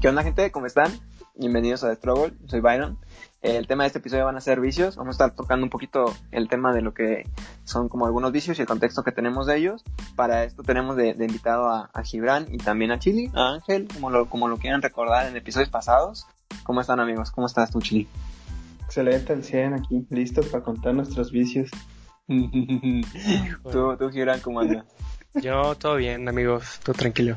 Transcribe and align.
¿Qué 0.00 0.08
onda, 0.08 0.22
gente? 0.22 0.52
¿Cómo 0.52 0.66
están? 0.66 0.92
Bienvenidos 1.34 1.82
a 1.82 1.88
The 1.88 1.96
Struggle. 1.96 2.32
Soy 2.46 2.60
Byron. 2.60 2.98
El 3.42 3.66
tema 3.66 3.82
de 3.82 3.88
este 3.88 3.98
episodio 3.98 4.26
van 4.26 4.36
a 4.36 4.40
ser 4.40 4.60
vicios. 4.60 4.94
Vamos 4.94 5.14
a 5.14 5.24
estar 5.24 5.34
tocando 5.34 5.64
un 5.66 5.70
poquito 5.70 6.14
el 6.30 6.48
tema 6.48 6.72
de 6.72 6.82
lo 6.82 6.94
que 6.94 7.24
son 7.64 7.88
como 7.88 8.06
algunos 8.06 8.30
vicios 8.30 8.56
y 8.58 8.62
el 8.62 8.68
contexto 8.68 9.02
que 9.02 9.10
tenemos 9.10 9.48
de 9.48 9.56
ellos. 9.56 9.82
Para 10.14 10.44
esto 10.44 10.62
tenemos 10.62 10.94
de, 10.94 11.14
de 11.14 11.24
invitado 11.24 11.66
a, 11.68 11.90
a, 11.92 12.02
Gibran 12.04 12.46
y 12.48 12.58
también 12.58 12.92
a 12.92 13.00
Chili, 13.00 13.28
a 13.34 13.54
Ángel, 13.54 13.88
como 13.92 14.10
lo, 14.10 14.28
como 14.28 14.46
lo 14.46 14.58
quieran 14.58 14.82
recordar 14.82 15.26
en 15.26 15.36
episodios 15.36 15.68
pasados. 15.68 16.28
¿Cómo 16.62 16.80
están, 16.80 17.00
amigos? 17.00 17.32
¿Cómo 17.32 17.48
estás 17.48 17.72
tú, 17.72 17.80
Chili? 17.80 18.06
Excelente, 18.84 19.32
al 19.32 19.42
100 19.42 19.74
aquí, 19.74 20.06
listos 20.10 20.46
para 20.46 20.62
contar 20.62 20.94
nuestros 20.94 21.32
vicios. 21.32 21.72
¿Tú, 22.28 23.96
tú, 23.98 24.10
Gibran, 24.12 24.38
cómo 24.38 24.60
andas? 24.60 24.86
Yo 25.42 25.74
todo 25.74 25.96
bien, 25.96 26.28
amigos, 26.28 26.78
todo 26.84 26.94
tranquilo. 26.94 27.36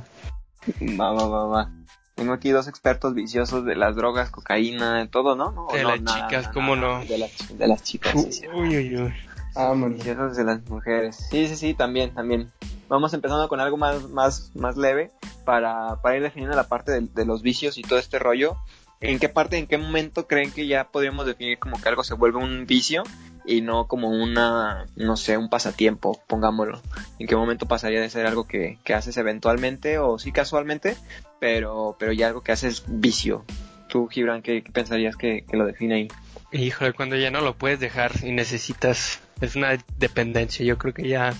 Va, 1.00 1.12
va, 1.12 1.28
va, 1.28 1.48
va. 1.48 1.81
Tengo 2.22 2.34
aquí 2.34 2.52
dos 2.52 2.68
expertos 2.68 3.16
viciosos 3.16 3.66
de 3.66 3.76
las 3.76 3.96
drogas, 3.96 4.30
cocaína, 4.30 5.00
de 5.00 5.08
todo, 5.08 5.36
¿no? 5.36 5.52
no 5.54 5.68
de 5.74 5.82
no, 5.82 5.90
las 5.90 6.02
nada, 6.02 6.28
chicas, 6.28 6.44
nada, 6.44 6.54
¿cómo 6.54 6.76
nada, 6.76 7.00
no? 7.00 7.06
De 7.06 7.18
las, 7.18 7.58
de 7.58 7.68
las 7.68 7.82
chicas, 7.82 8.12
sí, 8.14 8.32
sí. 8.32 8.48
Uy, 8.54 8.78
uy, 8.78 8.96
uy. 8.96 9.14
Vámonos. 9.56 9.98
Viciosos 9.98 10.38
de 10.38 10.44
las 10.44 10.64
mujeres. 10.70 11.16
Sí, 11.32 11.48
sí, 11.48 11.56
sí, 11.56 11.74
también, 11.74 12.14
también. 12.14 12.52
Vamos 12.90 13.16
empezando 13.16 13.50
con 13.50 13.60
algo 13.60 13.76
más, 13.76 14.08
más, 14.10 14.52
más 14.54 14.78
leve 14.78 15.10
para, 15.46 16.00
para 16.04 16.18
ir 16.18 16.22
definiendo 16.22 16.56
la 16.56 16.68
parte 16.68 16.92
de, 16.92 17.08
de 17.12 17.26
los 17.26 17.42
vicios 17.42 17.80
y 17.80 17.82
todo 17.82 17.98
este 17.98 18.20
rollo. 18.20 18.56
¿En 19.00 19.18
qué 19.18 19.28
parte, 19.28 19.58
en 19.58 19.66
qué 19.66 19.80
momento 19.80 20.28
creen 20.28 20.52
que 20.52 20.68
ya 20.68 20.90
podríamos 20.92 21.26
definir 21.26 21.58
como 21.58 21.82
que 21.82 21.90
algo 21.90 22.04
se 22.04 22.14
vuelve 22.14 22.38
un 22.38 22.68
vicio 22.68 23.02
y 23.46 23.62
no 23.62 23.88
como 23.88 24.10
una, 24.10 24.86
no 24.96 25.18
sé, 25.18 25.38
un 25.38 25.50
pasatiempo, 25.50 26.22
pongámoslo. 26.28 26.80
¿En 27.18 27.26
qué 27.26 27.36
momento 27.36 27.66
pasaría 27.66 28.00
de 28.00 28.12
ser 28.12 28.28
algo 28.28 28.46
que, 28.46 28.78
que 28.84 28.94
haces 28.94 29.18
eventualmente 29.18 29.98
o 29.98 30.20
sí 30.20 30.32
casualmente, 30.32 30.96
pero, 31.42 31.96
pero 31.98 32.12
ya 32.12 32.28
algo 32.28 32.42
que 32.42 32.52
haces 32.52 32.84
vicio? 32.88 33.44
Tú, 33.90 34.08
Gibran, 34.08 34.44
¿qué, 34.44 34.62
qué 34.62 34.72
pensarías 34.72 35.16
que, 35.16 35.44
que, 35.44 35.58
lo 35.58 35.66
define 35.66 35.96
ahí? 35.96 36.08
Híjole, 36.52 36.94
cuando 36.94 37.16
ya 37.16 37.32
no 37.32 37.42
lo 37.42 37.58
puedes 37.58 37.80
dejar 37.80 38.12
y 38.22 38.32
necesitas, 38.32 39.20
es 39.42 39.56
una 39.56 39.76
dependencia, 39.98 40.64
yo 40.64 40.78
creo 40.78 40.94
que 40.94 41.08
ya, 41.08 41.34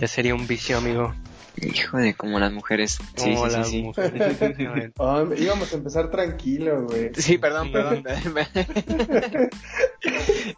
ya 0.00 0.06
sería 0.06 0.36
un 0.36 0.46
vicio, 0.46 0.78
amigo. 0.78 1.12
Híjole, 1.56 2.14
como 2.14 2.38
las 2.38 2.52
mujeres. 2.52 2.98
Sí, 3.16 3.34
Como 3.34 3.50
sí, 3.50 3.56
las 3.56 3.66
sí, 3.66 3.72
sí. 3.72 3.82
mujeres. 3.82 4.92
Oh, 4.98 5.26
íbamos 5.36 5.72
a 5.72 5.76
empezar 5.76 6.12
tranquilo, 6.12 6.86
güey. 6.86 7.10
Sí, 7.14 7.38
perdón, 7.38 7.72
perdón. 7.72 8.04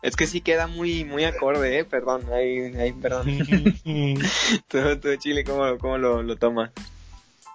es 0.03 0.17
que 0.17 0.27
sí 0.27 0.43
queda 0.43 0.67
muy, 0.67 1.07
muy 1.07 1.25
acorde, 1.25 1.79
eh. 1.79 1.85
Perdón, 1.87 2.25
ahí, 2.31 2.77
ahí, 2.77 2.93
perdón. 2.93 3.27
tú, 4.69 4.97
tú, 5.01 5.17
Chile, 5.17 5.45
¿cómo, 5.45 5.79
cómo 5.79 5.97
lo, 5.97 6.23
lo 6.23 6.37
tomas? 6.37 6.71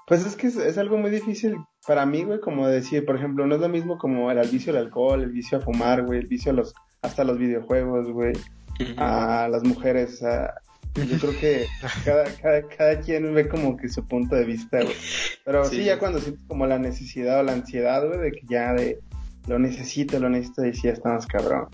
Pues 0.08 0.26
es 0.26 0.36
que 0.36 0.48
es, 0.48 0.56
es, 0.56 0.78
algo 0.78 0.98
muy 0.98 1.10
difícil 1.10 1.58
para 1.88 2.06
mí, 2.06 2.24
güey, 2.24 2.40
como 2.40 2.68
decir, 2.68 3.06
por 3.06 3.16
ejemplo, 3.16 3.48
no 3.48 3.56
es 3.56 3.62
lo 3.62 3.70
mismo 3.70 3.98
como 3.98 4.30
el, 4.30 4.38
el 4.38 4.50
vicio 4.50 4.72
al 4.72 4.80
alcohol, 4.80 5.24
el 5.24 5.32
vicio 5.32 5.58
a 5.58 5.62
fumar, 5.62 6.04
güey, 6.04 6.20
el 6.20 6.28
vicio 6.28 6.52
a 6.52 6.56
los, 6.56 6.74
hasta 7.02 7.24
los 7.24 7.40
videojuegos, 7.40 8.12
güey, 8.12 8.34
uh 8.34 8.84
-huh. 8.84 8.96
a 8.98 9.48
las 9.50 9.64
mujeres, 9.64 10.22
a, 10.22 10.54
yo 10.96 11.18
creo 11.20 11.40
que 11.40 11.68
cada, 12.06 12.24
cada, 12.42 12.68
cada 12.68 13.00
quien 13.02 13.34
ve 13.34 13.50
como 13.50 13.76
que 13.76 13.90
su 13.90 14.06
punto 14.08 14.36
de 14.36 14.46
vista, 14.46 14.82
güey. 14.82 14.96
Pero 15.44 15.66
sí. 15.66 15.78
sí, 15.78 15.84
ya 15.86 16.00
cuando 16.00 16.20
sientes 16.20 16.44
como 16.48 16.66
la 16.68 16.80
necesidad 16.80 17.40
o 17.40 17.44
la 17.44 17.54
ansiedad, 17.54 18.08
güey, 18.08 18.20
de 18.20 18.32
que 18.32 18.42
ya 18.48 18.74
de 18.74 19.00
lo 19.48 19.60
necesito, 19.60 20.20
lo 20.20 20.30
necesito, 20.30 20.66
y 20.66 20.74
sí, 20.74 20.84
ya 20.84 20.94
estamos 20.94 21.28
cabrón. 21.28 21.68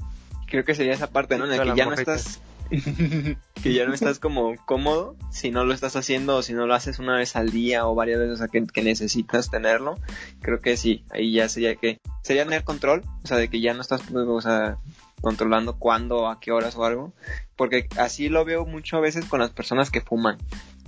Creo 0.47 0.63
que 0.65 0.73
sería 0.73 0.93
esa 0.93 1.07
parte, 1.07 1.37
¿no? 1.37 1.45
En 1.45 1.51
la 1.51 1.63
que 1.63 1.77
ya 1.77 1.85
no 1.85 1.93
estás 1.93 2.41
que 3.61 3.73
ya 3.73 3.85
no 3.85 3.93
estás 3.93 4.19
como 4.19 4.55
cómodo 4.65 5.15
si 5.31 5.51
no 5.51 5.63
lo 5.63 5.73
estás 5.73 5.95
haciendo 5.95 6.37
o 6.37 6.41
si 6.41 6.53
no 6.53 6.67
lo 6.67 6.73
haces 6.73 6.99
una 6.99 7.15
vez 7.15 7.35
al 7.35 7.51
día 7.51 7.87
o 7.87 7.95
varias 7.95 8.19
veces 8.19 8.35
o 8.35 8.37
sea, 8.37 8.47
que, 8.47 8.65
que, 8.65 8.81
necesitas 8.81 9.49
tenerlo 9.49 9.97
creo 10.41 10.59
que 10.59 10.77
sí 10.77 11.03
ahí 11.11 11.33
ya 11.33 11.47
sería 11.49 11.75
que 11.75 11.99
sería 12.23 12.43
tener 12.43 12.63
control 12.63 13.03
o 13.23 13.27
sea 13.27 13.37
de 13.37 13.49
que 13.49 13.61
ya 13.61 13.73
no 13.73 13.81
estás 13.81 14.01
o 14.11 14.41
sea 14.41 14.77
controlando 15.21 15.77
cuándo 15.77 16.27
a 16.27 16.39
qué 16.39 16.51
horas 16.51 16.75
o 16.75 16.85
algo 16.85 17.13
porque 17.55 17.87
así 17.97 18.29
lo 18.29 18.43
veo 18.43 18.65
mucho 18.65 18.97
a 18.97 19.01
veces 19.01 19.25
con 19.25 19.39
las 19.39 19.51
personas 19.51 19.91
que 19.91 20.01
fuman 20.01 20.37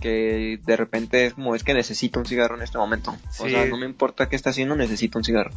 que 0.02 0.60
de 0.66 0.76
repente 0.76 1.26
es 1.26 1.36
como 1.36 1.56
es 1.56 1.64
que 1.64 1.74
necesito 1.74 2.20
un 2.20 2.26
cigarro 2.26 2.56
en 2.56 2.64
este 2.64 2.78
momento 2.78 3.16
sí. 3.30 3.44
o 3.44 3.50
sea 3.50 3.66
no 3.66 3.78
me 3.78 3.86
importa 3.86 4.28
qué 4.28 4.36
está 4.36 4.50
haciendo 4.50 4.76
necesito 4.76 5.20
un 5.20 5.24
cigarro 5.24 5.52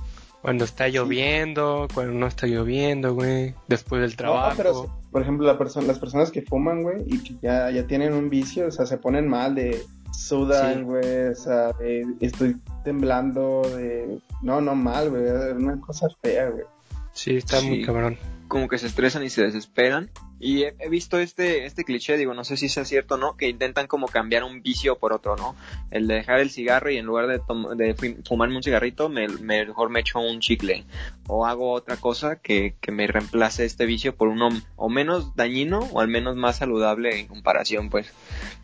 cuando 0.46 0.64
está 0.64 0.86
lloviendo, 0.86 1.86
sí. 1.88 1.94
cuando 1.96 2.12
no 2.12 2.28
está 2.28 2.46
lloviendo, 2.46 3.14
güey, 3.14 3.56
después 3.66 4.00
del 4.00 4.14
trabajo. 4.14 4.50
No, 4.50 4.56
pero, 4.56 5.00
por 5.10 5.20
ejemplo, 5.20 5.44
la 5.44 5.58
perso 5.58 5.80
las 5.80 5.98
personas 5.98 6.30
que 6.30 6.40
fuman, 6.42 6.84
güey, 6.84 7.02
y 7.04 7.18
que 7.18 7.34
ya, 7.42 7.68
ya 7.72 7.84
tienen 7.88 8.12
un 8.12 8.30
vicio, 8.30 8.68
o 8.68 8.70
sea, 8.70 8.86
se 8.86 8.96
ponen 8.96 9.26
mal 9.26 9.56
de 9.56 9.82
sudan, 10.12 10.84
güey, 10.84 11.02
sí. 11.02 11.32
o 11.32 11.34
sea, 11.34 11.72
de, 11.72 12.06
estoy 12.20 12.56
temblando, 12.84 13.62
de... 13.76 14.20
No, 14.40 14.60
no 14.60 14.76
mal, 14.76 15.10
güey, 15.10 15.24
es 15.24 15.56
una 15.56 15.80
cosa 15.80 16.06
fea, 16.22 16.48
güey. 16.50 16.64
Sí, 17.12 17.38
está 17.38 17.58
sí. 17.58 17.66
muy 17.66 17.84
cabrón. 17.84 18.16
Como 18.46 18.68
que 18.68 18.78
se 18.78 18.86
estresan 18.86 19.24
y 19.24 19.30
se 19.30 19.42
desesperan. 19.42 20.10
Y 20.38 20.64
he, 20.64 20.88
visto 20.90 21.18
este, 21.18 21.64
este 21.64 21.84
cliché, 21.84 22.16
digo, 22.18 22.34
no 22.34 22.44
sé 22.44 22.56
si 22.56 22.68
sea 22.68 22.84
cierto 22.84 23.14
o 23.14 23.18
no, 23.18 23.36
que 23.36 23.48
intentan 23.48 23.86
como 23.86 24.06
cambiar 24.06 24.44
un 24.44 24.62
vicio 24.62 24.98
por 24.98 25.12
otro, 25.14 25.34
¿no? 25.36 25.56
El 25.90 26.06
de 26.06 26.16
dejar 26.16 26.40
el 26.40 26.50
cigarro 26.50 26.90
y 26.90 26.98
en 26.98 27.06
lugar 27.06 27.26
de, 27.26 27.40
de 27.76 28.16
fumarme 28.26 28.56
un 28.56 28.62
cigarrito, 28.62 29.08
me, 29.08 29.28
mejor 29.28 29.88
me 29.88 30.00
echo 30.00 30.20
un 30.20 30.40
chicle. 30.40 30.84
O 31.26 31.46
hago 31.46 31.72
otra 31.72 31.96
cosa 31.96 32.36
que, 32.36 32.76
que 32.80 32.92
me 32.92 33.06
reemplace 33.06 33.64
este 33.64 33.86
vicio 33.86 34.14
por 34.14 34.28
uno 34.28 34.50
o 34.76 34.88
menos 34.90 35.34
dañino 35.36 35.78
o 35.92 36.00
al 36.00 36.08
menos 36.08 36.36
más 36.36 36.56
saludable 36.58 37.18
en 37.18 37.26
comparación, 37.28 37.88
pues. 37.88 38.12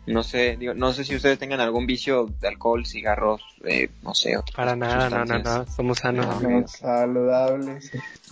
No 0.05 0.21
sé, 0.21 0.57
digo, 0.57 0.73
no 0.73 0.91
sé 0.91 1.05
si 1.05 1.15
ustedes 1.15 1.39
tengan 1.39 1.61
algún 1.61 1.85
vicio 1.85 2.29
de 2.41 2.49
alcohol, 2.49 2.85
cigarros, 2.85 3.41
eh, 3.63 3.89
no 4.01 4.13
sé. 4.13 4.35
Para 4.53 4.75
nada, 4.75 5.09
no, 5.09 5.23
no, 5.23 5.39
no, 5.39 5.65
somos 5.65 5.99
sanos. 5.99 6.41
No, 6.41 6.67
saludables. 6.67 7.91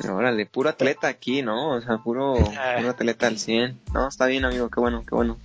Órale, 0.09 0.45
puro 0.45 0.69
atleta 0.69 1.07
aquí, 1.07 1.41
¿no? 1.41 1.75
O 1.75 1.81
sea, 1.81 1.99
puro, 1.99 2.33
puro 2.77 2.89
atleta 2.89 3.27
al 3.27 3.37
100. 3.37 3.79
No, 3.93 4.09
está 4.09 4.25
bien, 4.25 4.43
amigo, 4.43 4.69
qué 4.69 4.81
bueno, 4.81 5.03
qué 5.07 5.15
bueno. 5.15 5.37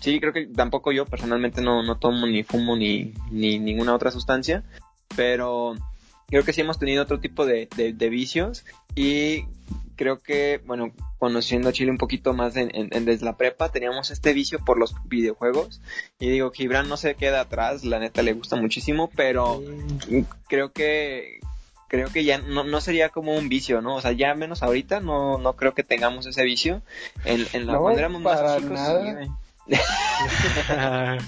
Sí, 0.00 0.18
creo 0.18 0.32
que 0.32 0.46
tampoco 0.46 0.90
yo 0.90 1.06
personalmente 1.06 1.62
no, 1.62 1.82
no 1.82 1.96
tomo 1.96 2.26
ni 2.26 2.42
fumo 2.42 2.76
ni, 2.76 3.14
ni 3.30 3.58
ninguna 3.58 3.94
otra 3.94 4.10
sustancia, 4.10 4.64
pero 5.16 5.74
creo 6.26 6.44
que 6.44 6.52
sí 6.52 6.60
hemos 6.60 6.78
tenido 6.78 7.02
otro 7.04 7.20
tipo 7.20 7.46
de, 7.46 7.68
de, 7.76 7.92
de 7.92 8.08
vicios 8.08 8.64
y 8.94 9.44
creo 9.98 10.20
que, 10.20 10.62
bueno, 10.64 10.92
conociendo 11.18 11.68
a 11.68 11.72
Chile 11.72 11.90
un 11.90 11.98
poquito 11.98 12.32
más 12.32 12.56
en, 12.56 12.74
en, 12.74 12.88
en, 12.92 13.04
desde 13.04 13.26
la 13.26 13.36
prepa, 13.36 13.70
teníamos 13.70 14.10
este 14.10 14.32
vicio 14.32 14.60
por 14.64 14.78
los 14.78 14.94
videojuegos. 15.04 15.82
Y 16.18 16.30
digo, 16.30 16.50
Gibran 16.52 16.88
no 16.88 16.96
se 16.96 17.16
queda 17.16 17.40
atrás, 17.40 17.84
la 17.84 17.98
neta 17.98 18.22
le 18.22 18.32
gusta 18.32 18.56
muchísimo, 18.56 19.10
pero 19.14 19.62
sí. 20.06 20.24
creo 20.48 20.72
que 20.72 21.40
creo 21.88 22.12
que 22.12 22.24
ya 22.24 22.38
no, 22.38 22.64
no 22.64 22.80
sería 22.80 23.08
como 23.08 23.34
un 23.34 23.48
vicio, 23.48 23.82
¿no? 23.82 23.96
O 23.96 24.00
sea, 24.00 24.12
ya 24.12 24.34
menos 24.34 24.62
ahorita 24.62 25.00
no, 25.00 25.38
no 25.38 25.56
creo 25.56 25.74
que 25.74 25.82
tengamos 25.82 26.26
ese 26.26 26.44
vicio. 26.44 26.82
En, 27.24 27.44
en 27.52 27.66
la 27.66 27.72
no, 27.74 27.80
cuando 27.80 27.98
éramos 27.98 28.22
para 28.22 28.60
más 28.60 28.60
chicos. 28.60 28.78
Sí, 29.66 29.66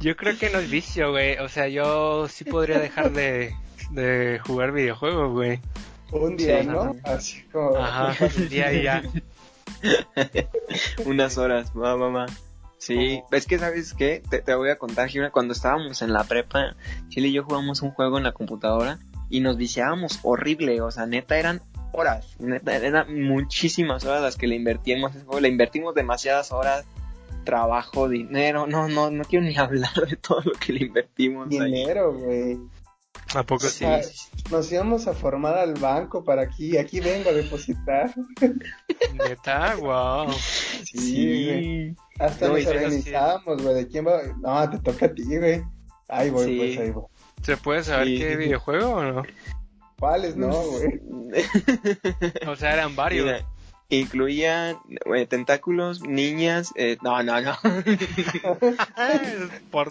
yo 0.00 0.16
creo 0.16 0.36
que 0.36 0.50
no 0.50 0.58
es 0.58 0.68
vicio, 0.68 1.12
güey. 1.12 1.38
O 1.38 1.48
sea, 1.48 1.68
yo 1.68 2.26
sí 2.28 2.44
podría 2.44 2.80
dejar 2.80 3.12
de, 3.12 3.54
de 3.90 4.40
jugar 4.44 4.72
videojuegos, 4.72 5.30
güey. 5.30 5.60
Un 6.12 6.36
día, 6.36 6.62
sí, 6.62 6.68
¿no? 6.68 6.96
Así 7.04 7.42
como... 7.52 7.76
Ajá, 7.76 8.26
un 8.36 8.48
día 8.48 8.72
y 8.72 8.82
ya. 8.82 9.02
Unas 11.06 11.38
horas, 11.38 11.72
va, 11.76 11.96
va, 11.96 12.08
va. 12.08 12.26
Sí, 12.78 13.20
oh. 13.22 13.34
es 13.34 13.46
que 13.46 13.58
sabes 13.58 13.94
qué, 13.94 14.22
te, 14.28 14.40
te, 14.40 14.54
voy 14.54 14.70
a 14.70 14.76
contar, 14.76 15.08
Gibran, 15.08 15.30
cuando 15.30 15.52
estábamos 15.52 16.02
en 16.02 16.12
la 16.12 16.24
prepa, 16.24 16.74
Chile 17.08 17.28
y 17.28 17.32
yo 17.32 17.44
jugamos 17.44 17.80
un 17.82 17.92
juego 17.92 18.18
en 18.18 18.24
la 18.24 18.32
computadora 18.32 18.98
y 19.30 19.40
nos 19.40 19.56
viciábamos 19.56 20.18
horrible, 20.22 20.80
o 20.80 20.90
sea, 20.90 21.06
neta 21.06 21.38
eran 21.38 21.62
horas, 21.92 22.36
neta 22.40 22.76
eran 22.76 23.22
muchísimas 23.22 24.04
horas 24.04 24.20
las 24.22 24.36
que 24.36 24.46
le 24.48 24.56
invertimos, 24.56 25.12
le 25.40 25.48
invertimos 25.48 25.94
demasiadas 25.94 26.50
horas, 26.50 26.84
trabajo, 27.44 28.08
dinero, 28.08 28.66
no, 28.66 28.88
no, 28.88 29.10
no 29.10 29.24
quiero 29.24 29.44
ni 29.44 29.56
hablar 29.56 29.94
de 30.08 30.16
todo 30.16 30.40
lo 30.44 30.52
que 30.52 30.72
le 30.72 30.86
invertimos. 30.86 31.48
Dinero, 31.48 32.12
güey. 32.12 32.58
¿A 33.34 33.42
poco 33.44 33.66
sí? 33.66 33.84
O 33.84 33.88
sea, 33.88 34.00
nos 34.50 34.72
íbamos 34.72 35.06
a 35.06 35.14
formar 35.14 35.56
al 35.56 35.74
banco 35.74 36.24
para 36.24 36.42
aquí, 36.42 36.76
aquí 36.76 37.00
vengo 37.00 37.30
a 37.30 37.32
depositar. 37.32 38.14
Neta, 39.14 39.76
wow. 39.76 40.30
Sí, 40.84 40.98
sí. 40.98 41.96
Hasta 42.18 42.48
no, 42.48 42.56
nos 42.56 42.66
organizábamos, 42.66 43.62
güey, 43.62 43.74
de 43.74 43.88
quién 43.88 44.06
va, 44.06 44.22
no, 44.40 44.70
te 44.70 44.78
toca 44.78 45.06
a 45.06 45.14
ti, 45.14 45.24
güey. 45.24 45.62
Ahí 46.08 46.30
voy, 46.30 46.44
sí. 46.44 46.58
pues 46.58 46.78
ahí 46.78 46.90
voy. 46.90 47.04
¿Se 47.42 47.56
puede 47.56 47.82
saber 47.84 48.08
sí. 48.08 48.18
qué 48.18 48.36
videojuego 48.36 48.90
o 48.90 49.02
no? 49.02 49.22
¿Cuáles 49.98 50.36
no, 50.36 50.50
güey? 50.50 51.00
o 52.46 52.56
sea, 52.56 52.74
eran 52.74 52.96
varios. 52.96 53.26
Mira, 53.26 53.46
incluía 53.98 54.76
eh, 55.14 55.26
tentáculos, 55.26 56.02
niñas, 56.02 56.72
eh, 56.76 56.96
no, 57.02 57.22
no, 57.22 57.40
no. 57.40 57.52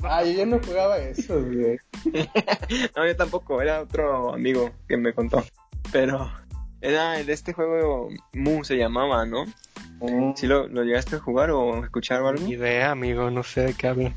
ah, 0.04 0.24
yo 0.24 0.32
ya 0.32 0.46
no 0.46 0.60
jugaba 0.60 0.98
eso, 0.98 1.42
güey. 1.42 1.78
no, 2.96 3.06
yo 3.06 3.16
tampoco, 3.16 3.62
era 3.62 3.82
otro 3.82 4.34
amigo 4.34 4.72
que 4.88 4.98
me 4.98 5.14
contó. 5.14 5.44
Pero 5.92 6.32
era 6.82 7.24
de 7.24 7.34
este 7.34 7.54
juego 7.54 8.10
Mu 8.34 8.64
se 8.64 8.78
llamaba, 8.78 9.26
¿no? 9.26 9.46
Mm. 10.00 10.34
¿Sí 10.36 10.48
lo, 10.48 10.68
lo, 10.68 10.84
llegaste 10.84 11.18
a 11.18 11.20
jugar 11.20 11.52
o 11.52 11.84
escuchar 11.84 12.22
o 12.22 12.30
algo? 12.30 12.44
Ni 12.44 12.54
idea, 12.54 12.92
amigo, 12.92 13.30
no 13.30 13.44
sé 13.44 13.62
de 13.62 13.74
qué 13.74 13.88
hablan. 13.88 14.14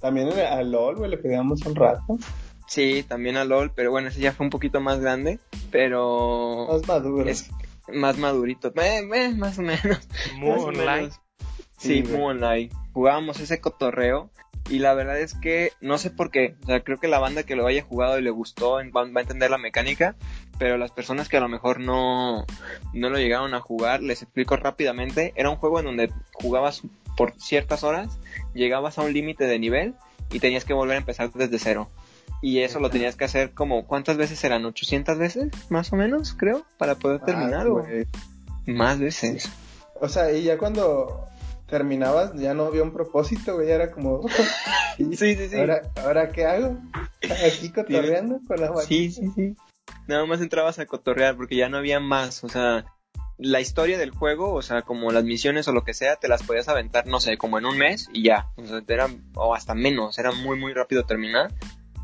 También 0.00 0.28
a 0.38 0.62
LOL, 0.62 0.96
güey, 0.96 1.10
le 1.10 1.16
pegamos 1.16 1.64
un 1.66 1.74
rato. 1.74 2.18
Sí, 2.66 3.04
también 3.08 3.36
a 3.36 3.44
LOL, 3.44 3.72
pero 3.74 3.90
bueno, 3.90 4.08
ese 4.08 4.20
ya 4.20 4.32
fue 4.32 4.44
un 4.44 4.50
poquito 4.50 4.80
más 4.80 5.00
grande, 5.00 5.38
pero... 5.70 6.66
Más 6.70 6.86
maduro. 6.86 7.28
Es 7.28 7.50
más 7.92 8.18
madurito, 8.18 8.72
eh, 8.76 9.08
eh, 9.12 9.34
más 9.34 9.58
o 9.58 9.62
menos. 9.62 10.08
Muy 10.36 10.50
online. 10.50 11.10
Sí, 11.78 12.02
muy 12.02 12.20
online. 12.20 12.70
Jugábamos 12.92 13.40
ese 13.40 13.60
cotorreo 13.60 14.30
y 14.70 14.78
la 14.78 14.94
verdad 14.94 15.20
es 15.20 15.34
que 15.34 15.72
no 15.80 15.98
sé 15.98 16.10
por 16.10 16.30
qué, 16.30 16.56
o 16.62 16.66
sea, 16.66 16.80
creo 16.80 16.98
que 16.98 17.08
la 17.08 17.18
banda 17.18 17.42
que 17.42 17.56
lo 17.56 17.66
haya 17.66 17.82
jugado 17.82 18.18
y 18.18 18.22
le 18.22 18.30
gustó 18.30 18.78
va, 18.94 19.02
a 19.02 19.20
entender 19.20 19.50
la 19.50 19.58
mecánica, 19.58 20.16
pero 20.58 20.78
las 20.78 20.90
personas 20.90 21.28
que 21.28 21.36
a 21.36 21.40
lo 21.40 21.48
mejor 21.48 21.80
no, 21.80 22.46
no 22.94 23.10
lo 23.10 23.18
llegaron 23.18 23.52
a 23.52 23.60
jugar, 23.60 24.02
les 24.02 24.22
explico 24.22 24.56
rápidamente, 24.56 25.34
era 25.36 25.50
un 25.50 25.56
juego 25.56 25.80
en 25.80 25.84
donde 25.84 26.10
jugabas 26.32 26.82
por 27.16 27.34
ciertas 27.38 27.84
horas, 27.84 28.18
llegabas 28.54 28.98
a 28.98 29.02
un 29.02 29.12
límite 29.12 29.44
de 29.44 29.58
nivel 29.58 29.94
y 30.32 30.40
tenías 30.40 30.64
que 30.64 30.72
volver 30.72 30.94
a 30.94 31.00
empezar 31.00 31.30
desde 31.32 31.58
cero. 31.58 31.90
Y 32.42 32.60
eso 32.60 32.80
lo 32.80 32.90
tenías 32.90 33.16
que 33.16 33.24
hacer 33.24 33.52
como, 33.52 33.86
¿cuántas 33.86 34.16
veces 34.16 34.42
eran? 34.44 34.64
¿800 34.64 35.18
veces? 35.18 35.50
Más 35.70 35.92
o 35.92 35.96
menos, 35.96 36.34
creo, 36.34 36.64
para 36.76 36.94
poder 36.96 37.20
ah, 37.22 37.26
terminar. 37.26 37.66
Más 38.66 38.98
veces. 38.98 39.50
O 40.00 40.08
sea, 40.08 40.32
y 40.32 40.42
ya 40.42 40.58
cuando 40.58 41.26
terminabas 41.68 42.34
ya 42.34 42.54
no 42.54 42.66
había 42.66 42.82
un 42.82 42.92
propósito, 42.92 43.54
güey, 43.54 43.70
era 43.70 43.90
como... 43.90 44.22
sí, 44.96 45.16
sí, 45.16 45.48
sí. 45.48 45.56
¿Ahora, 45.56 45.82
¿Ahora 45.96 46.28
qué 46.28 46.44
hago? 46.44 46.78
Aquí 47.46 47.70
cotorreando 47.70 48.40
con 48.46 48.60
la 48.60 48.76
Sí, 48.82 49.10
sí, 49.10 49.30
sí. 49.34 49.56
Nada 50.06 50.26
más 50.26 50.40
entrabas 50.40 50.78
a 50.78 50.86
cotorrear 50.86 51.36
porque 51.36 51.56
ya 51.56 51.68
no 51.68 51.78
había 51.78 52.00
más, 52.00 52.44
o 52.44 52.48
sea, 52.48 52.84
la 53.38 53.60
historia 53.60 53.98
del 53.98 54.10
juego, 54.10 54.52
o 54.52 54.62
sea, 54.62 54.82
como 54.82 55.10
las 55.10 55.24
misiones 55.24 55.66
o 55.66 55.72
lo 55.72 55.84
que 55.84 55.94
sea, 55.94 56.16
te 56.16 56.28
las 56.28 56.42
podías 56.42 56.68
aventar, 56.68 57.06
no 57.06 57.20
sé, 57.20 57.36
como 57.36 57.58
en 57.58 57.66
un 57.66 57.78
mes 57.78 58.08
y 58.12 58.24
ya, 58.24 58.48
o 58.56 58.66
sea, 58.66 58.82
era, 58.86 59.08
o 59.34 59.54
hasta 59.54 59.74
menos, 59.74 60.18
era 60.18 60.32
muy, 60.32 60.58
muy 60.58 60.72
rápido 60.72 61.04
terminar. 61.04 61.52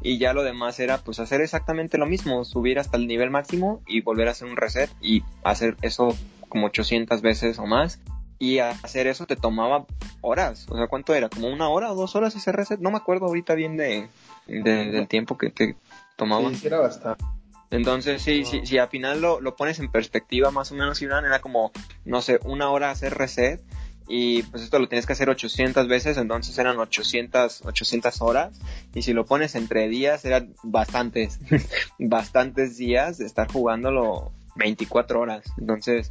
Y 0.02 0.18
ya 0.18 0.32
lo 0.32 0.42
demás 0.42 0.80
era 0.80 0.98
pues 0.98 1.20
hacer 1.20 1.40
exactamente 1.40 1.98
lo 1.98 2.06
mismo, 2.06 2.44
subir 2.44 2.78
hasta 2.78 2.96
el 2.96 3.06
nivel 3.06 3.30
máximo 3.30 3.82
y 3.86 4.00
volver 4.00 4.28
a 4.28 4.30
hacer 4.30 4.48
un 4.48 4.56
reset 4.56 4.90
y 5.00 5.22
hacer 5.44 5.76
eso 5.82 6.16
como 6.48 6.66
800 6.66 7.20
veces 7.22 7.58
o 7.58 7.66
más 7.66 8.00
y 8.40 8.58
hacer 8.58 9.06
eso 9.06 9.26
te 9.26 9.36
tomaba 9.36 9.84
horas. 10.22 10.66
O 10.70 10.76
sea, 10.76 10.88
¿cuánto 10.88 11.14
era? 11.14 11.28
¿Como 11.28 11.48
una 11.48 11.68
hora 11.68 11.92
o 11.92 11.94
dos 11.94 12.16
horas 12.16 12.34
ese 12.34 12.50
reset? 12.50 12.80
No 12.80 12.90
me 12.90 12.96
acuerdo 12.96 13.26
ahorita 13.26 13.54
bien 13.54 13.76
de, 13.76 14.08
del 14.46 15.06
tiempo 15.08 15.36
que 15.36 15.50
te 15.50 15.76
tomaba. 16.16 16.52
Sí, 16.54 16.66
era 16.66 16.80
bastante. 16.80 17.22
Entonces, 17.70 18.20
sí, 18.22 18.44
sí, 18.44 18.62
si 18.64 18.78
al 18.78 18.88
final 18.88 19.20
lo, 19.20 19.40
lo, 19.40 19.54
pones 19.54 19.78
en 19.78 19.92
perspectiva, 19.92 20.50
más 20.50 20.72
o 20.72 20.74
menos, 20.74 21.00
Iván, 21.02 21.24
era 21.24 21.40
como, 21.40 21.70
no 22.04 22.20
sé, 22.20 22.40
una 22.44 22.70
hora 22.70 22.90
hacer 22.90 23.14
reset 23.14 23.62
y 24.08 24.42
pues 24.44 24.62
esto 24.62 24.78
lo 24.78 24.88
tienes 24.88 25.06
que 25.06 25.12
hacer 25.12 25.28
800 25.30 25.88
veces, 25.88 26.16
entonces 26.16 26.58
eran 26.58 26.78
800, 26.78 27.64
800 27.64 28.22
horas 28.22 28.58
y 28.94 29.02
si 29.02 29.12
lo 29.12 29.24
pones 29.24 29.54
entre 29.54 29.88
días 29.88 30.24
eran 30.24 30.54
bastantes, 30.62 31.38
bastantes 31.98 32.76
días 32.76 33.18
de 33.18 33.26
estar 33.26 33.50
jugándolo 33.50 34.32
24 34.56 35.20
horas. 35.20 35.44
Entonces, 35.58 36.08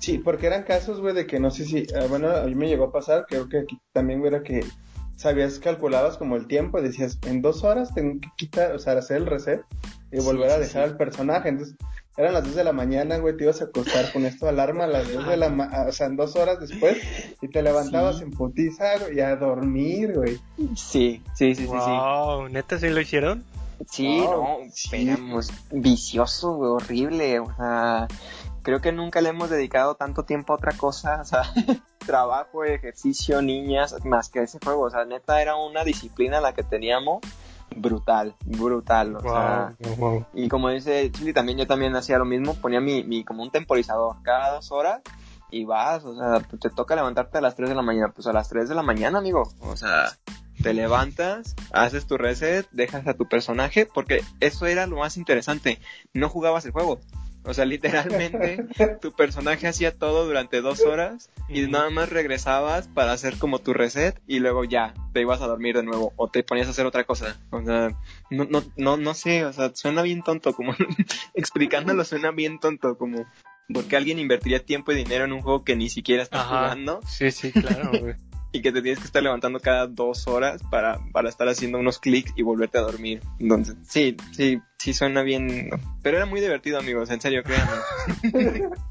Sí, 0.00 0.16
porque 0.16 0.46
eran 0.46 0.62
casos, 0.62 0.98
güey, 0.98 1.14
de 1.14 1.26
que 1.26 1.38
no 1.38 1.50
sé 1.50 1.66
si, 1.66 1.86
ah, 1.94 2.06
bueno, 2.08 2.30
a 2.30 2.44
mí 2.44 2.54
me 2.54 2.68
llegó 2.68 2.84
a 2.84 2.92
pasar, 2.92 3.26
creo 3.28 3.50
que 3.50 3.58
aquí 3.58 3.78
también, 3.92 4.24
era 4.24 4.42
que 4.42 4.64
sabías, 5.16 5.58
calculabas 5.58 6.16
como 6.16 6.36
el 6.36 6.46
tiempo, 6.46 6.80
decías, 6.80 7.18
en 7.26 7.42
dos 7.42 7.64
horas 7.64 7.92
tengo 7.94 8.18
que 8.18 8.30
quitar, 8.38 8.72
o 8.72 8.78
sea, 8.78 8.94
hacer 8.94 9.18
el 9.18 9.26
reset 9.26 9.62
y 10.10 10.18
volver 10.20 10.50
a 10.50 10.58
dejar 10.58 10.84
al 10.84 10.96
personaje, 10.96 11.50
entonces 11.50 11.76
eran 12.16 12.34
las 12.34 12.44
dos 12.44 12.54
de 12.54 12.64
la 12.64 12.72
mañana, 12.72 13.18
güey, 13.18 13.36
te 13.36 13.44
ibas 13.44 13.60
a 13.60 13.64
acostar 13.64 14.12
con 14.12 14.26
esto 14.26 14.48
alarma 14.48 14.84
a 14.84 14.88
las 14.88 15.12
dos 15.12 15.26
de 15.26 15.36
la 15.36 15.48
mañana, 15.48 15.86
o 15.88 15.92
sea, 15.92 16.06
en 16.06 16.16
dos 16.16 16.36
horas 16.36 16.60
después, 16.60 16.98
y 17.40 17.48
te 17.48 17.62
levantabas 17.62 18.20
en 18.20 18.30
putiza, 18.30 18.98
güey, 18.98 19.16
y 19.16 19.20
a 19.20 19.36
dormir, 19.36 20.14
güey. 20.14 20.38
Sí, 20.76 21.22
sí, 21.34 21.54
sí, 21.54 21.62
sí, 21.62 21.66
wow, 21.66 22.48
¿neta 22.48 22.78
sí 22.78 22.88
lo 22.88 23.00
hicieron? 23.00 23.44
Sí, 23.88 24.20
no, 24.20 24.58
no 25.18 25.40
vicioso, 25.70 26.54
güey, 26.54 26.70
horrible, 26.72 27.40
o 27.40 27.54
sea, 27.56 28.08
creo 28.62 28.80
que 28.80 28.92
nunca 28.92 29.20
le 29.20 29.30
hemos 29.30 29.48
dedicado 29.48 29.94
tanto 29.94 30.24
tiempo 30.24 30.52
a 30.52 30.56
otra 30.56 30.72
cosa, 30.72 31.20
o 31.22 31.24
sea, 31.24 31.42
trabajo, 32.04 32.64
ejercicio, 32.64 33.40
niñas, 33.40 33.96
más 34.04 34.28
que 34.28 34.42
ese 34.42 34.58
juego, 34.62 34.82
o 34.82 34.90
sea, 34.90 35.04
neta 35.04 35.40
era 35.40 35.56
una 35.56 35.84
disciplina 35.84 36.40
la 36.40 36.52
que 36.52 36.62
teníamos 36.62 37.20
brutal, 37.76 38.34
brutal, 38.44 39.16
o 39.16 39.20
sea, 39.20 39.74
y 40.34 40.48
como 40.48 40.68
dice 40.70 41.10
Chili 41.10 41.32
también, 41.32 41.58
yo 41.58 41.66
también 41.66 41.94
hacía 41.96 42.18
lo 42.18 42.24
mismo, 42.24 42.54
ponía 42.54 42.80
mi, 42.80 43.04
mi 43.04 43.24
como 43.24 43.42
un 43.42 43.50
temporizador 43.50 44.16
cada 44.22 44.54
dos 44.54 44.72
horas 44.72 45.00
y 45.50 45.64
vas, 45.64 46.04
o 46.04 46.16
sea, 46.16 46.40
te 46.40 46.70
toca 46.70 46.94
levantarte 46.94 47.38
a 47.38 47.40
las 47.40 47.56
3 47.56 47.68
de 47.68 47.74
la 47.74 47.82
mañana, 47.82 48.12
pues 48.12 48.26
a 48.26 48.32
las 48.32 48.48
3 48.48 48.68
de 48.68 48.74
la 48.74 48.82
mañana, 48.82 49.18
amigo, 49.18 49.50
o 49.60 49.76
sea, 49.76 50.10
te 50.62 50.74
levantas, 50.74 51.56
haces 51.72 52.06
tu 52.06 52.16
reset, 52.18 52.68
dejas 52.70 53.06
a 53.06 53.14
tu 53.14 53.28
personaje, 53.28 53.86
porque 53.86 54.22
eso 54.40 54.66
era 54.66 54.86
lo 54.86 54.96
más 54.98 55.16
interesante, 55.16 55.80
no 56.12 56.28
jugabas 56.28 56.64
el 56.66 56.72
juego, 56.72 57.00
o 57.44 57.54
sea, 57.54 57.64
literalmente 57.64 58.66
tu 59.00 59.12
personaje 59.12 59.66
hacía 59.66 59.96
todo 59.96 60.26
durante 60.26 60.60
dos 60.60 60.82
horas 60.82 61.30
y 61.48 61.62
nada 61.62 61.90
más 61.90 62.10
regresabas 62.10 62.88
para 62.88 63.12
hacer 63.12 63.38
como 63.38 63.58
tu 63.58 63.72
reset 63.72 64.20
y 64.26 64.40
luego 64.40 64.64
ya 64.64 64.94
te 65.12 65.22
ibas 65.22 65.40
a 65.40 65.46
dormir 65.46 65.76
de 65.76 65.82
nuevo 65.82 66.12
o 66.16 66.28
te 66.28 66.42
ponías 66.42 66.66
a 66.66 66.70
hacer 66.70 66.86
otra 66.86 67.04
cosa. 67.04 67.38
O 67.50 67.62
sea, 67.62 67.92
no, 68.30 68.44
no, 68.44 68.62
no, 68.76 68.96
no 68.96 69.14
sé, 69.14 69.44
o 69.44 69.52
sea, 69.52 69.74
suena 69.74 70.02
bien 70.02 70.22
tonto, 70.22 70.52
como 70.54 70.74
explicándolo 71.34 72.04
suena 72.04 72.30
bien 72.30 72.58
tonto, 72.58 72.96
como 72.96 73.26
porque 73.72 73.96
alguien 73.96 74.18
invertiría 74.18 74.64
tiempo 74.64 74.92
y 74.92 74.96
dinero 74.96 75.24
en 75.24 75.32
un 75.32 75.42
juego 75.42 75.64
que 75.64 75.76
ni 75.76 75.88
siquiera 75.88 76.22
está 76.22 76.42
jugando. 76.44 77.00
Sí, 77.06 77.30
sí, 77.30 77.52
claro, 77.52 77.92
y 78.52 78.62
que 78.62 78.72
te 78.72 78.82
tienes 78.82 78.98
que 78.98 79.06
estar 79.06 79.22
levantando 79.22 79.60
cada 79.60 79.86
dos 79.86 80.26
horas 80.26 80.62
para, 80.70 80.98
para 81.12 81.28
estar 81.28 81.48
haciendo 81.48 81.78
unos 81.78 81.98
clics 81.98 82.32
y 82.36 82.42
volverte 82.42 82.78
a 82.78 82.82
dormir. 82.82 83.20
Entonces, 83.38 83.76
sí, 83.86 84.16
sí, 84.32 84.60
sí 84.78 84.92
suena 84.92 85.22
bien. 85.22 85.70
Pero 86.02 86.16
era 86.16 86.26
muy 86.26 86.40
divertido, 86.40 86.78
amigos, 86.78 87.10
en 87.10 87.20
serio, 87.20 87.42
créanme. 87.42 88.70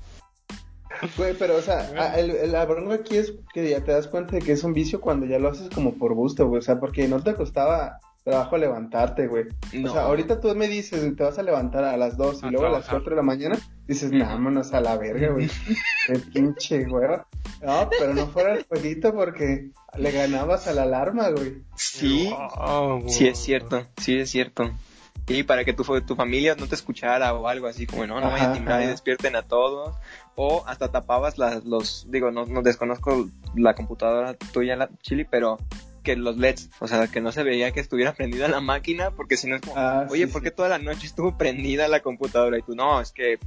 Güey, 1.16 1.34
pero, 1.38 1.56
o 1.56 1.62
sea, 1.62 2.20
el, 2.20 2.52
la 2.52 2.66
bronca 2.66 2.96
aquí 2.96 3.16
es 3.16 3.34
que 3.54 3.70
ya 3.70 3.82
te 3.84 3.92
das 3.92 4.08
cuenta 4.08 4.34
de 4.34 4.42
que 4.42 4.52
es 4.52 4.64
un 4.64 4.74
vicio 4.74 5.00
cuando 5.00 5.26
ya 5.26 5.40
lo 5.40 5.50
haces 5.50 5.70
como 5.70 5.94
por 5.94 6.14
gusto, 6.14 6.48
güey. 6.48 6.60
O 6.60 6.62
sea, 6.62 6.80
porque 6.80 7.08
no 7.08 7.24
te 7.24 7.36
costaba 7.36 8.00
trabajo 8.24 8.58
levantarte, 8.58 9.28
güey. 9.28 9.46
O 9.84 9.92
sea, 9.92 10.04
ahorita 10.04 10.40
tú 10.40 10.54
me 10.56 10.68
dices, 10.68 11.16
te 11.16 11.24
vas 11.24 11.40
a 11.40 11.44
levantar 11.44 11.84
a 11.84 11.98
las 11.98 12.18
2 12.18 12.44
y 12.44 12.50
luego 12.50 12.68
a 12.68 12.72
las 12.72 12.88
4 12.88 13.10
de 13.10 13.16
la 13.16 13.22
mañana, 13.22 13.58
dices, 13.88 14.12
vámonos 14.12 14.74
a 14.74 14.82
la 14.82 14.98
verga, 14.98 15.30
güey. 15.30 15.50
Qué 16.08 16.20
pinche, 16.20 16.86
güey. 16.86 17.08
No, 17.62 17.90
pero 17.98 18.14
no 18.14 18.28
fuera 18.28 18.56
el 18.56 18.64
jueguito 18.64 19.14
porque 19.14 19.72
le 19.98 20.12
ganabas 20.12 20.68
a 20.68 20.74
la 20.74 20.84
alarma, 20.84 21.30
güey. 21.30 21.64
Sí, 21.76 22.34
sí 23.08 23.28
es 23.28 23.40
cierto, 23.40 23.86
sí 23.98 24.20
es 24.20 24.30
cierto. 24.30 24.72
Y 25.28 25.44
para 25.44 25.64
que 25.64 25.74
tu, 25.74 25.84
tu 26.02 26.16
familia 26.16 26.56
no 26.56 26.66
te 26.68 26.74
escuchara 26.74 27.34
o 27.36 27.48
algo 27.48 27.68
así 27.68 27.86
como, 27.86 28.08
no, 28.08 28.20
no 28.20 28.32
vayan 28.32 28.50
a 28.50 28.54
timbrar 28.54 28.82
y 28.82 28.88
despierten 28.88 29.36
a 29.36 29.44
todos. 29.44 29.96
O 30.36 30.64
hasta 30.66 30.92
tapabas 30.92 31.38
las, 31.38 31.66
los, 31.66 32.08
digo, 32.10 32.32
no, 32.32 32.46
no 32.46 32.64
desconozco 32.64 33.30
la 33.56 33.76
computadora 33.76 34.34
tuya, 34.34 34.76
la 34.76 34.90
chili, 35.04 35.26
pero 35.26 35.58
que 36.02 36.16
los 36.16 36.38
LEDs, 36.38 36.70
o 36.80 36.88
sea, 36.88 37.08
que 37.08 37.22
no 37.22 37.32
se 37.32 37.44
veía 37.44 37.72
que 37.72 37.80
estuviera 37.80 38.14
prendida 38.14 38.48
la 38.48 38.62
máquina, 38.62 39.12
porque 39.12 39.38
si 39.38 39.48
no 39.48 39.56
es 39.56 39.62
como, 39.62 39.78
ah, 39.78 40.08
oye, 40.10 40.28
¿por 40.28 40.42
qué 40.42 40.52
toda 40.52 40.70
la 40.70 40.80
noche 40.80 41.08
estuvo 41.08 41.38
prendida 41.38 41.88
la 41.88 42.02
computadora? 42.02 42.58
Y 42.58 42.62
tú, 42.62 42.76
no, 42.76 43.02
es 43.02 43.12
que 43.12 43.40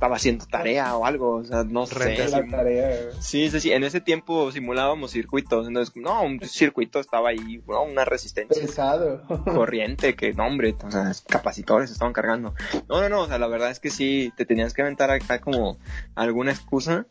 estaba 0.00 0.16
haciendo 0.16 0.46
tarea 0.46 0.96
o 0.96 1.04
algo, 1.04 1.36
o 1.36 1.44
sea, 1.44 1.62
no 1.62 1.86
sé. 1.86 2.16
La 2.28 2.46
tarea. 2.46 3.12
Sí, 3.20 3.50
sí, 3.50 3.60
sí, 3.60 3.72
en 3.72 3.84
ese 3.84 4.00
tiempo 4.00 4.50
simulábamos 4.50 5.10
circuitos, 5.10 5.68
entonces, 5.68 5.94
no, 5.96 6.22
un 6.22 6.40
circuito 6.40 7.00
estaba 7.00 7.28
ahí, 7.28 7.62
una 7.66 8.06
resistencia. 8.06 8.62
Pesado. 8.62 9.22
Corriente, 9.44 10.16
que, 10.16 10.32
no, 10.32 10.46
hombre, 10.46 10.74
o 10.82 10.90
sea, 10.90 11.12
capacitores 11.28 11.90
estaban 11.90 12.14
cargando. 12.14 12.54
No, 12.88 13.02
no, 13.02 13.10
no, 13.10 13.20
o 13.20 13.26
sea, 13.26 13.38
la 13.38 13.46
verdad 13.46 13.70
es 13.70 13.78
que 13.78 13.90
sí, 13.90 14.32
te 14.38 14.46
tenías 14.46 14.72
que 14.72 14.80
aventar 14.80 15.10
acá 15.10 15.40
como 15.40 15.76
alguna 16.14 16.52
excusa 16.52 17.06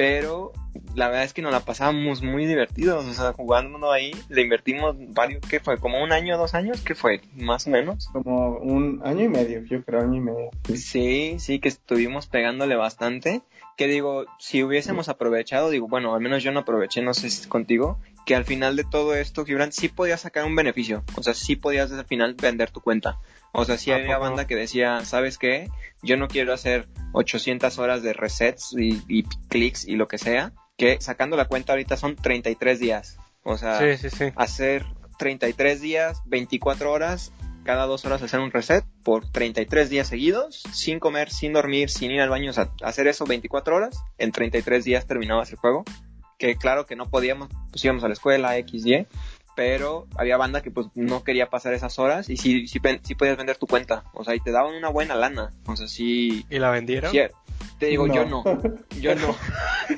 pero 0.00 0.50
la 0.94 1.08
verdad 1.08 1.24
es 1.24 1.34
que 1.34 1.42
nos 1.42 1.52
la 1.52 1.60
pasábamos 1.60 2.22
muy 2.22 2.46
divertidos, 2.46 3.04
o 3.04 3.12
sea, 3.12 3.34
jugando 3.34 3.92
ahí, 3.92 4.12
le 4.30 4.40
invertimos 4.40 4.96
varios, 5.12 5.42
¿qué 5.46 5.60
fue? 5.60 5.76
¿Como 5.76 6.02
un 6.02 6.10
año, 6.10 6.38
dos 6.38 6.54
años? 6.54 6.80
¿Qué 6.80 6.94
fue? 6.94 7.20
Más 7.36 7.66
o 7.66 7.70
menos. 7.70 8.08
Como 8.10 8.56
un 8.60 9.02
año 9.04 9.24
y 9.24 9.28
medio, 9.28 9.62
yo 9.64 9.84
creo, 9.84 10.00
año 10.00 10.16
y 10.16 10.20
medio. 10.20 10.50
Sí, 10.74 11.36
sí, 11.38 11.58
que 11.58 11.68
estuvimos 11.68 12.28
pegándole 12.28 12.76
bastante, 12.76 13.42
que 13.76 13.88
digo, 13.88 14.24
si 14.38 14.64
hubiésemos 14.64 15.10
aprovechado, 15.10 15.68
digo, 15.68 15.86
bueno, 15.86 16.14
al 16.14 16.22
menos 16.22 16.42
yo 16.42 16.50
no 16.50 16.60
aproveché, 16.60 17.02
no 17.02 17.12
sé 17.12 17.28
si 17.28 17.42
es 17.42 17.46
contigo, 17.46 17.98
que 18.24 18.34
al 18.34 18.46
final 18.46 18.76
de 18.76 18.84
todo 18.84 19.14
esto, 19.14 19.44
Gibran, 19.44 19.72
sí 19.72 19.90
podías 19.90 20.22
sacar 20.22 20.46
un 20.46 20.56
beneficio, 20.56 21.04
o 21.14 21.22
sea, 21.22 21.34
sí 21.34 21.56
podías 21.56 21.92
al 21.92 22.06
final 22.06 22.36
vender 22.40 22.70
tu 22.70 22.80
cuenta. 22.80 23.18
O 23.52 23.64
sea, 23.64 23.78
sí 23.78 23.90
había 23.90 24.18
banda 24.18 24.46
que 24.46 24.56
decía, 24.56 25.04
¿sabes 25.04 25.38
qué? 25.38 25.68
Yo 26.02 26.16
no 26.16 26.28
quiero 26.28 26.52
hacer 26.52 26.88
800 27.12 27.78
horas 27.78 28.02
de 28.02 28.12
resets 28.12 28.74
y, 28.76 29.24
clics 29.48 29.86
y 29.86 29.96
lo 29.96 30.08
que 30.08 30.18
sea, 30.18 30.52
que 30.76 31.00
sacando 31.00 31.36
la 31.36 31.46
cuenta 31.46 31.72
ahorita 31.72 31.96
son 31.96 32.16
33 32.16 32.78
días. 32.78 33.18
O 33.42 33.56
sea, 33.58 33.80
hacer 34.36 34.86
33 35.18 35.80
días, 35.80 36.22
24 36.26 36.92
horas, 36.92 37.32
cada 37.64 37.86
dos 37.86 38.04
horas 38.04 38.22
hacer 38.22 38.40
un 38.40 38.50
reset 38.50 38.84
por 39.02 39.30
33 39.30 39.90
días 39.90 40.08
seguidos, 40.08 40.62
sin 40.72 40.98
comer, 40.98 41.30
sin 41.30 41.52
dormir, 41.52 41.90
sin 41.90 42.10
ir 42.10 42.20
al 42.20 42.30
baño, 42.30 42.50
o 42.50 42.54
sea, 42.54 42.70
hacer 42.82 43.06
eso 43.06 43.26
24 43.26 43.76
horas, 43.76 44.02
en 44.18 44.32
33 44.32 44.84
días 44.84 45.06
terminabas 45.06 45.50
el 45.50 45.56
juego. 45.56 45.84
Que 46.38 46.56
claro 46.56 46.86
que 46.86 46.96
no 46.96 47.10
podíamos, 47.10 47.50
pues 47.70 47.84
íbamos 47.84 48.02
a 48.02 48.08
la 48.08 48.14
escuela, 48.14 48.56
X, 48.56 48.86
Y, 48.86 49.06
pero 49.60 50.06
había 50.16 50.38
banda 50.38 50.62
que 50.62 50.70
pues 50.70 50.86
no 50.94 51.22
quería 51.22 51.50
pasar 51.50 51.74
esas 51.74 51.98
horas 51.98 52.30
y 52.30 52.38
sí, 52.38 52.66
sí, 52.66 52.80
sí 53.02 53.14
podías 53.14 53.36
vender 53.36 53.58
tu 53.58 53.66
cuenta, 53.66 54.04
o 54.14 54.24
sea, 54.24 54.34
y 54.34 54.40
te 54.40 54.52
daban 54.52 54.74
una 54.74 54.88
buena 54.88 55.14
lana, 55.14 55.50
o 55.66 55.76
sea, 55.76 55.86
sí... 55.86 56.46
¿Y 56.48 56.58
la 56.58 56.70
vendieron? 56.70 57.12
te 57.12 57.86
digo, 57.86 58.06
yo 58.06 58.24
no, 58.24 58.42
yo 59.02 59.14
no. 59.16 59.36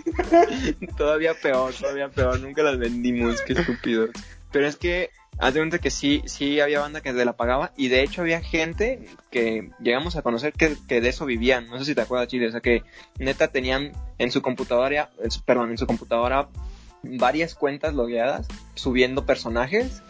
todavía 0.96 1.34
peor, 1.34 1.72
todavía 1.74 2.08
peor, 2.08 2.40
nunca 2.40 2.64
las 2.64 2.76
vendimos, 2.76 3.40
qué 3.42 3.52
estúpidos. 3.52 4.10
Pero 4.50 4.66
es 4.66 4.74
que 4.74 5.10
haz 5.38 5.54
de 5.54 5.60
cuenta 5.60 5.78
que 5.78 5.90
sí, 5.90 6.22
sí 6.26 6.58
había 6.58 6.80
banda 6.80 7.00
que 7.00 7.12
se 7.12 7.24
la 7.24 7.36
pagaba 7.36 7.72
y 7.76 7.86
de 7.86 8.02
hecho 8.02 8.22
había 8.22 8.40
gente 8.40 9.06
que 9.30 9.70
llegamos 9.78 10.16
a 10.16 10.22
conocer 10.22 10.54
que, 10.54 10.76
que 10.88 11.00
de 11.00 11.10
eso 11.10 11.24
vivían. 11.24 11.68
No 11.68 11.78
sé 11.78 11.84
si 11.84 11.94
te 11.94 12.00
acuerdas, 12.00 12.26
Chile, 12.26 12.48
o 12.48 12.50
sea 12.50 12.60
que 12.60 12.82
neta 13.20 13.46
tenían 13.46 13.92
en 14.18 14.32
su 14.32 14.42
computadora, 14.42 15.10
perdón, 15.46 15.70
en 15.70 15.78
su 15.78 15.86
computadora 15.86 16.48
varias 17.02 17.54
cuentas 17.54 17.94
logueadas 17.94 18.46
subiendo 18.74 19.26
personajes 19.26 20.02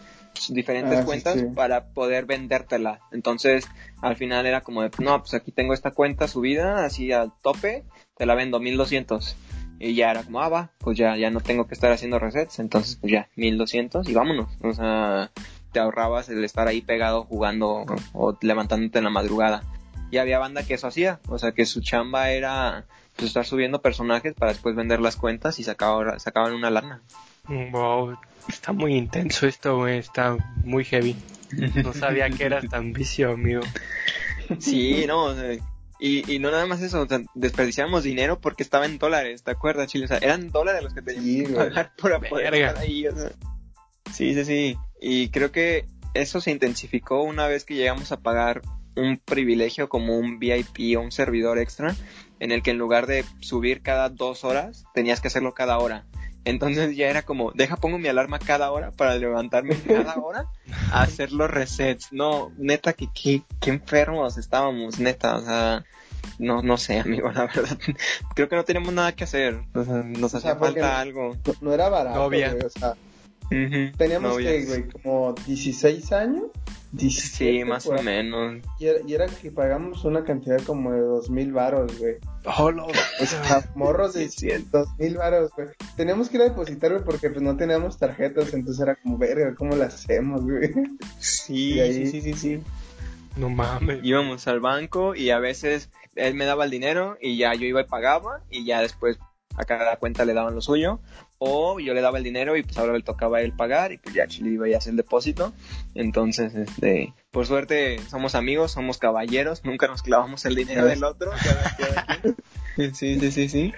diferentes 0.49 0.99
ah, 0.99 1.05
cuentas 1.05 1.43
para 1.55 1.85
poder 1.93 2.25
vendértela. 2.25 2.99
Entonces, 3.11 3.67
al 4.01 4.15
final 4.15 4.45
era 4.45 4.61
como 4.61 4.81
de, 4.81 4.91
no, 4.99 5.19
pues 5.19 5.33
aquí 5.33 5.51
tengo 5.51 5.73
esta 5.73 5.91
cuenta 5.91 6.27
subida, 6.27 6.85
así 6.85 7.11
al 7.11 7.31
tope, 7.41 7.83
te 8.17 8.25
la 8.25 8.35
vendo 8.35 8.59
1200. 8.59 9.35
Y 9.79 9.95
ya 9.95 10.11
era 10.11 10.23
como, 10.23 10.41
ah, 10.41 10.49
va, 10.49 10.71
pues 10.79 10.97
ya, 10.97 11.17
ya 11.17 11.29
no 11.29 11.39
tengo 11.39 11.67
que 11.67 11.73
estar 11.73 11.91
haciendo 11.91 12.19
resets, 12.19 12.59
entonces 12.59 12.95
pues 12.95 13.11
ya, 13.11 13.29
1200 13.35 14.07
y 14.07 14.13
vámonos. 14.13 14.49
O 14.61 14.73
sea, 14.73 15.31
te 15.71 15.79
ahorrabas 15.79 16.29
el 16.29 16.43
estar 16.43 16.67
ahí 16.67 16.81
pegado 16.81 17.23
jugando 17.23 17.85
o 18.13 18.37
levantándote 18.41 18.99
en 18.99 19.03
la 19.03 19.09
madrugada. 19.09 19.63
Y 20.11 20.17
había 20.17 20.39
banda 20.39 20.63
que 20.63 20.75
eso 20.75 20.87
hacía, 20.87 21.19
o 21.27 21.39
sea, 21.39 21.53
que 21.53 21.65
su 21.65 21.81
chamba 21.81 22.29
era 22.31 22.85
pues, 23.15 23.27
estar 23.27 23.45
subiendo 23.45 23.81
personajes 23.81 24.33
para 24.33 24.51
después 24.53 24.75
vender 24.75 24.99
las 24.99 25.15
cuentas 25.15 25.59
y 25.59 25.63
sacaban, 25.63 26.19
sacaban 26.19 26.53
una 26.53 26.69
lana. 26.69 27.01
Wow, 27.47 28.17
está 28.47 28.71
muy 28.71 28.95
intenso 28.95 29.47
esto, 29.47 29.77
güey, 29.77 29.97
está 29.97 30.37
muy 30.63 30.85
heavy. 30.85 31.15
No 31.83 31.93
sabía 31.93 32.29
que 32.29 32.45
era 32.45 32.61
tan 32.61 32.93
vicio, 32.93 33.31
amigo. 33.31 33.61
Sí, 34.59 35.05
no, 35.07 35.33
y, 35.99 36.29
y 36.33 36.39
no 36.39 36.51
nada 36.51 36.65
más 36.65 36.81
eso, 36.81 37.01
o 37.01 37.07
sea, 37.07 37.21
desperdiciamos 37.33 38.03
dinero 38.03 38.41
porque 38.41 38.61
estaba 38.61 38.85
en 38.85 38.97
dólares, 38.97 39.43
¿te 39.43 39.51
acuerdas, 39.51 39.87
Chile? 39.87 40.03
O 40.03 40.07
sea, 40.09 40.17
eran 40.17 40.51
dólares 40.51 40.83
los 40.83 40.93
que 40.93 41.01
teníamos 41.01 41.49
que 41.49 41.55
pagar 41.55 41.93
por 41.95 42.27
poder 42.27 42.53
estar 42.53 42.77
ahí, 42.77 43.07
o 43.07 43.15
sea. 43.15 43.31
Sí, 44.11 44.33
sí, 44.33 44.43
sí. 44.43 44.77
Y 44.99 45.29
creo 45.29 45.53
que 45.53 45.85
eso 46.13 46.41
se 46.41 46.51
intensificó 46.51 47.23
una 47.23 47.47
vez 47.47 47.63
que 47.63 47.75
llegamos 47.75 48.11
a 48.11 48.19
pagar 48.19 48.61
un 48.95 49.17
privilegio 49.17 49.89
como 49.89 50.17
un 50.17 50.39
VIP 50.39 50.97
o 50.97 51.01
un 51.01 51.11
servidor 51.11 51.57
extra, 51.57 51.95
en 52.43 52.51
el 52.51 52.61
que 52.61 52.71
en 52.71 52.77
lugar 52.77 53.07
de 53.07 53.23
subir 53.39 53.81
cada 53.81 54.09
dos 54.09 54.43
horas, 54.43 54.83
tenías 54.93 55.21
que 55.21 55.29
hacerlo 55.29 55.53
cada 55.53 55.77
hora. 55.77 56.03
Entonces 56.43 56.93
ya 56.93 57.07
era 57.07 57.21
como, 57.21 57.53
deja, 57.53 57.77
pongo 57.77 57.97
mi 57.97 58.09
alarma 58.09 58.37
cada 58.37 58.69
hora 58.69 58.91
para 58.91 59.15
levantarme 59.15 59.77
cada 59.87 60.15
hora 60.17 60.47
a 60.91 61.03
hacer 61.03 61.31
los 61.31 61.49
resets. 61.49 62.11
No, 62.11 62.51
neta, 62.57 62.91
que 62.91 63.07
qué, 63.13 63.43
enfermos 63.65 64.37
estábamos, 64.37 64.99
neta, 64.99 65.37
o 65.37 65.41
sea, 65.41 65.85
no, 66.37 66.61
no 66.61 66.75
sé, 66.75 66.99
amigo, 66.99 67.31
la 67.31 67.45
verdad. 67.45 67.77
Creo 68.35 68.49
que 68.49 68.57
no 68.57 68.65
tenemos 68.65 68.93
nada 68.93 69.13
que 69.13 69.23
hacer. 69.23 69.61
O 69.73 69.85
sea, 69.85 70.03
nos 70.03 70.35
hacía 70.35 70.57
falta 70.57 70.99
algo. 70.99 71.37
No, 71.61 71.73
era 71.73 71.87
barato, 71.87 72.25
güey, 72.25 72.43
o 72.43 72.69
sea, 72.69 72.95
teníamos 73.97 74.37
que, 74.37 74.65
güey, 74.65 74.87
como 74.89 75.33
16 75.45 76.11
años 76.11 76.45
sí, 77.09 77.63
más 77.65 77.85
o 77.87 78.01
menos. 78.01 78.61
Y 78.79 79.13
era, 79.13 79.27
que 79.27 79.51
pagamos 79.51 80.03
una 80.05 80.23
cantidad 80.23 80.61
como 80.61 80.91
de 80.91 81.01
dos 81.01 81.29
mil 81.29 81.51
varos, 81.51 81.97
güey. 81.97 82.15
Oh, 82.57 82.71
no. 82.71 82.87
morros 83.75 84.13
de 84.13 84.63
dos 84.71 84.87
mil 84.97 85.17
varos, 85.17 85.51
güey. 85.55 85.69
Teníamos 85.95 86.29
que 86.29 86.37
ir 86.37 86.43
a 86.43 86.49
depositar, 86.49 86.91
güey, 86.91 87.03
porque 87.03 87.29
pues 87.29 87.41
no 87.41 87.57
teníamos 87.57 87.97
tarjetas, 87.97 88.53
entonces 88.53 88.81
era 88.81 88.95
como, 88.95 89.17
verga, 89.17 89.55
¿cómo 89.55 89.75
las 89.75 89.95
hacemos, 89.95 90.43
güey? 90.43 90.71
Sí, 91.19 91.79
sí, 91.93 92.07
sí, 92.07 92.21
sí, 92.21 92.33
sí. 92.33 92.61
No 93.35 93.49
mames. 93.49 93.99
Íbamos 94.03 94.47
al 94.47 94.59
banco 94.59 95.15
y 95.15 95.31
a 95.31 95.39
veces 95.39 95.89
él 96.15 96.35
me 96.35 96.45
daba 96.45 96.65
el 96.65 96.71
dinero 96.71 97.17
y 97.19 97.37
ya 97.37 97.55
yo 97.55 97.65
iba 97.65 97.81
y 97.81 97.85
pagaba 97.85 98.43
y 98.51 98.65
ya 98.65 98.81
después 98.81 99.17
a 99.55 99.65
cada 99.65 99.97
cuenta 99.97 100.25
le 100.25 100.33
daban 100.33 100.55
lo 100.55 100.61
suyo 100.61 100.99
o 101.45 101.79
yo 101.79 101.93
le 101.93 102.01
daba 102.01 102.17
el 102.17 102.23
dinero 102.23 102.55
y 102.55 102.63
pues 102.63 102.77
ahora 102.77 102.93
le 102.93 103.03
tocaba 103.03 103.39
a 103.39 103.41
él 103.41 103.53
pagar 103.53 103.91
y 103.91 103.97
pues 103.97 104.15
ya 104.15 104.27
Chile 104.27 104.51
iba 104.51 104.65
a 104.67 104.77
hacer 104.77 104.91
el 104.91 104.97
depósito. 104.97 105.53
Entonces, 105.93 106.55
este, 106.55 107.13
por 107.31 107.45
suerte 107.45 107.99
somos 108.09 108.35
amigos, 108.35 108.71
somos 108.71 108.97
caballeros, 108.97 109.65
nunca 109.65 109.87
nos 109.87 110.03
clavamos 110.03 110.45
el 110.45 110.55
dinero 110.55 110.85
del 110.85 111.03
otro. 111.03 111.31
sí, 112.77 113.19
sí, 113.19 113.31
sí, 113.31 113.49
sí. 113.49 113.73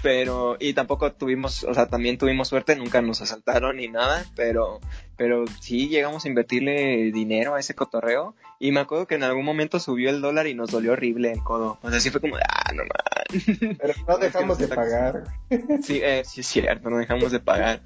Pero, 0.00 0.56
y 0.60 0.74
tampoco 0.74 1.12
tuvimos, 1.12 1.64
o 1.64 1.74
sea, 1.74 1.88
también 1.88 2.18
tuvimos 2.18 2.48
suerte, 2.48 2.76
nunca 2.76 3.02
nos 3.02 3.20
asaltaron 3.20 3.76
ni 3.78 3.88
nada, 3.88 4.24
pero, 4.36 4.78
pero 5.16 5.44
sí 5.60 5.88
llegamos 5.88 6.24
a 6.24 6.28
invertirle 6.28 7.10
dinero 7.10 7.56
a 7.56 7.60
ese 7.60 7.74
cotorreo. 7.74 8.36
Y 8.60 8.70
me 8.70 8.80
acuerdo 8.80 9.08
que 9.08 9.16
en 9.16 9.24
algún 9.24 9.44
momento 9.44 9.80
subió 9.80 10.10
el 10.10 10.20
dólar 10.20 10.46
y 10.46 10.54
nos 10.54 10.70
dolió 10.70 10.92
horrible 10.92 11.32
el 11.32 11.42
codo. 11.42 11.78
O 11.82 11.90
sea, 11.90 11.98
sí 11.98 12.10
fue 12.10 12.20
como 12.20 12.36
ah, 12.36 12.72
no 12.74 12.82
man. 12.82 13.17
Pero 13.28 13.94
no 14.06 14.18
dejamos 14.18 14.58
de 14.58 14.68
pagar. 14.68 15.24
Sí, 15.82 16.00
eh, 16.02 16.22
sí 16.26 16.42
es 16.42 16.46
cierto, 16.46 16.90
no 16.90 16.98
dejamos 16.98 17.32
de 17.32 17.40
pagar. 17.40 17.80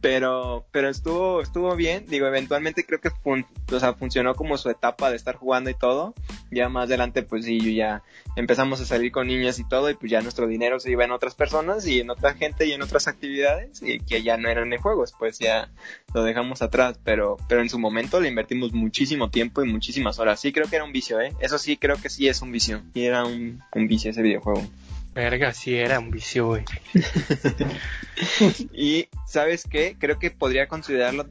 pero 0.00 0.66
pero 0.70 0.88
estuvo 0.88 1.40
estuvo 1.40 1.74
bien. 1.76 2.04
Digo 2.06 2.26
eventualmente 2.26 2.84
creo 2.84 3.00
que 3.00 3.10
o 3.10 3.80
sea, 3.80 3.94
funcionó 3.94 4.34
como 4.34 4.58
su 4.58 4.70
etapa 4.70 5.08
de 5.10 5.16
estar 5.16 5.36
jugando 5.36 5.70
y 5.70 5.74
todo. 5.74 6.14
Ya 6.50 6.68
más 6.68 6.84
adelante 6.84 7.22
pues 7.22 7.44
sí 7.44 7.60
yo 7.60 7.70
ya 7.70 8.02
empezamos 8.36 8.80
a 8.80 8.84
salir 8.84 9.12
con 9.12 9.28
niñas 9.28 9.58
y 9.58 9.68
todo 9.68 9.88
y 9.88 9.94
pues 9.94 10.10
ya 10.10 10.20
nuestro 10.20 10.46
dinero 10.46 10.80
se 10.80 10.90
iba 10.90 11.04
en 11.04 11.12
otras 11.12 11.34
personas 11.34 11.86
y 11.86 12.00
en 12.00 12.10
otra 12.10 12.34
gente 12.34 12.66
y 12.66 12.72
en 12.72 12.82
otras 12.82 13.08
actividades 13.08 13.82
y 13.82 14.00
que 14.00 14.22
ya 14.22 14.36
no 14.36 14.48
eran 14.48 14.72
en 14.72 14.80
juegos 14.80 15.14
pues 15.18 15.38
ya 15.38 15.70
lo 16.12 16.22
dejamos 16.22 16.60
atrás. 16.60 16.98
Pero 17.04 17.36
pero 17.48 17.62
en 17.62 17.68
su 17.68 17.78
momento 17.78 18.20
le 18.20 18.28
invertimos 18.28 18.72
muchísimo 18.72 19.30
tiempo 19.30 19.62
y 19.62 19.72
muchísimas 19.72 20.18
horas. 20.18 20.40
Sí 20.40 20.52
creo 20.52 20.68
que 20.68 20.76
era 20.76 20.84
un 20.84 20.92
vicio 20.92 21.20
eh 21.20 21.32
eso 21.40 21.58
sí 21.58 21.76
creo 21.76 21.96
que 21.96 22.10
sí 22.10 22.28
es 22.28 22.42
un 22.42 22.52
vicio. 22.52 22.82
Y 22.94 23.04
era 23.04 23.24
un, 23.24 23.62
un 23.72 23.86
vicio 23.88 24.10
ese 24.10 24.22
videojuego 24.44 24.84
Verga, 25.14 25.52
sí 25.52 25.76
era 25.76 26.00
un 26.00 26.10
vicio, 26.10 26.48
güey. 26.48 26.64
y, 28.72 29.06
¿sabes 29.28 29.62
qué? 29.70 29.96
Creo 29.96 30.18
que 30.18 30.32
podría 30.32 30.66
considerarlo. 30.66 31.26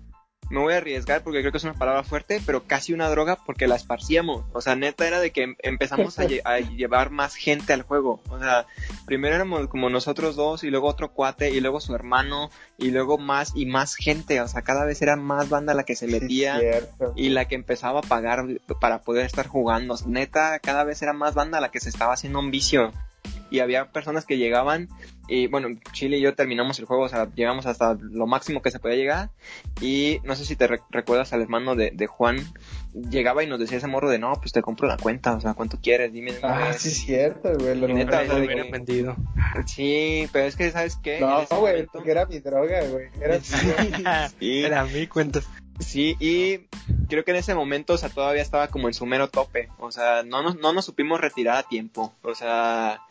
Me 0.49 0.59
voy 0.59 0.73
a 0.73 0.77
arriesgar 0.77 1.23
porque 1.23 1.39
creo 1.39 1.51
que 1.51 1.57
es 1.57 1.63
una 1.63 1.73
palabra 1.73 2.03
fuerte, 2.03 2.41
pero 2.45 2.63
casi 2.63 2.93
una 2.93 3.09
droga 3.09 3.37
porque 3.45 3.67
la 3.67 3.75
esparcíamos. 3.75 4.45
O 4.53 4.61
sea, 4.61 4.75
neta 4.75 5.07
era 5.07 5.19
de 5.19 5.31
que 5.31 5.43
em, 5.43 5.55
empezamos 5.59 6.17
a, 6.19 6.59
llevar 6.59 7.09
más 7.09 7.35
gente 7.35 7.73
al 7.73 7.83
juego. 7.83 8.21
O 8.29 8.39
sea, 8.39 8.65
primero 9.05 9.35
éramos 9.35 9.67
como 9.67 9.89
nosotros 9.89 10.35
dos 10.35 10.63
y 10.63 10.69
luego 10.69 10.87
otro 10.87 11.11
cuate 11.11 11.51
y 11.51 11.59
luego 11.59 11.79
su 11.79 11.95
hermano 11.95 12.49
y 12.77 12.91
luego 12.91 13.17
más 13.17 13.53
y 13.55 13.65
más 13.65 13.95
gente. 13.95 14.41
O 14.41 14.47
sea, 14.47 14.61
cada 14.61 14.85
vez 14.85 15.01
era 15.01 15.15
más 15.15 15.49
banda 15.49 15.73
la 15.73 15.83
que 15.83 15.95
se 15.95 16.07
metía 16.07 16.59
y 17.15 17.29
la 17.29 17.45
que 17.45 17.55
empezaba 17.55 17.99
a 17.99 18.03
pagar 18.03 18.45
para 18.79 19.01
poder 19.01 19.25
estar 19.25 19.47
jugando. 19.47 19.95
Neta, 20.05 20.59
cada 20.59 20.83
vez 20.83 21.01
era 21.01 21.13
más 21.13 21.33
banda 21.33 21.61
la 21.61 21.71
que 21.71 21.79
se 21.79 21.89
estaba 21.89 22.13
haciendo 22.13 22.39
un 22.39 22.51
vicio 22.51 22.91
y 23.49 23.59
había 23.59 23.91
personas 23.91 24.25
que 24.25 24.37
llegaban 24.37 24.89
y 25.27 25.47
bueno, 25.47 25.69
Chile 25.93 26.17
y 26.17 26.21
yo 26.21 26.35
terminamos 26.35 26.79
el 26.79 26.85
juego, 26.85 27.03
o 27.03 27.09
sea, 27.09 27.29
llegamos 27.33 27.65
hasta 27.65 27.95
lo 27.99 28.27
máximo 28.27 28.61
que 28.61 28.71
se 28.71 28.79
podía 28.79 28.97
llegar 28.97 29.29
y 29.79 30.19
no 30.23 30.35
sé 30.35 30.43
si 30.43 30.55
te 30.55 30.67
recuerdas 30.67 31.31
al 31.31 31.41
hermano 31.41 31.75
de, 31.75 32.07
Juan, 32.07 32.37
llegaba 32.93 33.43
y 33.43 33.47
nos 33.47 33.59
decía 33.59 33.77
ese 33.77 33.87
morro 33.87 34.09
de 34.09 34.19
no, 34.19 34.33
pues 34.33 34.51
te 34.51 34.61
compro 34.61 34.87
la 34.87 34.97
cuenta, 34.97 35.35
o 35.35 35.39
sea, 35.39 35.53
¿cuánto 35.53 35.79
quieres? 35.79 36.11
Dime. 36.11 36.33
Ah, 36.43 36.73
sí 36.73 36.89
es 36.89 36.97
cierto, 36.97 37.53
güey, 37.57 37.79
lo 37.79 37.87
neta, 37.87 38.23
lo 38.23 38.37
hubiera 38.37 38.69
vendido. 38.69 39.15
Sí, 39.65 40.27
pero 40.33 40.45
es 40.45 40.55
que, 40.55 40.71
¿sabes 40.71 40.97
qué? 40.97 41.19
No, 41.21 41.45
güey, 41.59 41.85
porque 41.85 42.11
era 42.11 42.25
mi 42.25 42.39
droga, 42.39 42.83
güey, 42.85 43.07
era, 43.21 43.39
sí. 44.39 44.63
era 44.63 44.83
mi 44.83 45.07
cuenta. 45.07 45.41
Sí, 45.79 46.15
y 46.19 46.59
creo 47.09 47.23
que 47.23 47.31
en 47.31 47.37
ese 47.37 47.55
momento, 47.55 47.93
o 47.93 47.97
sea, 47.97 48.09
todavía 48.09 48.41
estaba 48.41 48.67
como 48.67 48.87
en 48.87 48.93
su 48.93 49.05
mero 49.05 49.29
tope. 49.29 49.69
O 49.79 49.91
sea, 49.91 50.23
no 50.23 50.43
nos, 50.43 50.55
no 50.57 50.71
nos 50.71 50.85
supimos 50.85 51.19
retirar 51.19 51.57
a 51.57 51.63
tiempo. 51.63 52.13
O 52.21 52.35
sea, 52.35 53.01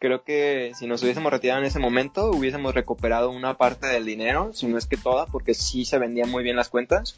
creo 0.00 0.24
que 0.24 0.72
si 0.74 0.88
nos 0.88 1.02
hubiésemos 1.02 1.30
retirado 1.30 1.60
en 1.60 1.66
ese 1.66 1.78
momento, 1.78 2.30
hubiésemos 2.30 2.74
recuperado 2.74 3.30
una 3.30 3.56
parte 3.56 3.86
del 3.86 4.04
dinero, 4.04 4.50
si 4.52 4.66
no 4.66 4.76
es 4.76 4.86
que 4.86 4.96
toda, 4.96 5.26
porque 5.26 5.54
sí 5.54 5.84
se 5.84 5.98
vendían 5.98 6.28
muy 6.28 6.42
bien 6.42 6.56
las 6.56 6.68
cuentas 6.68 7.16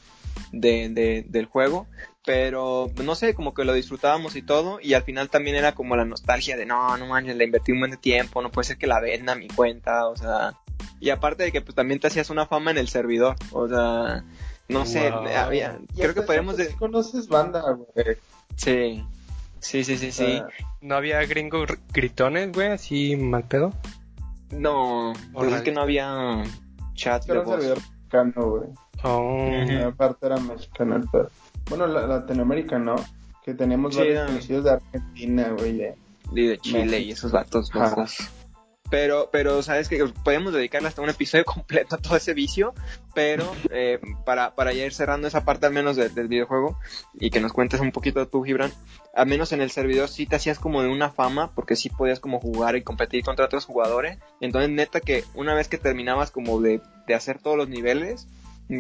de, 0.53 0.91
de, 0.91 1.25
del 1.27 1.47
juego. 1.47 1.87
Pero 2.25 2.91
no 3.03 3.15
sé, 3.15 3.35
como 3.35 3.55
que 3.55 3.65
lo 3.65 3.73
disfrutábamos 3.73 4.37
y 4.37 4.43
todo. 4.43 4.79
Y 4.81 4.95
al 4.95 5.03
final 5.03 5.31
también 5.31 5.57
era 5.57 5.75
como 5.75 5.97
la 5.97 6.05
nostalgia 6.05 6.57
de 6.57 6.67
no, 6.67 6.97
no 6.99 7.07
manches, 7.07 7.37
le 7.37 7.45
invertí 7.45 7.73
un 7.73 7.81
buen 7.81 7.91
de 7.91 7.97
tiempo, 7.97 8.43
no 8.43 8.53
puede 8.53 8.69
ser 8.69 8.77
que 8.77 8.87
la 8.87 9.01
venda 9.01 9.35
mi 9.35 9.49
cuenta, 9.49 10.07
o 10.07 10.17
sea. 10.17 10.55
Y 11.01 11.11
aparte 11.11 11.45
de 11.45 11.53
que 11.53 11.63
pues 11.63 11.75
también 11.75 11.99
te 11.99 12.09
hacías 12.09 12.31
una 12.31 12.47
fama 12.47 12.71
en 12.71 12.79
el 12.79 12.89
servidor, 12.89 13.37
o 13.51 13.67
sea 13.67 14.23
no 14.73 14.87
sé, 14.87 15.09
había, 15.09 15.79
creo 15.97 16.15
que 16.15 16.23
podemos... 16.23 16.57
De... 16.57 16.69
¿Conoces 16.75 17.29
banda, 17.29 17.63
güey? 17.73 18.17
Sí, 18.57 19.05
sí, 19.63 19.85
sí, 19.85 19.97
sí, 19.97 20.13
sí. 20.13 20.43
¿No 20.81 20.97
había 20.97 21.25
gringos 21.25 21.69
gritones, 21.93 22.53
güey, 22.53 22.69
así 22.69 23.17
mal 23.17 23.45
pedo? 23.45 23.73
No, 24.51 25.13
pues 25.33 25.53
es 25.53 25.63
que 25.63 25.73
no 25.73 25.81
había 25.81 26.43
chat 26.95 27.25
de 27.25 27.39
voz. 27.39 27.65
mexicano, 27.65 28.51
güey. 28.51 28.69
Oh. 29.03 29.87
Aparte 29.87 30.27
era 30.27 30.37
mexicano 30.37 30.97
el 30.97 31.09
pedo. 31.09 31.31
Bueno, 31.69 31.87
la, 31.87 32.07
Latinoamérica, 32.07 32.79
¿no? 32.79 32.97
Que 33.45 33.55
teníamos 33.55 33.97
varios 33.97 34.27
conocidos 34.27 34.65
de 34.65 34.71
Argentina, 34.73 35.55
güey, 35.59 35.77
de... 35.79 35.95
Y 36.35 36.47
de 36.47 36.59
Chile 36.59 37.01
y 37.01 37.11
esos 37.13 37.33
vatos 37.33 37.75
locos. 37.75 38.19
Pero, 38.93 39.31
pero 39.33 39.63
sabes 39.63 39.89
que 39.89 40.05
podemos 40.23 40.53
dedicarle 40.53 40.87
hasta 40.87 41.01
un 41.01 41.09
episodio 41.09 41.45
completo 41.47 41.97
a 41.97 41.99
todo 41.99 42.15
ese 42.15 42.35
vicio, 42.35 42.75
pero 43.15 43.51
eh, 43.71 43.99
para, 44.27 44.55
para 44.55 44.75
ya 44.75 44.85
ir 44.85 44.93
cerrando 44.93 45.27
esa 45.27 45.47
parte 45.47 45.65
al 45.65 45.73
menos 45.73 45.97
del 45.97 46.29
videojuego 46.29 46.79
y 47.15 47.31
que 47.31 47.41
nos 47.41 47.55
cuentes 47.55 47.81
un 47.81 47.91
poquito 47.91 48.29
tú, 48.29 48.43
Gibran, 48.43 48.71
al 49.15 49.27
menos 49.27 49.53
en 49.53 49.63
el 49.63 49.71
servidor 49.71 50.11
sí 50.11 50.27
te 50.27 50.37
hacías 50.37 50.59
como 50.59 50.83
de 50.83 50.91
una 50.91 51.11
fama, 51.11 51.53
porque 51.55 51.75
sí 51.75 51.89
podías 51.89 52.21
como 52.21 52.39
jugar 52.39 52.77
y 52.77 52.83
competir 52.83 53.25
contra 53.25 53.47
otros 53.47 53.65
jugadores. 53.65 54.19
Entonces, 54.43 54.69
neta 54.69 55.01
que 55.01 55.25
una 55.33 55.55
vez 55.55 55.69
que 55.69 55.79
terminabas 55.79 56.31
como 56.31 56.61
de, 56.61 56.83
de 57.07 57.15
hacer 57.15 57.39
todos 57.39 57.57
los 57.57 57.71
niveles, 57.71 58.29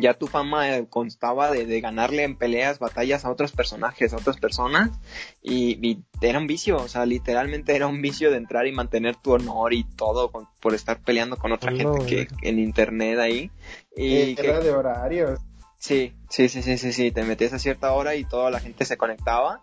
ya 0.00 0.14
tu 0.14 0.26
fama 0.26 0.76
eh, 0.76 0.86
constaba 0.88 1.50
de, 1.50 1.80
ganarle 1.80 2.24
en 2.24 2.36
peleas, 2.36 2.78
batallas 2.78 3.24
a 3.24 3.30
otros 3.30 3.52
personajes, 3.52 4.12
a 4.12 4.16
otras 4.16 4.38
personas, 4.38 4.90
y, 5.42 5.98
era 6.20 6.38
un 6.38 6.46
vicio, 6.46 6.76
o 6.76 6.88
sea, 6.88 7.04
literalmente 7.04 7.74
era 7.74 7.86
un 7.86 8.00
vicio 8.00 8.30
de 8.30 8.36
entrar 8.36 8.66
y 8.66 8.72
mantener 8.72 9.16
tu 9.16 9.32
honor 9.32 9.72
y 9.72 9.84
todo 9.84 10.30
por 10.60 10.74
estar 10.74 11.00
peleando 11.00 11.36
con 11.36 11.52
otra 11.52 11.72
gente 11.72 12.06
que 12.06 12.28
en 12.42 12.58
internet 12.58 13.18
ahí. 13.18 13.50
Y 13.96 14.40
era 14.40 14.60
de 14.60 14.70
horarios. 14.70 15.40
Sí, 15.78 16.14
sí, 16.28 16.48
sí, 16.48 16.62
sí, 16.62 16.78
sí, 16.78 16.92
sí, 16.92 17.10
te 17.10 17.24
metías 17.24 17.52
a 17.52 17.58
cierta 17.58 17.92
hora 17.92 18.14
y 18.14 18.24
toda 18.24 18.52
la 18.52 18.60
gente 18.60 18.84
se 18.84 18.96
conectaba 18.96 19.62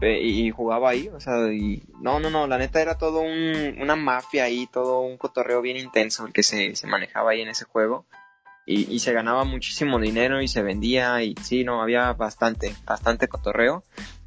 y, 0.00 0.50
jugaba 0.50 0.90
ahí, 0.90 1.08
o 1.08 1.20
sea, 1.20 1.52
y 1.52 1.84
no, 2.00 2.18
no, 2.18 2.30
no, 2.30 2.48
la 2.48 2.58
neta 2.58 2.82
era 2.82 2.98
todo 2.98 3.20
un, 3.20 3.76
una 3.80 3.94
mafia 3.94 4.44
ahí, 4.44 4.66
todo 4.66 5.00
un 5.00 5.16
cotorreo 5.16 5.62
bien 5.62 5.76
intenso 5.76 6.26
el 6.26 6.32
que 6.32 6.42
se, 6.42 6.74
se 6.74 6.86
manejaba 6.88 7.30
ahí 7.30 7.42
en 7.42 7.48
ese 7.48 7.64
juego 7.64 8.04
y, 8.66 8.98
se 9.00 9.12
ganaba 9.12 9.44
muchísimo 9.44 9.98
dinero 9.98 10.40
y 10.40 10.48
se 10.48 10.62
vendía 10.62 11.22
y 11.22 11.34
sí, 11.42 11.64
no, 11.64 11.82
había 11.82 12.12
bastante, 12.12 12.74
bastante 12.84 13.28
cotorreo. 13.28 13.82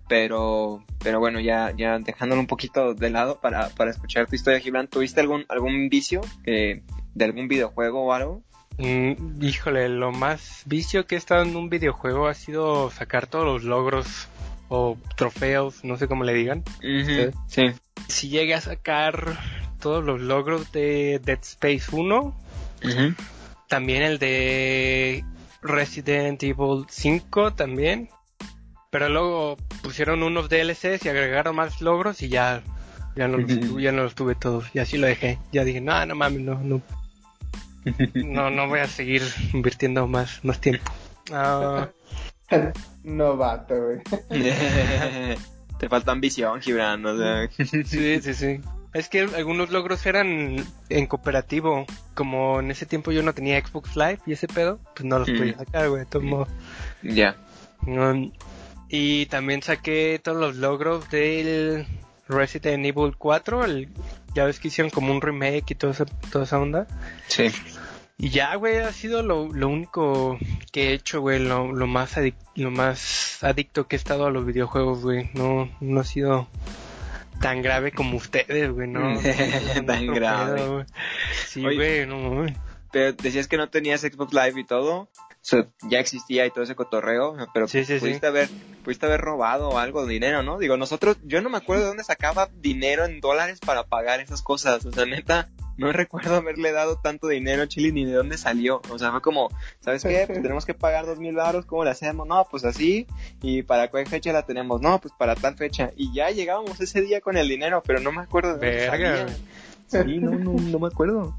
Pero, 0.07 0.83
pero 1.03 1.19
bueno, 1.19 1.39
ya, 1.39 1.73
ya 1.75 1.97
dejándolo 1.97 2.39
un 2.39 2.47
poquito 2.47 2.93
de 2.93 3.09
lado 3.09 3.39
para, 3.41 3.69
para 3.69 3.89
escuchar 3.89 4.27
tu 4.27 4.35
historia, 4.35 4.59
Gibran, 4.59 4.87
¿tuviste 4.87 5.19
algún, 5.19 5.45
algún 5.49 5.89
vicio 5.89 6.21
de 6.43 6.83
algún 7.19 7.47
videojuego 7.47 8.05
o 8.05 8.13
algo? 8.13 8.43
Mm, 8.77 9.41
híjole, 9.41 9.89
lo 9.89 10.11
más 10.11 10.63
vicio 10.65 11.07
que 11.07 11.15
he 11.15 11.17
estado 11.17 11.43
en 11.43 11.55
un 11.55 11.69
videojuego 11.69 12.27
ha 12.27 12.33
sido 12.33 12.91
sacar 12.91 13.27
todos 13.27 13.45
los 13.45 13.63
logros 13.63 14.27
o 14.67 14.97
trofeos, 15.15 15.83
no 15.83 15.97
sé 15.97 16.07
cómo 16.07 16.23
le 16.23 16.33
digan. 16.33 16.63
sí. 17.47 17.63
Si 18.07 18.29
llegué 18.29 18.53
a 18.53 18.61
sacar 18.61 19.39
todos 19.79 20.03
los 20.03 20.21
logros 20.21 20.71
de 20.71 21.19
Dead 21.23 21.39
Space 21.41 21.85
1, 21.91 22.35
también 23.67 24.03
el 24.03 24.19
de 24.19 25.23
Resident 25.61 26.41
Evil 26.43 26.85
5 26.89 27.53
también. 27.53 28.09
Pero 28.91 29.09
luego 29.09 29.57
pusieron 29.83 30.23
unos 30.23 30.49
DLCs 30.49 31.03
y 31.05 31.09
agregaron 31.09 31.55
más 31.55 31.81
logros 31.81 32.21
y 32.21 32.29
ya, 32.29 32.63
ya, 33.15 33.27
no, 33.27 33.37
los, 33.37 33.49
ya 33.81 33.91
no 33.91 34.03
los 34.03 34.15
tuve 34.15 34.35
todos. 34.35 34.65
Y 34.73 34.79
así 34.79 34.97
lo 34.97 35.07
dejé. 35.07 35.39
Ya 35.51 35.63
dije, 35.63 35.81
no, 35.81 36.05
no 36.05 36.15
mames, 36.15 36.41
no, 36.41 36.55
no. 36.55 36.81
No, 38.15 38.49
no 38.49 38.67
voy 38.67 38.79
a 38.79 38.87
seguir 38.87 39.21
invirtiendo 39.53 40.07
más, 40.07 40.43
más 40.43 40.59
tiempo. 40.59 40.91
Ah. 41.31 41.89
Novato, 43.03 43.73
güey. 43.75 43.99
Te 45.79 45.89
falta 45.89 46.11
ambición, 46.11 46.61
Gibran, 46.61 47.03
o 47.03 47.17
sea. 47.17 47.49
Sí, 47.65 48.21
sí, 48.21 48.33
sí. 48.35 48.61
Es 48.95 49.09
que 49.09 49.19
algunos 49.35 49.71
logros 49.71 50.05
eran 50.05 50.55
en 50.87 51.07
cooperativo. 51.07 51.85
Como 52.13 52.61
en 52.61 52.71
ese 52.71 52.85
tiempo 52.85 53.11
yo 53.11 53.23
no 53.23 53.33
tenía 53.33 53.59
Xbox 53.59 53.97
Live 53.97 54.19
y 54.25 54.31
ese 54.31 54.47
pedo, 54.47 54.79
pues 54.95 55.03
no 55.03 55.19
los 55.19 55.29
podía 55.29 55.51
mm. 55.51 55.57
sacar, 55.57 55.89
güey, 55.89 55.99
de 55.99 56.05
todos 56.05 56.47
Ya. 57.03 57.35
Um, 57.85 58.31
y 58.87 59.25
también 59.25 59.61
saqué 59.61 60.21
todos 60.23 60.37
los 60.37 60.55
logros 60.55 61.09
del 61.09 61.85
Resident 62.29 62.85
Evil 62.85 63.17
4. 63.17 63.65
El, 63.65 63.89
ya 64.33 64.45
ves 64.45 64.61
que 64.61 64.69
hicieron 64.69 64.89
como 64.89 65.11
un 65.11 65.21
remake 65.21 65.71
y 65.71 65.75
toda 65.75 65.91
esa, 65.91 66.05
toda 66.05 66.45
esa 66.45 66.57
onda. 66.57 66.87
Sí. 67.27 67.51
Y 68.17 68.29
ya, 68.29 68.55
güey, 68.55 68.77
ha 68.77 68.93
sido 68.93 69.23
lo, 69.23 69.51
lo 69.51 69.67
único 69.67 70.37
que 70.71 70.91
he 70.91 70.93
hecho, 70.93 71.19
güey, 71.19 71.39
lo, 71.39 71.73
lo, 71.73 71.85
más 71.85 72.15
lo 72.55 72.71
más 72.71 73.43
adicto 73.43 73.89
que 73.89 73.97
he 73.97 73.99
estado 73.99 74.25
a 74.25 74.31
los 74.31 74.45
videojuegos, 74.45 75.01
güey. 75.01 75.31
No, 75.33 75.69
no 75.81 75.99
ha 75.99 76.05
sido 76.05 76.47
tan 77.39 77.61
grave 77.61 77.91
como 77.91 78.17
ustedes, 78.17 78.71
güey, 78.71 78.87
¿no? 78.87 79.19
tan 79.85 80.07
grave. 80.07 80.85
Sí, 81.47 81.61
güey, 81.61 82.05
no, 82.05 82.45
Pero 82.91 83.13
decías 83.13 83.47
que 83.47 83.57
no 83.57 83.69
tenías 83.69 84.01
Xbox 84.01 84.33
Live 84.33 84.59
y 84.61 84.63
todo. 84.63 85.09
O 85.45 85.47
sea, 85.47 85.67
ya 85.87 85.99
existía 85.99 86.43
y 86.47 86.49
todo 86.49 86.63
ese 86.63 86.73
cotorreo, 86.73 87.37
pero 87.53 87.67
pudiste 87.67 88.25
haber 88.25 88.49
pudiste 88.83 89.05
haber 89.05 89.21
robado 89.21 89.77
algo 89.77 90.03
de 90.03 90.13
dinero, 90.13 90.41
¿no? 90.41 90.57
Digo, 90.57 90.75
nosotros, 90.75 91.17
yo 91.23 91.39
no 91.41 91.51
me 91.51 91.57
acuerdo 91.57 91.83
de 91.83 91.89
dónde 91.89 92.03
sacaba 92.03 92.49
dinero 92.61 93.05
en 93.05 93.19
dólares 93.19 93.59
para 93.59 93.83
pagar 93.83 94.21
esas 94.21 94.41
cosas. 94.41 94.85
O 94.87 94.91
sea, 94.91 95.05
neta, 95.05 95.49
no 95.77 95.91
recuerdo 95.91 96.35
haberle 96.35 96.71
dado 96.71 96.97
tanto 96.97 97.27
dinero 97.27 97.63
a 97.63 97.67
Chile 97.67 97.91
ni 97.91 98.05
de 98.05 98.13
dónde 98.13 98.37
salió. 98.37 98.81
O 98.89 98.99
sea, 98.99 99.11
fue 99.11 99.21
como, 99.21 99.49
¿sabes 99.79 100.03
qué? 100.03 100.23
Pues 100.27 100.41
tenemos 100.41 100.65
que 100.65 100.73
pagar 100.73 101.05
dos 101.05 101.19
mil 101.19 101.35
baros, 101.35 101.65
¿cómo 101.65 101.83
le 101.83 101.91
hacemos? 101.91 102.27
No, 102.27 102.47
pues 102.49 102.65
así. 102.65 103.07
¿Y 103.41 103.63
para 103.63 103.89
cuál 103.89 104.07
fecha 104.07 104.31
la 104.31 104.45
tenemos? 104.45 104.81
No, 104.81 104.99
pues 104.99 105.13
para 105.17 105.35
tal 105.35 105.55
fecha. 105.55 105.91
Y 105.95 106.13
ya 106.13 106.29
llegábamos 106.29 106.79
ese 106.79 107.01
día 107.01 107.21
con 107.21 107.37
el 107.37 107.47
dinero, 107.47 107.83
pero 107.85 107.99
no 107.99 108.11
me 108.11 108.21
acuerdo 108.21 108.57
de 108.57 108.59
Verga. 108.59 109.27
Sí, 109.87 110.19
no, 110.19 110.31
no, 110.31 110.53
no 110.53 110.79
me 110.79 110.87
acuerdo. 110.87 111.37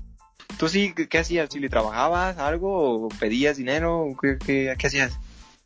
¿Tú 0.58 0.68
sí 0.68 0.94
qué 0.94 1.18
hacías, 1.18 1.48
Chile? 1.48 1.68
¿Trabajabas 1.68 2.38
algo? 2.38 3.06
¿O 3.06 3.08
pedías 3.08 3.56
dinero? 3.56 4.06
¿Qué, 4.20 4.38
qué, 4.38 4.74
qué 4.78 4.86
hacías? 4.86 5.18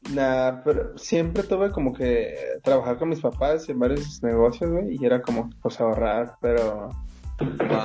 Nah, 0.09 0.63
pero 0.65 0.97
siempre 0.97 1.43
tuve 1.43 1.71
como 1.71 1.93
que 1.93 2.35
trabajar 2.63 2.97
con 2.99 3.11
mis 3.11 3.21
papás 3.21 3.69
en 3.69 3.79
varios 3.79 4.23
negocios, 4.23 4.71
güey, 4.71 4.97
y 4.99 5.05
era 5.05 5.21
como, 5.21 5.51
pues 5.61 5.79
ahorrar, 5.79 6.37
pero 6.41 6.89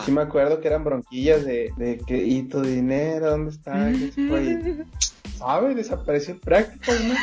Sí 0.05 0.11
me 0.11 0.21
acuerdo 0.21 0.59
que 0.59 0.67
eran 0.67 0.83
bronquillas 0.83 1.45
de, 1.45 1.71
de 1.77 1.97
que, 2.05 2.17
¿y 2.17 2.43
tu 2.43 2.61
dinero? 2.61 3.31
¿Dónde 3.31 3.51
está? 3.51 3.89
Y 3.89 4.11
¿Sabe? 5.37 5.75
Desapareció 5.75 6.39
prácticas, 6.39 7.01
¿no? 7.03 7.13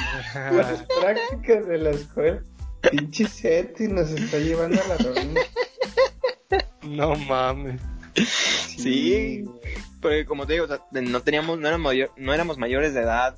Las 0.56 0.82
prácticas 1.00 1.66
de 1.66 1.78
la 1.78 1.90
escuela. 1.90 2.42
Pinche 2.90 3.26
Seti 3.26 3.88
nos 3.88 4.10
está 4.10 4.38
llevando 4.38 4.80
a 4.82 4.88
la 4.88 4.96
ruina. 4.96 5.40
No 6.82 7.14
mames. 7.14 7.80
Sí, 8.76 9.44
porque 10.00 10.24
como 10.26 10.46
te 10.46 10.54
digo, 10.54 10.66
no 10.90 11.22
teníamos, 11.22 11.58
no 11.58 11.68
éramos, 11.68 11.94
no 12.16 12.34
éramos 12.34 12.58
mayores 12.58 12.92
de 12.92 13.00
edad, 13.00 13.36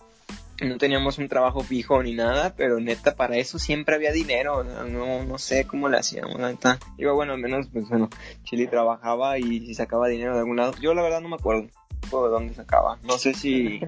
no 0.60 0.78
teníamos 0.78 1.18
un 1.18 1.28
trabajo 1.28 1.60
fijo 1.60 2.02
ni 2.02 2.14
nada, 2.14 2.54
pero 2.56 2.80
neta, 2.80 3.16
para 3.16 3.36
eso 3.36 3.58
siempre 3.58 3.94
había 3.94 4.12
dinero, 4.12 4.64
no, 4.64 5.24
no 5.24 5.38
sé 5.38 5.66
cómo 5.66 5.88
le 5.88 5.98
hacíamos, 5.98 6.38
neta. 6.38 6.78
Digo, 6.96 7.14
bueno, 7.14 7.32
al 7.32 7.40
menos, 7.40 7.68
pues 7.72 7.88
bueno, 7.88 8.08
Chili 8.44 8.66
trabajaba 8.66 9.38
y 9.38 9.74
sacaba 9.74 10.08
dinero 10.08 10.34
de 10.34 10.40
algún 10.40 10.56
lado. 10.56 10.74
Yo 10.80 10.94
la 10.94 11.02
verdad 11.02 11.20
no 11.20 11.28
me 11.28 11.36
acuerdo, 11.36 11.62
de 11.62 12.30
dónde 12.30 12.54
sacaba. 12.54 12.98
No 13.02 13.18
sé 13.18 13.34
si, 13.34 13.80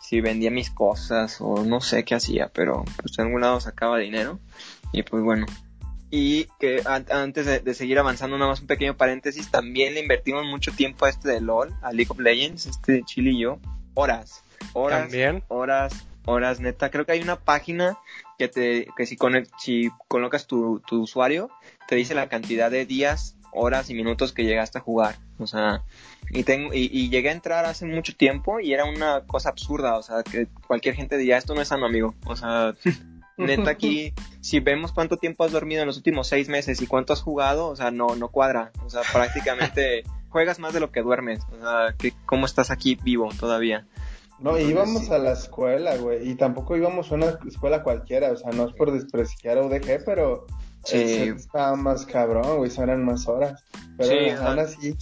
si 0.00 0.20
vendía 0.20 0.50
mis 0.50 0.70
cosas 0.70 1.38
o 1.40 1.64
no 1.64 1.80
sé 1.80 2.04
qué 2.04 2.14
hacía, 2.14 2.50
pero 2.52 2.84
pues 3.00 3.16
de 3.16 3.22
algún 3.22 3.40
lado 3.40 3.60
sacaba 3.60 3.98
dinero. 3.98 4.38
Y 4.92 5.02
pues 5.02 5.22
bueno, 5.22 5.46
y 6.10 6.44
que 6.60 6.82
antes 6.86 7.64
de, 7.64 7.74
seguir 7.74 7.98
avanzando, 7.98 8.38
nada 8.38 8.50
más 8.50 8.60
un 8.60 8.68
pequeño 8.68 8.96
paréntesis, 8.96 9.50
también 9.50 9.94
le 9.94 10.00
invertimos 10.00 10.44
mucho 10.46 10.72
tiempo 10.72 11.04
a 11.04 11.10
este 11.10 11.28
de 11.28 11.40
LOL, 11.40 11.74
a 11.82 11.92
League 11.92 12.10
of 12.10 12.20
Legends, 12.20 12.66
este 12.66 13.02
Chile 13.04 13.32
y 13.32 13.40
yo, 13.40 13.58
horas 13.94 14.44
horas, 14.72 15.02
¿También? 15.02 15.44
horas, 15.48 16.06
horas, 16.24 16.60
neta. 16.60 16.90
Creo 16.90 17.06
que 17.06 17.12
hay 17.12 17.22
una 17.22 17.36
página 17.36 17.98
que 18.38 18.48
te, 18.48 18.88
que 18.96 19.06
si, 19.06 19.16
si 19.58 19.90
colocas 20.08 20.46
tu, 20.46 20.80
tu 20.86 21.02
usuario, 21.02 21.50
te 21.88 21.96
dice 21.96 22.14
la 22.14 22.28
cantidad 22.28 22.70
de 22.70 22.86
días, 22.86 23.36
horas 23.52 23.90
y 23.90 23.94
minutos 23.94 24.32
que 24.32 24.44
llegaste 24.44 24.78
a 24.78 24.82
jugar. 24.82 25.16
O 25.38 25.46
sea, 25.46 25.82
y 26.30 26.44
tengo, 26.44 26.72
y, 26.72 27.08
llegué 27.10 27.30
a 27.30 27.32
entrar 27.32 27.64
hace 27.64 27.86
mucho 27.86 28.16
tiempo 28.16 28.60
y 28.60 28.72
era 28.72 28.84
una 28.84 29.22
cosa 29.26 29.48
absurda. 29.48 29.96
O 29.96 30.02
sea, 30.02 30.22
que 30.22 30.46
cualquier 30.66 30.94
gente 30.94 31.16
diría, 31.16 31.38
esto 31.38 31.54
no 31.54 31.62
es 31.62 31.68
sano, 31.68 31.86
amigo. 31.86 32.14
O 32.24 32.36
sea, 32.36 32.74
neta 33.36 33.70
aquí, 33.70 34.12
si 34.40 34.60
vemos 34.60 34.92
cuánto 34.92 35.16
tiempo 35.16 35.44
has 35.44 35.52
dormido 35.52 35.82
en 35.82 35.86
los 35.86 35.96
últimos 35.96 36.28
seis 36.28 36.48
meses 36.48 36.80
y 36.80 36.86
cuánto 36.86 37.12
has 37.12 37.22
jugado, 37.22 37.68
o 37.68 37.76
sea, 37.76 37.90
no, 37.90 38.16
no 38.16 38.28
cuadra. 38.28 38.72
O 38.84 38.90
sea, 38.90 39.02
prácticamente 39.12 40.04
juegas 40.28 40.58
más 40.58 40.72
de 40.72 40.80
lo 40.80 40.90
que 40.90 41.02
duermes. 41.02 41.40
O 41.52 41.60
sea, 41.60 41.94
que, 41.98 42.12
¿cómo 42.24 42.46
estás 42.46 42.70
aquí 42.70 42.98
vivo 43.02 43.30
todavía? 43.38 43.86
No, 44.38 44.58
íbamos 44.58 45.10
a 45.10 45.18
la 45.18 45.32
escuela, 45.32 45.96
güey, 45.96 46.30
y 46.30 46.34
tampoco 46.34 46.76
íbamos 46.76 47.10
a 47.10 47.14
una 47.14 47.38
escuela 47.46 47.82
cualquiera, 47.82 48.32
o 48.32 48.36
sea, 48.36 48.50
no 48.52 48.68
es 48.68 48.74
por 48.74 48.92
despreciar 48.92 49.56
a 49.56 49.62
UDG, 49.62 50.04
pero 50.04 50.46
sí. 50.84 51.32
estaba 51.34 51.74
más 51.74 52.04
cabrón, 52.04 52.58
güey, 52.58 52.70
eran 52.78 53.04
más 53.04 53.26
horas. 53.28 53.64
Pero 53.96 54.10
sí, 54.10 54.30
aún 54.30 54.58
así, 54.58 54.96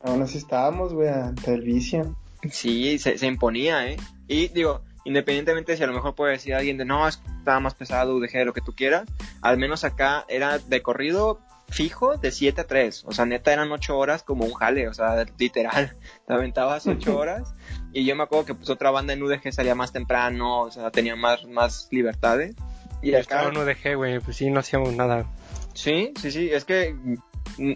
aún 0.00 0.22
así 0.22 0.38
estábamos, 0.38 0.94
güey, 0.94 1.08
ante 1.08 1.52
el 1.52 1.62
vicio. 1.62 2.16
Sí, 2.50 2.98
se, 2.98 3.18
se 3.18 3.26
imponía, 3.26 3.90
¿eh? 3.90 3.96
Y 4.26 4.48
digo, 4.48 4.82
independientemente 5.04 5.76
si 5.76 5.82
a 5.82 5.86
lo 5.86 5.92
mejor 5.92 6.14
puede 6.14 6.32
decir 6.32 6.54
alguien 6.54 6.78
de 6.78 6.84
no, 6.84 7.06
estaba 7.08 7.60
más 7.60 7.74
pesado, 7.74 8.16
UDG, 8.16 8.44
lo 8.44 8.52
que 8.52 8.60
tú 8.60 8.74
quieras, 8.74 9.08
al 9.42 9.58
menos 9.58 9.84
acá 9.84 10.24
era 10.28 10.58
de 10.58 10.82
corrido 10.82 11.40
fijo 11.68 12.16
de 12.16 12.30
7 12.30 12.62
a 12.62 12.66
3. 12.66 13.04
O 13.06 13.12
sea, 13.12 13.26
neta 13.26 13.52
eran 13.52 13.70
8 13.70 13.96
horas 13.96 14.22
como 14.22 14.44
un 14.44 14.54
jale, 14.54 14.88
o 14.88 14.94
sea, 14.94 15.24
literal. 15.38 15.96
Te 16.26 16.34
aventabas 16.34 16.86
8 16.86 17.16
horas. 17.16 17.52
Y 17.92 18.04
yo 18.04 18.16
me 18.16 18.24
acuerdo 18.24 18.46
que 18.46 18.54
pues 18.54 18.70
otra 18.70 18.90
banda 18.90 19.12
en 19.12 19.22
UDG 19.22 19.52
salía 19.52 19.74
más 19.74 19.92
temprano, 19.92 20.62
o 20.62 20.70
sea, 20.70 20.90
tenía 20.90 21.16
más, 21.16 21.44
más 21.44 21.88
libertades. 21.90 22.54
Y 23.02 23.14
acá... 23.14 23.44
en 23.44 23.56
UDG, 23.56 23.96
güey, 23.96 24.20
pues 24.20 24.36
sí, 24.36 24.50
no 24.50 24.60
hacíamos 24.60 24.92
nada. 24.94 25.26
Sí, 25.74 26.12
sí, 26.20 26.32
sí, 26.32 26.50
es 26.50 26.64
que 26.64 26.96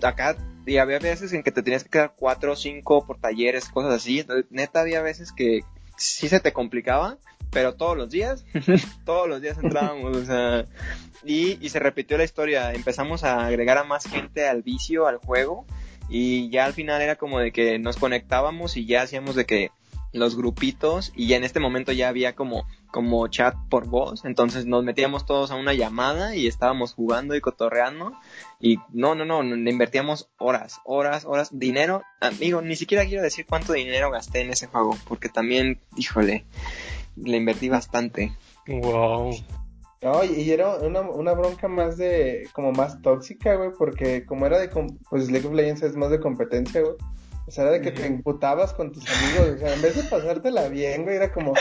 acá 0.03 0.37
y 0.67 0.79
había 0.79 0.99
veces 0.99 1.33
en 1.33 1.43
que 1.43 1.51
te 1.51 1.63
tenías 1.63 1.85
que 1.85 1.91
quedar 1.91 2.15
cuatro 2.17 2.53
o 2.53 2.57
cinco 2.57 3.05
por 3.05 3.19
talleres, 3.19 3.69
cosas 3.69 3.95
así. 3.95 4.25
neta, 4.51 4.81
había 4.81 5.03
veces 5.03 5.33
que 5.33 5.61
sí 5.97 6.29
se 6.29 6.41
te 6.41 6.53
complicaba, 6.53 7.19
pero 7.53 7.75
todos 7.75 7.97
los 7.97 8.11
días, 8.11 8.45
todos 9.05 9.29
los 9.29 9.41
días 9.41 9.59
entrábamos, 9.59 10.17
o 10.17 10.25
sea, 10.25 10.65
y, 11.25 11.65
y 11.65 11.69
se 11.69 11.79
repitió 11.79 12.19
la 12.19 12.25
historia. 12.25 12.73
Empezamos 12.73 13.23
a 13.23 13.47
agregar 13.47 13.79
a 13.79 13.85
más 13.85 14.07
gente 14.07 14.49
al 14.49 14.63
vicio, 14.63 15.07
al 15.07 15.19
juego, 15.19 15.67
y 16.09 16.51
ya 16.51 16.65
al 16.65 16.73
final 16.73 17.01
era 17.03 17.17
como 17.17 17.39
de 17.39 17.53
que 17.53 17.79
nos 17.79 17.97
conectábamos 17.97 18.77
y 18.77 18.87
ya 18.87 19.03
hacíamos 19.03 19.37
de 19.37 19.45
que 19.45 19.71
los 20.13 20.37
grupitos 20.37 21.13
y 21.17 21.27
ya 21.27 21.37
en 21.37 21.45
este 21.45 21.59
momento 21.59 21.91
ya 21.93 22.09
había 22.09 22.35
como, 22.35 22.67
como 22.91 23.27
chat 23.29 23.55
por 23.71 23.87
voz, 23.87 24.25
entonces 24.25 24.67
nos 24.67 24.85
metíamos 24.85 25.25
todos 25.25 25.51
a 25.51 25.55
una 25.55 25.73
llamada 25.73 26.37
y 26.37 26.47
estábamos 26.47 26.93
jugando 26.93 27.35
y 27.35 27.41
cotorreando 27.41 28.13
y 28.61 28.79
no, 28.93 29.15
no, 29.15 29.25
no, 29.25 29.43
le 29.43 29.71
invertíamos 29.71 30.29
horas, 30.39 30.81
horas, 30.85 31.25
horas, 31.25 31.59
dinero, 31.59 32.03
amigo, 32.21 32.61
ni 32.61 32.77
siquiera 32.77 33.07
quiero 33.07 33.23
decir 33.23 33.47
cuánto 33.47 33.73
dinero 33.73 34.11
gasté 34.11 34.43
en 34.43 34.51
ese 34.51 34.67
juego, 34.67 34.99
porque 35.09 35.31
también, 35.31 35.81
híjole, 35.97 36.45
le 37.17 37.37
invertí 37.37 37.69
bastante. 37.69 38.33
Wow. 38.67 39.33
No, 40.03 40.25
y 40.25 40.51
era 40.51 40.77
una, 40.77 41.01
una 41.01 41.33
bronca 41.33 41.69
más 41.69 41.97
de, 41.97 42.49
como 42.53 42.73
más 42.73 43.01
tóxica, 43.03 43.55
güey, 43.55 43.71
porque 43.79 44.27
como 44.27 44.47
era 44.47 44.59
de, 44.59 44.69
pues 45.09 45.31
League 45.31 45.47
of 45.47 45.55
Legends 45.55 45.83
es 45.83 45.97
más 45.97 46.11
de 46.11 46.19
competencia, 46.19 46.81
güey. 46.81 46.95
O 47.47 47.51
sea, 47.51 47.65
era 47.65 47.73
de 47.75 47.81
que 47.83 47.93
te 47.93 48.07
imputabas 48.07 48.73
con 48.73 48.93
tus 48.93 49.05
amigos, 49.09 49.57
o 49.57 49.59
sea, 49.59 49.75
en 49.75 49.83
vez 49.83 49.97
de 49.97 50.03
pasártela 50.05 50.69
bien, 50.69 51.05
güey, 51.05 51.17
era 51.17 51.33
como, 51.33 51.55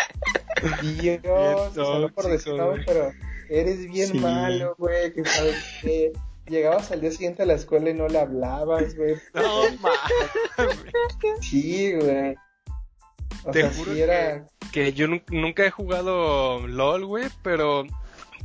Dios, 0.81 1.73
solo 1.73 2.09
por 2.13 2.27
decirlo, 2.27 2.73
pero 2.85 3.11
eres 3.49 3.87
bien 3.91 4.21
malo, 4.21 4.75
güey, 4.77 5.13
que 5.13 5.25
sabes 5.25 5.55
que 5.81 6.11
llegabas 6.47 6.91
al 6.91 7.01
día 7.01 7.11
siguiente 7.11 7.43
a 7.43 7.45
la 7.45 7.53
escuela 7.53 7.89
y 7.89 7.93
no 7.93 8.07
le 8.07 8.19
hablabas, 8.19 8.95
güey. 8.95 9.15
No, 9.33 9.63
mames. 9.81 10.79
Sí, 11.41 11.93
güey. 11.93 12.35
O 13.45 13.51
Te 13.51 13.61
sea, 13.61 13.71
juro 13.71 13.93
sí 13.93 14.01
era... 14.01 14.45
Que 14.71 14.93
yo 14.93 15.07
nun- 15.07 15.23
nunca 15.31 15.65
he 15.65 15.71
jugado 15.71 16.65
LOL, 16.67 17.05
güey, 17.05 17.25
pero 17.41 17.85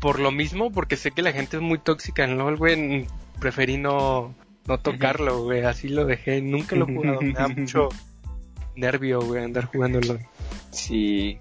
por 0.01 0.19
lo 0.19 0.31
mismo, 0.31 0.73
porque 0.73 0.97
sé 0.97 1.11
que 1.11 1.23
la 1.23 1.33
gente 1.33 1.57
es 1.57 1.63
muy 1.63 1.79
tóxica 1.79 2.25
en 2.25 2.37
LOL, 2.39 2.57
güey, 2.57 3.07
preferí 3.39 3.79
no, 3.79 4.35
no 4.67 4.79
tocarlo, 4.79 5.45
güey, 5.45 5.63
así 5.65 5.89
lo 5.89 6.05
dejé, 6.05 6.41
nunca 6.41 6.77
lo 6.77 6.89
he 6.89 6.95
jugado, 6.95 7.21
me 7.21 7.33
da 7.33 7.49
mucho 7.49 7.89
nervio, 8.75 9.21
güey, 9.21 9.45
andar 9.45 9.67
jugando 9.67 10.01
LOL. 10.01 10.21
Sí, 10.71 11.39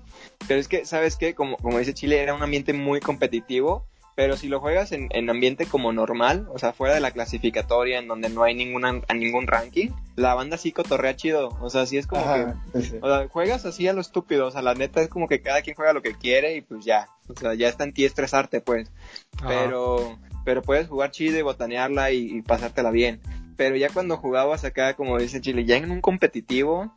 pero 0.48 0.60
es 0.60 0.68
que, 0.68 0.86
¿sabes 0.86 1.16
qué? 1.16 1.34
Como, 1.34 1.58
como 1.58 1.80
dice 1.80 1.94
Chile, 1.94 2.22
era 2.22 2.34
un 2.34 2.44
ambiente 2.44 2.74
muy 2.74 3.00
competitivo, 3.00 3.86
pero 4.16 4.38
si 4.38 4.48
lo 4.48 4.62
juegas 4.62 4.94
en, 4.94 5.10
en 5.12 5.30
ambiente 5.30 5.66
como 5.66 5.92
normal, 5.92 6.48
o 6.54 6.58
sea, 6.58 6.72
fuera 6.72 6.96
de 6.96 7.02
la 7.02 7.12
clasificatoria, 7.12 8.00
en 8.00 8.08
donde 8.08 8.30
no 8.30 8.44
hay 8.44 8.56
ninguna, 8.56 9.02
a 9.08 9.14
ningún 9.14 9.46
ranking, 9.46 9.90
la 10.16 10.34
banda 10.34 10.58
sí 10.58 10.72
cotorrea 10.72 11.18
chido, 11.18 11.50
o 11.62 11.70
sea, 11.70 11.86
sí 11.86 11.98
es 11.98 12.08
como 12.08 12.22
Ajá, 12.22 12.56
sí, 12.74 12.82
sí. 12.82 12.92
que, 12.92 13.00
o 13.02 13.08
sea, 13.08 13.28
juegas 13.28 13.66
así 13.66 13.88
a 13.88 13.94
lo 13.94 14.00
estúpido, 14.00 14.48
o 14.48 14.52
sea, 14.52 14.62
la 14.62 14.74
neta 14.74 15.02
es 15.02 15.10
como 15.10 15.28
que 15.28 15.42
cada 15.42 15.62
quien 15.62 15.76
juega 15.76 15.94
lo 15.94 16.02
que 16.02 16.16
quiere 16.16 16.56
y 16.56 16.62
pues 16.62 16.86
ya, 16.86 17.10
o 17.28 17.38
sea, 17.38 17.54
ya 17.56 17.68
está 17.68 17.84
en 17.84 17.94
ti 17.94 18.06
estresarte, 18.06 18.62
pues, 18.62 18.90
Ajá. 19.38 19.48
pero, 19.50 20.18
pero 20.46 20.62
puedes 20.62 20.88
jugar 20.88 21.12
chido 21.12 21.38
y 21.38 21.42
botanearla 21.42 22.12
y, 22.12 22.38
y 22.38 22.42
pasártela 22.42 22.92
bien. 22.92 23.20
Pero 23.58 23.78
ya 23.78 23.90
cuando 23.90 24.18
jugabas 24.18 24.66
acá, 24.66 24.96
como 24.96 25.18
dice 25.18 25.40
Chile, 25.40 25.64
ya 25.64 25.78
en 25.78 25.90
un 25.90 26.02
competitivo, 26.02 26.94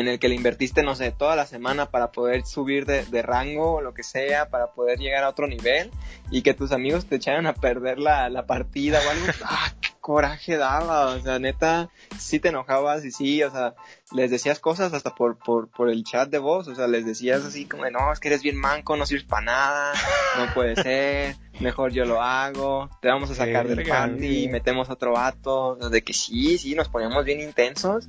en 0.00 0.08
el 0.08 0.18
que 0.18 0.28
le 0.28 0.34
invertiste, 0.34 0.82
no 0.82 0.94
sé, 0.94 1.12
toda 1.12 1.36
la 1.36 1.46
semana 1.46 1.90
para 1.90 2.12
poder 2.12 2.46
subir 2.46 2.86
de, 2.86 3.04
de 3.04 3.22
rango 3.22 3.74
o 3.74 3.80
lo 3.80 3.94
que 3.94 4.02
sea, 4.02 4.48
para 4.48 4.72
poder 4.72 4.98
llegar 4.98 5.24
a 5.24 5.28
otro 5.28 5.46
nivel, 5.46 5.90
y 6.30 6.42
que 6.42 6.54
tus 6.54 6.72
amigos 6.72 7.06
te 7.06 7.16
echaran 7.16 7.46
a 7.46 7.54
perder 7.54 7.98
la, 7.98 8.28
la 8.28 8.46
partida 8.46 9.00
o 9.06 9.10
algo, 9.10 9.26
¡ah, 9.44 9.72
qué 9.80 9.90
coraje 10.00 10.56
daba! 10.56 11.06
O 11.14 11.20
sea, 11.20 11.38
neta, 11.38 11.90
sí 12.18 12.40
te 12.40 12.48
enojabas 12.48 13.04
y 13.04 13.10
sí, 13.10 13.42
o 13.42 13.50
sea, 13.50 13.74
les 14.12 14.30
decías 14.30 14.58
cosas 14.60 14.92
hasta 14.92 15.14
por, 15.14 15.38
por, 15.38 15.68
por 15.68 15.90
el 15.90 16.04
chat 16.04 16.28
de 16.28 16.38
voz, 16.38 16.68
o 16.68 16.74
sea, 16.74 16.86
les 16.86 17.04
decías 17.04 17.44
así 17.44 17.66
como 17.66 17.88
no, 17.90 18.12
es 18.12 18.20
que 18.20 18.28
eres 18.28 18.42
bien 18.42 18.56
manco, 18.56 18.96
no 18.96 19.06
sirves 19.06 19.24
para 19.24 19.44
nada, 19.44 19.92
no 20.38 20.52
puede 20.54 20.76
ser, 20.76 21.36
mejor 21.60 21.92
yo 21.92 22.04
lo 22.04 22.22
hago, 22.22 22.90
te 23.00 23.08
vamos 23.08 23.30
a 23.30 23.34
sacar 23.34 23.68
del 23.68 23.86
party, 23.86 24.48
metemos 24.48 24.90
otro 24.90 25.12
vato, 25.12 25.68
o 25.68 25.78
sea, 25.78 25.88
de 25.88 26.02
que 26.02 26.12
sí, 26.12 26.58
sí, 26.58 26.74
nos 26.74 26.88
poníamos 26.88 27.24
bien 27.24 27.40
intensos, 27.40 28.08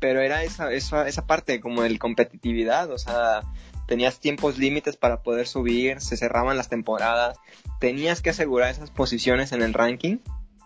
pero 0.00 0.20
era 0.20 0.42
esa, 0.42 0.72
esa, 0.72 1.08
esa 1.08 1.26
parte 1.26 1.60
como 1.60 1.84
el 1.84 1.98
competitividad, 1.98 2.90
o 2.90 2.98
sea, 2.98 3.42
tenías 3.86 4.20
tiempos 4.20 4.58
límites 4.58 4.96
para 4.96 5.22
poder 5.22 5.46
subir, 5.46 6.00
se 6.00 6.16
cerraban 6.16 6.56
las 6.56 6.68
temporadas, 6.68 7.38
tenías 7.78 8.20
que 8.22 8.30
asegurar 8.30 8.70
esas 8.70 8.90
posiciones 8.90 9.52
en 9.52 9.62
el 9.62 9.74
ranking 9.74 10.18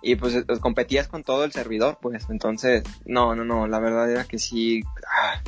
y 0.03 0.17
pues 0.17 0.35
eh, 0.35 0.45
competías 0.61 1.09
con 1.09 1.25
todo 1.25 1.45
el 1.45 1.53
servidor, 1.53 1.99
pues 2.01 2.27
entonces, 2.31 2.83
no, 3.05 3.35
no, 3.35 3.45
no, 3.45 3.67
la 3.67 3.79
verdad 3.79 4.11
era 4.11 4.25
que 4.25 4.39
sí, 4.39 4.83
ah, 5.07 5.43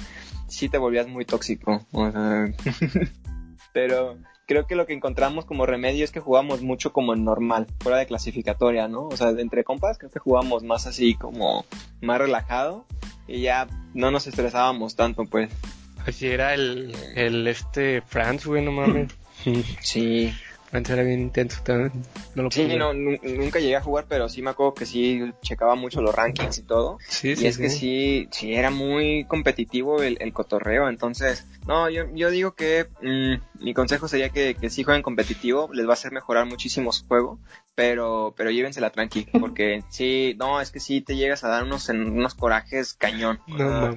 sí 0.49 0.69
te 0.69 0.79
volvías 0.79 1.07
muy 1.07 1.25
tóxico, 1.25 1.87
o 1.93 2.11
sea, 2.11 2.47
pero 3.73 4.19
creo 4.49 4.67
que 4.67 4.75
lo 4.75 4.87
que 4.87 4.95
encontramos 4.95 5.45
como 5.45 5.67
remedio 5.67 6.05
es 6.05 6.11
que 6.11 6.21
jugamos 6.21 6.63
mucho 6.63 6.93
como 6.93 7.13
en 7.13 7.23
normal, 7.23 7.67
fuera 7.81 7.99
de 7.99 8.07
clasificatoria, 8.07 8.89
¿no? 8.89 9.07
O 9.07 9.17
sea, 9.17 9.29
entre 9.29 9.63
compas 9.63 9.99
creo 9.99 10.11
que 10.11 10.19
jugamos 10.19 10.65
más 10.65 10.87
así 10.87 11.15
como 11.15 11.67
más 12.01 12.19
relajado 12.19 12.87
y 13.29 13.43
ya 13.43 13.69
no 13.93 14.11
nos 14.11 14.27
estresábamos 14.27 14.97
tanto, 14.97 15.27
pues. 15.27 15.51
Así 16.07 16.29
era 16.29 16.55
el, 16.55 16.97
el 17.15 17.47
este 17.47 18.01
Franz, 18.01 18.47
güey, 18.47 18.65
no 18.65 18.73
mames. 18.73 19.13
Sí. 19.83 20.33
Franz 20.71 20.91
era 20.91 21.03
bien 21.03 21.21
intenso 21.21 21.63
también. 21.65 21.93
No 22.35 22.43
lo 22.45 22.51
Sí, 22.51 22.67
no, 22.77 22.93
nu- 22.93 23.19
nunca 23.23 23.59
llegué 23.59 23.77
a 23.77 23.81
jugar, 23.81 24.07
pero 24.09 24.29
sí 24.29 24.43
me 24.43 24.51
acuerdo 24.51 24.75
que 24.75 24.85
sí 24.87 25.33
checaba 25.43 25.75
mucho 25.77 26.03
los 26.03 26.15
rankings 26.15 26.59
y 26.59 26.63
todo. 26.63 26.99
Sí, 27.09 27.31
Y 27.33 27.37
sí, 27.37 27.47
es 27.47 27.57
que 27.59 27.71
sí, 27.71 28.29
sí 28.33 28.55
era 28.55 28.71
muy 28.71 29.25
competitivo 29.25 30.03
el, 30.03 30.19
el 30.21 30.33
cotorreo, 30.33 30.89
entonces, 30.89 31.47
no, 31.67 31.89
yo, 31.89 32.05
yo 32.15 32.31
digo 32.31 32.53
que 32.55 32.87
mm, 33.01 33.65
mi 33.65 33.75
consejo 33.75 34.09
sería 34.09 34.29
que, 34.29 34.55
que 34.55 34.69
sí 34.71 34.83
jueguen 34.85 35.03
competitivo, 35.03 35.71
les 35.73 35.87
va 35.87 35.91
a 35.91 35.95
hacer 35.95 36.13
mejorar 36.13 36.45
muchísimo 36.47 36.93
su 36.93 37.07
juego, 37.07 37.39
pero, 37.75 38.35
pero 38.37 38.51
llévensela 38.51 38.91
tranqui, 38.91 39.27
porque 39.41 39.85
sí, 39.89 40.35
no, 40.39 40.61
es 40.61 40.71
que 40.71 40.81
sí 40.81 41.01
te 41.01 41.17
llegas 41.17 41.45
a 41.45 41.49
dar 41.49 41.65
unos, 41.65 41.89
en- 41.89 42.11
unos 42.11 42.35
corajes 42.35 42.93
cañón. 42.95 43.41
No. 43.47 43.97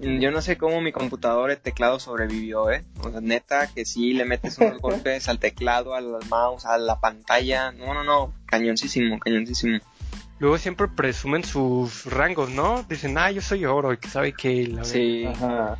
Yo 0.00 0.30
no 0.30 0.42
sé 0.42 0.56
cómo 0.56 0.80
mi 0.80 0.92
computador, 0.92 1.50
el 1.50 1.58
teclado 1.58 1.98
sobrevivió, 1.98 2.70
eh, 2.70 2.84
o 3.02 3.10
sea, 3.10 3.20
neta, 3.20 3.68
que 3.68 3.84
sí 3.84 4.12
le 4.12 4.24
metes 4.24 4.58
unos 4.58 4.78
golpes 4.80 5.28
al 5.28 5.38
teclado, 5.38 5.94
al 5.94 6.18
mouse, 6.28 6.66
a 6.66 6.78
la 6.78 7.00
pantalla, 7.00 7.72
no, 7.72 7.94
no, 7.94 8.04
no, 8.04 8.34
cañoncísimo, 8.46 9.18
cañoncísimo. 9.18 9.78
Luego 10.40 10.58
siempre 10.58 10.88
presumen 10.88 11.44
sus 11.44 12.06
rangos, 12.06 12.50
¿no? 12.50 12.82
Dicen, 12.88 13.16
ah, 13.18 13.30
yo 13.30 13.40
soy 13.40 13.64
oro 13.64 13.92
y 13.92 13.98
que 13.98 14.08
sabe 14.08 14.32
que 14.32 14.66
la 14.66 14.84
Sí. 14.84 15.24
Ajá. 15.24 15.78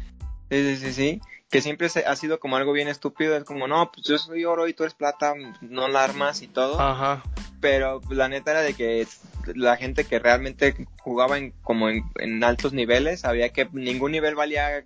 Sí, 0.50 0.62
sí, 0.62 0.77
sí, 0.77 0.92
sí. 0.92 1.20
Que 1.54 1.62
siempre 1.62 1.88
se- 1.88 2.04
ha 2.04 2.16
sido 2.16 2.40
como 2.40 2.56
algo 2.56 2.72
bien 2.72 2.88
estúpido. 2.88 3.36
Es 3.36 3.44
como, 3.44 3.68
no, 3.68 3.92
pues 3.92 4.04
yo 4.04 4.18
soy 4.18 4.44
oro 4.44 4.66
y 4.66 4.74
tú 4.74 4.82
eres 4.82 4.94
plata, 4.94 5.34
no 5.60 5.86
la 5.86 6.02
armas 6.02 6.42
y 6.42 6.48
todo. 6.48 6.80
Ajá. 6.80 7.22
Pero 7.60 8.00
la 8.10 8.28
neta 8.28 8.50
era 8.50 8.62
de 8.62 8.74
que 8.74 9.06
la 9.54 9.76
gente 9.76 10.04
que 10.04 10.18
realmente 10.18 10.74
jugaba 10.98 11.38
en, 11.38 11.52
como 11.62 11.88
en, 11.90 12.02
en 12.18 12.42
altos 12.42 12.72
niveles 12.72 13.20
sabía 13.20 13.50
que 13.50 13.68
ningún 13.72 14.10
nivel 14.10 14.34
valía 14.34 14.84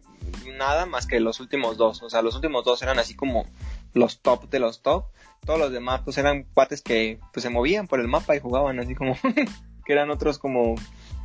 nada 0.58 0.84
más 0.84 1.06
que 1.06 1.20
los 1.20 1.40
últimos 1.40 1.78
dos. 1.78 2.02
O 2.02 2.10
sea, 2.10 2.20
los 2.20 2.34
últimos 2.34 2.66
dos 2.66 2.82
eran 2.82 2.98
así 2.98 3.14
como 3.14 3.46
los 3.94 4.20
top 4.20 4.50
de 4.50 4.58
los 4.58 4.82
top. 4.82 5.06
Todos 5.46 5.58
los 5.58 5.72
demás 5.72 6.02
pues 6.04 6.18
eran 6.18 6.42
cuates 6.52 6.82
que 6.82 7.18
pues 7.32 7.42
se 7.44 7.48
movían 7.48 7.88
por 7.88 7.98
el 7.98 8.08
mapa 8.08 8.36
y 8.36 8.40
jugaban 8.40 8.78
así 8.78 8.94
como 8.94 9.16
que 9.86 9.92
eran 9.94 10.10
otros 10.10 10.38
como 10.38 10.74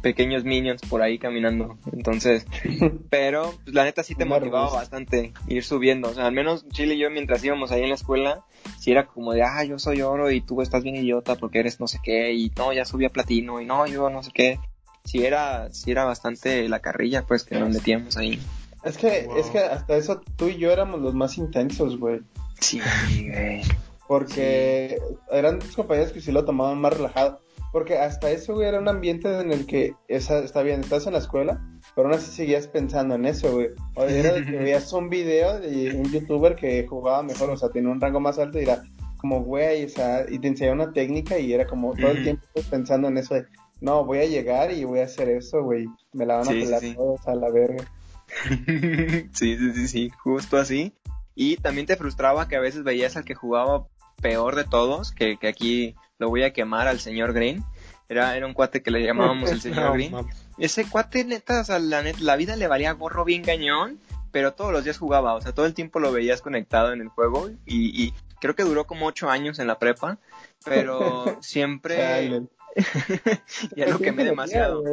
pequeños 0.03 0.43
minions 0.43 0.81
por 0.83 1.01
ahí 1.01 1.17
caminando. 1.17 1.77
Entonces, 1.91 2.45
pero 3.09 3.55
pues, 3.63 3.73
la 3.73 3.85
neta 3.85 4.03
sí 4.03 4.13
te 4.13 4.25
motivaba 4.25 4.69
bastante 4.71 5.33
ir 5.47 5.63
subiendo. 5.63 6.09
O 6.09 6.13
sea, 6.13 6.27
al 6.27 6.33
menos 6.33 6.67
Chile 6.69 6.93
y 6.93 6.99
yo 6.99 7.09
mientras 7.09 7.43
íbamos 7.43 7.71
ahí 7.71 7.81
en 7.81 7.89
la 7.89 7.95
escuela, 7.95 8.43
si 8.79 8.91
era 8.91 9.07
como 9.07 9.33
de, 9.33 9.41
ah, 9.41 9.63
yo 9.63 9.79
soy 9.79 10.01
oro 10.03 10.29
y 10.29 10.41
tú 10.41 10.61
estás 10.61 10.83
bien 10.83 10.97
idiota 10.97 11.35
porque 11.35 11.59
eres 11.59 11.79
no 11.79 11.87
sé 11.87 11.99
qué, 12.03 12.33
y 12.33 12.51
no, 12.55 12.71
ya 12.73 12.85
subí 12.85 13.05
a 13.05 13.09
platino, 13.09 13.59
y 13.59 13.65
no, 13.65 13.87
yo 13.87 14.09
no 14.11 14.21
sé 14.21 14.31
qué. 14.31 14.59
Si 15.05 15.25
era, 15.25 15.69
si 15.73 15.91
era 15.91 16.05
bastante 16.05 16.69
la 16.69 16.79
carrilla, 16.79 17.23
pues, 17.23 17.43
que 17.43 17.59
nos 17.59 17.73
metíamos 17.73 18.15
ahí. 18.17 18.39
Es 18.83 18.97
que, 18.97 19.25
Wow. 19.27 19.37
es 19.37 19.45
que 19.47 19.59
hasta 19.59 19.95
eso 19.95 20.21
tú 20.35 20.47
y 20.49 20.57
yo 20.57 20.69
éramos 20.71 21.01
los 21.01 21.13
más 21.13 21.37
intensos, 21.37 21.97
güey. 21.97 22.19
Sí, 22.59 22.79
güey. 22.79 23.61
Porque 24.07 24.99
eran 25.31 25.59
tus 25.59 25.75
compañeros 25.75 26.11
que 26.11 26.21
sí 26.21 26.31
lo 26.31 26.45
tomaban 26.45 26.79
más 26.79 26.93
relajado. 26.93 27.39
Porque 27.73 27.97
hasta 27.97 28.29
eso, 28.29 28.53
güey, 28.53 28.67
era 28.67 28.79
un 28.79 28.87
ambiente 28.87 29.27
en 29.39 29.51
el 29.51 29.65
que 29.65 29.95
esa, 30.07 30.39
está 30.39 30.61
bien, 30.61 30.81
estás 30.81 31.07
en 31.07 31.13
la 31.13 31.19
escuela, 31.19 31.59
pero 31.95 32.07
aún 32.07 32.15
así 32.15 32.31
seguías 32.31 32.67
pensando 32.67 33.15
en 33.15 33.25
eso, 33.25 33.51
güey. 33.51 33.69
O 33.95 34.03
era 34.03 34.31
de 34.31 34.45
que 34.45 34.51
veías 34.59 34.93
un 34.93 35.09
video 35.09 35.59
de 35.59 35.95
un 35.95 36.11
youtuber 36.11 36.55
que 36.55 36.85
jugaba 36.87 37.23
mejor, 37.23 37.49
o 37.49 37.57
sea, 37.57 37.69
tenía 37.69 37.89
un 37.89 37.99
rango 37.99 38.19
más 38.19 38.37
alto 38.37 38.59
y 38.59 38.63
era 38.63 38.83
como, 39.17 39.41
güey, 39.41 39.85
o 39.85 39.89
sea, 39.89 40.23
y 40.29 40.37
te 40.37 40.49
enseñaba 40.49 40.83
una 40.83 40.93
técnica 40.93 41.39
y 41.39 41.51
era 41.51 41.65
como 41.65 41.95
todo 41.95 42.11
el 42.11 42.23
tiempo 42.23 42.45
pensando 42.69 43.07
en 43.07 43.17
eso 43.17 43.33
de, 43.33 43.47
no, 43.81 44.05
voy 44.05 44.19
a 44.19 44.25
llegar 44.27 44.71
y 44.71 44.83
voy 44.83 44.99
a 44.99 45.05
hacer 45.05 45.29
eso, 45.29 45.63
güey. 45.63 45.87
Me 46.13 46.27
la 46.27 46.35
van 46.35 46.47
a 46.47 46.51
Sí, 46.51 46.59
sí, 46.59 46.65
pelar 46.65 46.79
sí. 46.79 46.93
todos 46.93 47.27
a 47.27 47.33
la 47.33 47.49
verga. 47.49 47.83
sí, 49.33 49.57
sí, 49.57 49.73
sí, 49.73 49.87
sí, 49.87 50.09
justo 50.23 50.57
así. 50.57 50.93
Y 51.33 51.57
también 51.57 51.87
te 51.87 51.95
frustraba 51.95 52.47
que 52.47 52.55
a 52.55 52.59
veces 52.59 52.83
veías 52.83 53.17
al 53.17 53.25
que 53.25 53.33
jugaba 53.33 53.87
peor 54.23 54.55
de 54.55 54.63
todos, 54.63 55.11
que, 55.11 55.37
que 55.37 55.47
aquí 55.47 55.95
lo 56.17 56.29
voy 56.29 56.43
a 56.43 56.53
quemar 56.53 56.87
al 56.87 56.99
señor 56.99 57.33
Green. 57.33 57.63
Era, 58.09 58.35
era 58.35 58.47
un 58.47 58.53
cuate 58.53 58.81
que 58.81 58.89
le 58.89 59.03
llamábamos 59.03 59.51
el 59.51 59.61
señor 59.61 59.93
Green. 59.93 60.15
Ese 60.57 60.89
cuate, 60.89 61.25
neta, 61.25 61.61
o 61.61 61.63
sea, 61.63 61.77
la, 61.77 62.01
la 62.19 62.35
vida 62.35 62.55
le 62.55 62.67
valía 62.67 62.93
gorro 62.93 63.25
bien 63.25 63.43
cañón, 63.43 63.99
pero 64.31 64.53
todos 64.53 64.71
los 64.71 64.83
días 64.83 64.97
jugaba, 64.97 65.35
o 65.35 65.41
sea, 65.41 65.51
todo 65.51 65.65
el 65.65 65.73
tiempo 65.73 65.99
lo 65.99 66.11
veías 66.11 66.41
conectado 66.41 66.93
en 66.93 67.01
el 67.01 67.09
juego 67.09 67.49
y, 67.65 68.03
y 68.03 68.13
creo 68.39 68.55
que 68.55 68.63
duró 68.63 68.85
como 68.87 69.05
ocho 69.05 69.29
años 69.29 69.59
en 69.59 69.67
la 69.67 69.77
prepa, 69.77 70.17
pero 70.65 71.37
siempre... 71.41 72.41
ya 73.75 73.85
lo 73.85 73.99
quemé 73.99 74.23
demasiado. 74.23 74.83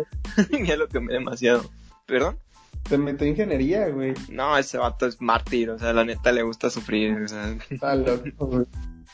ya 0.66 0.76
lo 0.76 0.88
quemé 0.88 1.14
demasiado. 1.14 1.70
¿Perdón? 2.04 2.38
Se 2.88 2.98
metió 2.98 3.26
ingeniería, 3.26 3.88
güey. 3.88 4.14
No, 4.28 4.56
ese 4.56 4.78
vato 4.78 5.06
es 5.06 5.20
mártir, 5.20 5.70
o 5.70 5.78
sea, 5.78 5.92
la 5.92 6.04
neta 6.04 6.32
le 6.32 6.42
gusta 6.42 6.70
sufrir, 6.70 7.22
o 7.22 7.28
sea. 7.28 7.56
Está 7.70 7.94
loco, 7.94 8.46
güey. 8.46 8.66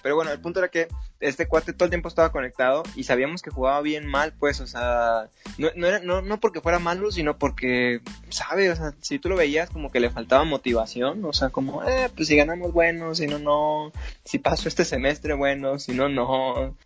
Pero 0.03 0.15
bueno, 0.15 0.31
el 0.31 0.39
punto 0.39 0.61
era 0.61 0.69
que 0.69 0.89
este 1.19 1.49
cuate 1.49 1.73
todo 1.73 1.87
el 1.87 1.91
tiempo 1.91 2.09
estaba 2.09 2.31
conectado 2.31 2.85
y 2.95 3.03
sabíamos 3.03 3.43
que 3.43 3.51
jugaba 3.51 3.81
bien 3.81 4.07
mal, 4.07 4.33
pues, 4.39 4.61
o 4.61 4.67
sea, 4.67 5.31
no, 5.59 5.69
no, 5.75 5.87
era, 5.87 5.99
no, 5.99 6.23
no 6.23 6.39
porque 6.39 6.61
fuera 6.61 6.79
malo, 6.79 7.11
sino 7.11 7.39
porque, 7.39 8.01
¿sabes? 8.29 8.71
O 8.71 8.77
sea, 8.77 8.95
si 9.01 9.19
tú 9.19 9.29
lo 9.29 9.37
veías 9.37 9.69
como 9.69 9.91
que 9.91 9.99
le 9.99 10.11
faltaba 10.11 10.45
motivación, 10.45 11.25
o 11.25 11.33
sea, 11.33 11.49
como, 11.49 11.83
eh, 11.83 12.09
pues 12.15 12.29
si 12.29 12.37
ganamos 12.37 12.73
bueno, 12.73 13.17
si 13.17 13.27
no, 13.27 13.41
no, 13.41 13.91
si 14.25 14.39
paso 14.39 14.69
este 14.69 14.85
semestre 14.85 15.35
bueno, 15.35 15.81
si 15.81 15.93
no, 15.93 16.09
no. 16.09 16.77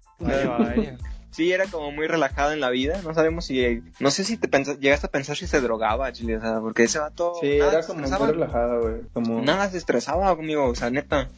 Sí, 1.31 1.53
era 1.53 1.67
como 1.67 1.93
muy 1.93 2.07
relajado 2.09 2.53
en 2.53 2.61
la 2.61 2.71
vida, 2.71 3.01
no 3.05 3.15
sabemos 3.15 3.45
si, 3.47 3.83
no 4.01 4.11
sé 4.11 4.25
si 4.25 4.37
te 4.37 4.49
llegaste 4.81 5.07
a 5.07 5.11
pensar 5.11 5.37
si 5.37 5.47
se 5.47 5.61
drogaba, 5.61 6.13
Chile, 6.13 6.37
o 6.37 6.41
sea, 6.41 6.61
porque 6.61 6.85
ese 6.85 6.99
vato... 6.99 7.35
Sí, 7.41 7.53
era 7.53 7.83
como 7.85 8.01
muy 8.09 8.27
relajado, 8.27 8.81
güey, 8.81 9.03
como... 9.13 9.41
Nada 9.41 9.71
se 9.71 9.79
estresaba 9.79 10.35
conmigo, 10.35 10.67
o 10.67 10.75
sea, 10.75 10.91
neta. 10.91 11.29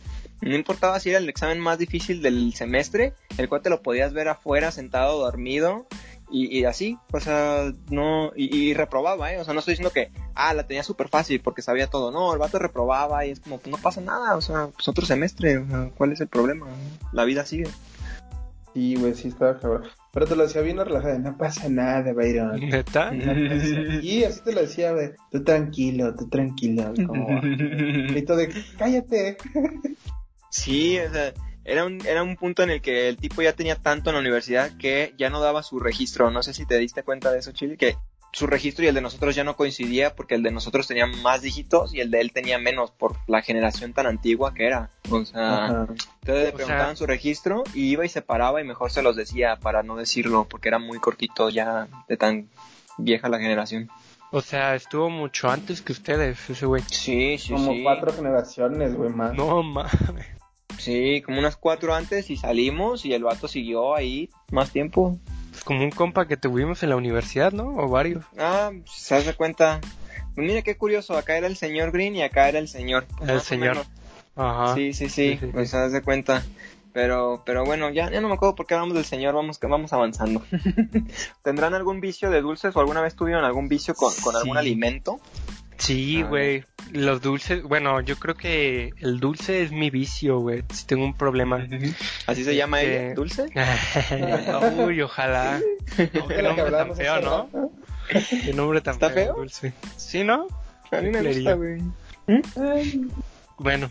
No 0.40 0.56
importaba 0.56 0.98
si 0.98 1.10
era 1.10 1.18
el 1.18 1.28
examen 1.28 1.60
más 1.60 1.78
difícil 1.78 2.20
del 2.22 2.54
semestre, 2.54 3.14
el 3.38 3.48
cual 3.48 3.62
te 3.62 3.70
lo 3.70 3.82
podías 3.82 4.12
ver 4.12 4.28
afuera 4.28 4.72
sentado 4.72 5.20
dormido 5.20 5.86
y, 6.34 6.64
así, 6.64 6.98
o 7.12 7.20
sea, 7.20 7.72
no, 7.90 8.32
y, 8.34 8.72
reprobaba, 8.72 9.32
¿eh? 9.34 9.38
O 9.38 9.44
sea, 9.44 9.52
no 9.52 9.60
estoy 9.60 9.72
diciendo 9.72 9.92
que, 9.92 10.10
ah, 10.34 10.54
la 10.54 10.66
tenía 10.66 10.82
súper 10.82 11.08
fácil 11.08 11.42
porque 11.42 11.60
sabía 11.60 11.88
todo, 11.88 12.10
no, 12.10 12.32
el 12.32 12.38
vato 12.38 12.58
reprobaba 12.58 13.26
y 13.26 13.32
es 13.32 13.40
como, 13.40 13.58
pues 13.58 13.70
no 13.70 13.76
pasa 13.76 14.00
nada, 14.00 14.34
o 14.34 14.40
sea, 14.40 14.68
pues 14.68 14.88
otro 14.88 15.04
semestre, 15.04 15.58
o 15.58 15.68
sea, 15.68 15.90
¿cuál 15.94 16.12
es 16.12 16.22
el 16.22 16.28
problema? 16.28 16.68
La 17.12 17.24
vida 17.24 17.44
sigue. 17.44 17.68
Sí, 18.74 18.94
güey, 18.96 19.14
sí 19.14 19.28
estaba 19.28 19.58
cabrón. 19.58 19.84
Pero 20.12 20.26
te 20.26 20.36
lo 20.36 20.42
decía 20.44 20.62
bien 20.62 20.78
relajado, 20.78 21.18
no 21.18 21.36
pasa 21.36 21.68
nada, 21.68 22.12
Byron. 22.12 22.60
¿Neta? 22.60 23.12
Y 24.02 24.24
así 24.24 24.40
te 24.42 24.52
lo 24.52 24.62
decía, 24.62 24.92
güey, 24.92 25.10
tú 25.30 25.42
tranquilo, 25.42 26.14
tú 26.14 26.28
tranquilo, 26.28 26.92
como... 27.06 27.40
y 27.42 28.22
todo 28.22 28.36
de, 28.38 28.52
cállate. 28.78 29.36
Sí, 30.50 30.98
o 30.98 31.10
sea, 31.10 31.32
era 31.64 31.84
un, 31.84 32.04
era 32.06 32.22
un 32.22 32.36
punto 32.36 32.62
en 32.62 32.70
el 32.70 32.82
que 32.82 33.08
el 33.08 33.16
tipo 33.16 33.40
ya 33.42 33.52
tenía 33.52 33.76
tanto 33.76 34.10
en 34.10 34.14
la 34.14 34.20
universidad 34.20 34.76
que 34.76 35.14
ya 35.16 35.30
no 35.30 35.40
daba 35.40 35.62
su 35.62 35.78
registro. 35.78 36.30
No 36.30 36.42
sé 36.42 36.52
si 36.52 36.66
te 36.66 36.78
diste 36.78 37.02
cuenta 37.02 37.30
de 37.30 37.38
eso, 37.38 37.52
Chile, 37.52 37.76
que 37.76 37.96
su 38.32 38.46
registro 38.46 38.84
y 38.84 38.88
el 38.88 38.94
de 38.94 39.02
nosotros 39.02 39.34
ya 39.34 39.44
no 39.44 39.56
coincidía 39.56 40.14
porque 40.14 40.34
el 40.34 40.42
de 40.42 40.50
nosotros 40.50 40.86
tenía 40.86 41.06
más 41.06 41.42
dígitos 41.42 41.94
y 41.94 42.00
el 42.00 42.10
de 42.10 42.20
él 42.20 42.32
tenía 42.32 42.58
menos 42.58 42.90
por 42.90 43.16
la 43.26 43.42
generación 43.42 43.92
tan 43.92 44.06
antigua 44.06 44.54
que 44.54 44.66
era. 44.66 44.90
O 45.10 45.24
sea, 45.24 45.86
entonces 46.20 46.44
le 46.46 46.52
preguntaban 46.52 46.96
su 46.96 47.06
registro 47.06 47.62
y 47.74 47.90
iba 47.90 48.06
y 48.06 48.08
se 48.08 48.22
paraba 48.22 48.60
y 48.60 48.64
mejor 48.64 48.90
se 48.90 49.02
los 49.02 49.16
decía 49.16 49.56
para 49.56 49.82
no 49.82 49.96
decirlo 49.96 50.46
porque 50.48 50.68
era 50.68 50.78
muy 50.78 50.98
cortito 50.98 51.50
ya 51.50 51.88
de 52.08 52.16
tan 52.16 52.48
vieja 52.96 53.28
la 53.28 53.38
generación. 53.38 53.90
O 54.30 54.40
sea, 54.40 54.74
estuvo 54.74 55.10
mucho 55.10 55.50
antes 55.50 55.82
que 55.82 55.92
ustedes, 55.92 56.48
ese 56.48 56.64
güey. 56.64 56.82
Sí, 56.86 57.36
sí, 57.36 57.52
Como 57.52 57.82
cuatro 57.82 58.14
generaciones, 58.14 58.94
güey, 58.94 59.10
más. 59.10 59.34
No 59.34 59.62
mames. 59.62 60.26
Sí, 60.78 61.20
como 61.20 61.38
unas 61.38 61.56
cuatro 61.56 61.94
antes 61.94 62.30
y 62.30 62.38
salimos 62.38 63.04
y 63.04 63.12
el 63.12 63.24
vato 63.24 63.46
siguió 63.46 63.94
ahí 63.94 64.30
más 64.50 64.70
tiempo. 64.70 65.18
Es 65.52 65.64
como 65.64 65.82
un 65.84 65.90
compa 65.90 66.26
que 66.26 66.36
tuvimos 66.36 66.82
en 66.82 66.90
la 66.90 66.96
universidad, 66.96 67.52
¿no? 67.52 67.76
O 67.76 67.88
varios. 67.88 68.24
Ah, 68.38 68.70
se 68.86 69.14
hace 69.14 69.34
cuenta. 69.34 69.80
Pues 70.34 70.46
mira 70.46 70.62
qué 70.62 70.76
curioso, 70.76 71.16
acá 71.16 71.36
era 71.36 71.46
el 71.46 71.56
señor 71.56 71.92
Green 71.92 72.16
y 72.16 72.22
acá 72.22 72.48
era 72.48 72.58
el 72.58 72.68
señor. 72.68 73.06
el 73.26 73.40
señor. 73.40 73.84
Ajá. 74.34 74.74
Sí, 74.74 74.94
sí, 74.94 75.08
sí, 75.08 75.38
pues 75.52 75.70
se 75.70 75.76
hace 75.76 76.02
cuenta. 76.02 76.42
Pero, 76.92 77.42
pero 77.46 77.64
bueno, 77.64 77.88
ya, 77.88 78.10
ya 78.10 78.20
no 78.20 78.28
me 78.28 78.34
acuerdo 78.34 78.54
por 78.54 78.66
qué 78.66 78.74
hablamos 78.74 78.94
del 78.94 79.06
señor, 79.06 79.34
vamos, 79.34 79.58
vamos 79.60 79.92
avanzando. 79.94 80.42
¿Tendrán 81.42 81.72
algún 81.72 82.00
vicio 82.00 82.30
de 82.30 82.42
dulces 82.42 82.76
o 82.76 82.80
alguna 82.80 83.00
vez 83.00 83.16
tuvieron 83.16 83.44
algún 83.44 83.68
vicio 83.68 83.94
con, 83.94 84.12
con 84.22 84.36
algún 84.36 84.58
alimento? 84.58 85.18
Sí, 85.82 86.22
güey. 86.22 86.64
Los 86.92 87.22
dulces, 87.22 87.64
bueno, 87.64 88.00
yo 88.02 88.16
creo 88.16 88.36
que 88.36 88.92
el 89.00 89.18
dulce 89.18 89.62
es 89.62 89.72
mi 89.72 89.90
vicio, 89.90 90.38
güey. 90.38 90.62
Si 90.72 90.86
tengo 90.86 91.04
un 91.04 91.14
problema. 91.14 91.66
¿Así 92.26 92.44
se 92.44 92.54
llama 92.54 92.82
ella? 92.82 93.08
Este, 93.08 93.14
¿Dulce? 93.14 93.46
Uy, 94.86 95.02
ojalá. 95.02 95.60
qué 95.96 96.42
nombre 96.42 96.70
tan 96.70 96.94
feo, 96.94 97.20
¿no? 97.20 97.70
Qué 98.08 98.52
nombre 98.54 98.80
tan 98.80 98.94
¿Está 98.94 99.10
feo, 99.10 99.34
Dulce. 99.34 99.72
¿Sí, 99.96 100.22
no? 100.22 100.46
A 100.92 101.00
mí 101.00 101.10
me 101.10 101.22
gusta, 101.22 101.54
güey. 101.54 101.82
Bueno, 103.58 103.90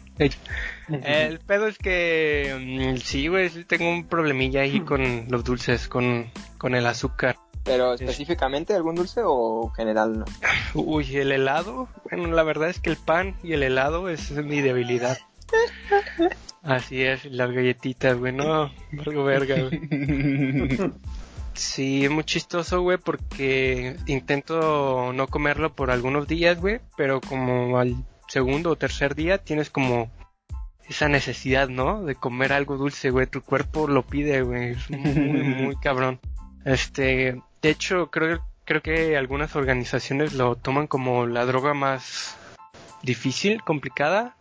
el 0.89 1.39
pedo 1.39 1.67
es 1.67 1.77
que 1.77 2.93
mm, 2.95 2.97
sí, 2.99 3.27
güey, 3.27 3.49
tengo 3.65 3.89
un 3.89 4.05
problemilla 4.05 4.61
ahí 4.61 4.79
con 4.79 5.25
los 5.29 5.43
dulces, 5.43 5.89
con, 5.89 6.31
con 6.57 6.73
el 6.73 6.85
azúcar. 6.85 7.37
¿Pero 7.63 7.93
específicamente 7.93 8.73
algún 8.73 8.95
dulce 8.95 9.21
o 9.23 9.69
general? 9.75 10.25
Uy, 10.73 11.15
el 11.17 11.31
helado. 11.31 11.87
Bueno, 12.09 12.27
la 12.31 12.43
verdad 12.43 12.69
es 12.69 12.79
que 12.79 12.89
el 12.89 12.97
pan 12.97 13.35
y 13.43 13.53
el 13.53 13.63
helado 13.63 14.09
es 14.09 14.31
mi 14.31 14.61
debilidad. 14.61 15.17
Así 16.63 17.01
es, 17.01 17.25
las 17.25 17.51
galletitas, 17.51 18.17
güey, 18.17 18.33
no, 18.33 18.71
algo 19.05 19.23
verga, 19.23 19.55
güey. 19.61 20.91
Sí, 21.53 22.05
es 22.05 22.11
muy 22.11 22.23
chistoso, 22.23 22.81
güey, 22.81 22.97
porque 22.97 23.97
intento 24.07 25.11
no 25.13 25.27
comerlo 25.27 25.75
por 25.75 25.91
algunos 25.91 26.27
días, 26.27 26.59
güey, 26.59 26.79
pero 26.95 27.19
como 27.21 27.77
al 27.77 27.95
segundo 28.27 28.71
o 28.71 28.75
tercer 28.77 29.15
día 29.15 29.37
tienes 29.37 29.69
como 29.69 30.09
esa 30.87 31.09
necesidad, 31.09 31.67
¿no? 31.67 32.03
De 32.03 32.15
comer 32.15 32.53
algo 32.53 32.77
dulce, 32.77 33.09
güey, 33.09 33.27
tu 33.27 33.41
cuerpo 33.41 33.87
lo 33.87 34.03
pide, 34.03 34.41
güey, 34.41 34.71
es 34.71 34.89
muy, 34.89 35.43
muy 35.43 35.75
cabrón. 35.81 36.19
Este, 36.65 37.41
de 37.61 37.69
hecho, 37.69 38.09
creo, 38.09 38.43
creo 38.65 38.81
que 38.81 39.17
algunas 39.17 39.55
organizaciones 39.55 40.33
lo 40.33 40.55
toman 40.55 40.87
como 40.87 41.27
la 41.27 41.45
droga 41.45 41.73
más 41.73 42.35
difícil, 43.03 43.61
complicada. 43.63 44.35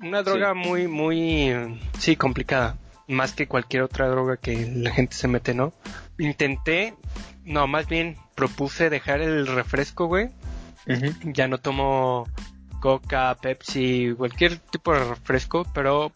Una 0.00 0.22
droga 0.22 0.54
muy, 0.54 0.86
muy, 0.88 1.80
sí, 1.98 2.16
complicada. 2.16 2.76
Más 3.08 3.32
que 3.32 3.46
cualquier 3.46 3.82
otra 3.82 4.08
droga 4.08 4.36
que 4.36 4.70
la 4.74 4.90
gente 4.90 5.14
se 5.14 5.28
mete, 5.28 5.54
¿no? 5.54 5.72
Intenté, 6.18 6.94
no, 7.44 7.66
más 7.66 7.88
bien 7.88 8.16
propuse 8.34 8.90
dejar 8.90 9.20
el 9.20 9.46
refresco, 9.46 10.06
güey. 10.06 10.30
Ya 11.24 11.48
no 11.48 11.58
tomo 11.58 12.28
Coca, 12.80 13.34
Pepsi, 13.40 14.14
cualquier 14.16 14.58
tipo 14.58 14.92
de 14.92 15.04
refresco, 15.04 15.66
pero 15.74 16.12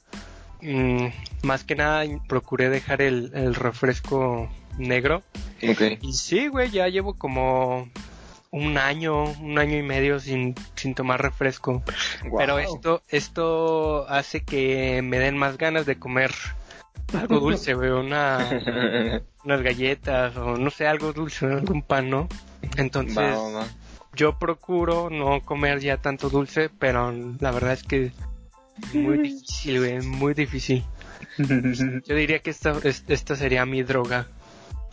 mm, 0.62 1.06
más 1.42 1.64
que 1.64 1.74
nada 1.74 2.04
procuré 2.28 2.68
dejar 2.68 3.02
el, 3.02 3.32
el 3.34 3.54
refresco 3.54 4.48
negro. 4.78 5.22
Y 6.00 6.12
sí, 6.12 6.48
güey, 6.48 6.70
ya 6.70 6.88
llevo 6.88 7.14
como 7.14 7.88
un 8.50 8.78
año, 8.78 9.24
un 9.24 9.58
año 9.58 9.76
y 9.76 9.82
medio 9.82 10.18
sin, 10.20 10.54
sin 10.74 10.94
tomar 10.94 11.22
refresco. 11.22 11.82
Pero 12.36 12.58
esto, 12.58 13.02
esto 13.08 14.08
hace 14.08 14.42
que 14.42 15.02
me 15.02 15.18
den 15.18 15.36
más 15.36 15.56
ganas 15.58 15.86
de 15.86 15.98
comer 15.98 16.32
algo 17.14 17.40
dulce, 17.40 17.74
güey, 17.74 17.90
una, 17.90 18.62
unas 19.44 19.62
galletas 19.62 20.36
o 20.36 20.56
no 20.56 20.70
sé, 20.70 20.86
algo 20.86 21.12
dulce, 21.12 21.46
algún 21.46 21.82
pan, 21.82 22.10
¿no? 22.10 22.28
Entonces, 22.76 23.36
yo 24.14 24.38
procuro 24.38 25.10
no 25.10 25.40
comer 25.42 25.80
ya 25.80 25.98
tanto 25.98 26.28
dulce, 26.28 26.68
pero 26.68 27.12
la 27.12 27.50
verdad 27.50 27.72
es 27.72 27.84
que 27.84 28.12
es 28.82 28.94
muy 28.94 29.18
difícil, 29.18 29.78
güey, 29.78 30.00
muy 30.00 30.34
difícil. 30.34 30.84
Yo 31.38 32.14
diría 32.14 32.38
que 32.40 32.50
esta, 32.50 32.74
esta 32.82 33.36
sería 33.36 33.66
mi 33.66 33.82
droga. 33.82 34.26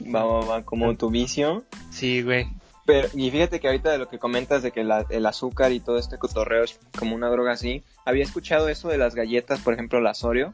Va, 0.04 0.24
va, 0.24 0.46
va, 0.46 0.64
como 0.64 0.96
tu 0.96 1.10
vicio. 1.10 1.64
Sí, 1.92 2.22
güey. 2.22 2.48
Pero, 2.88 3.10
y 3.14 3.30
fíjate 3.30 3.60
que 3.60 3.68
ahorita 3.68 3.92
de 3.92 3.98
lo 3.98 4.08
que 4.08 4.18
comentas 4.18 4.64
de 4.64 4.72
que 4.72 4.80
el 4.80 5.26
azúcar 5.26 5.74
y 5.74 5.82
todo 5.82 5.98
este 5.98 6.18
cotorreo 6.18 6.64
es 6.64 6.80
como 6.98 7.16
una 7.16 7.28
droga 7.30 7.52
así, 7.52 7.84
había 8.06 8.24
escuchado 8.24 8.70
eso 8.70 8.88
de 8.88 8.98
las 8.98 9.14
galletas, 9.14 9.60
por 9.60 9.74
ejemplo, 9.74 10.00
la 10.00 10.14
Oreo, 10.22 10.54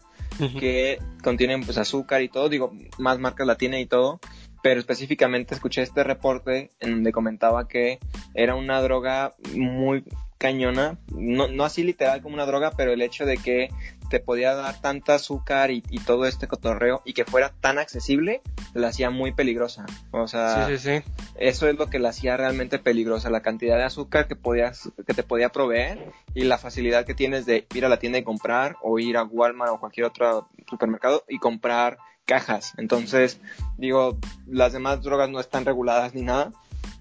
que 0.59 0.97
contienen 1.23 1.63
pues 1.63 1.77
azúcar 1.77 2.23
y 2.23 2.29
todo, 2.29 2.49
digo, 2.49 2.73
más 2.97 3.19
marcas 3.19 3.45
la 3.45 3.55
tienen 3.55 3.81
y 3.81 3.85
todo, 3.85 4.19
pero 4.63 4.79
específicamente 4.79 5.53
escuché 5.53 5.83
este 5.83 6.03
reporte 6.03 6.71
en 6.79 6.91
donde 6.91 7.11
comentaba 7.11 7.67
que 7.67 7.99
era 8.33 8.55
una 8.55 8.81
droga 8.81 9.35
muy 9.53 10.03
cañona, 10.43 10.97
no, 11.07 11.47
no 11.47 11.63
así 11.63 11.83
literal 11.83 12.21
como 12.21 12.35
una 12.35 12.45
droga, 12.45 12.71
pero 12.75 12.91
el 12.91 13.01
hecho 13.01 13.25
de 13.25 13.37
que 13.37 13.69
te 14.09 14.19
podía 14.19 14.53
dar 14.53 14.81
tanta 14.81 15.15
azúcar 15.15 15.71
y, 15.71 15.81
todo 16.05 16.25
este 16.25 16.49
cotorreo 16.49 17.01
y 17.05 17.13
que 17.13 17.23
fuera 17.23 17.53
tan 17.61 17.79
accesible, 17.79 18.41
la 18.73 18.89
hacía 18.89 19.09
muy 19.09 19.31
peligrosa. 19.31 19.85
O 20.11 20.27
sea, 20.27 20.67
eso 20.69 21.69
es 21.69 21.77
lo 21.77 21.87
que 21.87 21.97
la 21.97 22.09
hacía 22.09 22.35
realmente 22.35 22.77
peligrosa, 22.77 23.29
la 23.29 23.41
cantidad 23.41 23.77
de 23.77 23.85
azúcar 23.85 24.27
que 24.27 24.35
podías, 24.35 24.91
que 25.07 25.13
te 25.13 25.23
podía 25.23 25.47
proveer 25.47 26.11
y 26.33 26.43
la 26.43 26.57
facilidad 26.57 27.05
que 27.05 27.13
tienes 27.13 27.45
de 27.45 27.65
ir 27.73 27.85
a 27.85 27.89
la 27.89 27.99
tienda 27.99 28.17
y 28.17 28.23
comprar 28.23 28.75
o 28.81 28.99
ir 28.99 29.15
a 29.15 29.23
Walmart 29.23 29.71
o 29.71 29.79
cualquier 29.79 30.07
otro 30.07 30.49
supermercado 30.69 31.23
y 31.29 31.39
comprar 31.39 31.99
cajas. 32.25 32.73
Entonces, 32.77 33.39
digo, 33.77 34.17
las 34.47 34.73
demás 34.73 35.01
drogas 35.01 35.29
no 35.29 35.39
están 35.39 35.65
reguladas 35.65 36.13
ni 36.13 36.21
nada, 36.21 36.51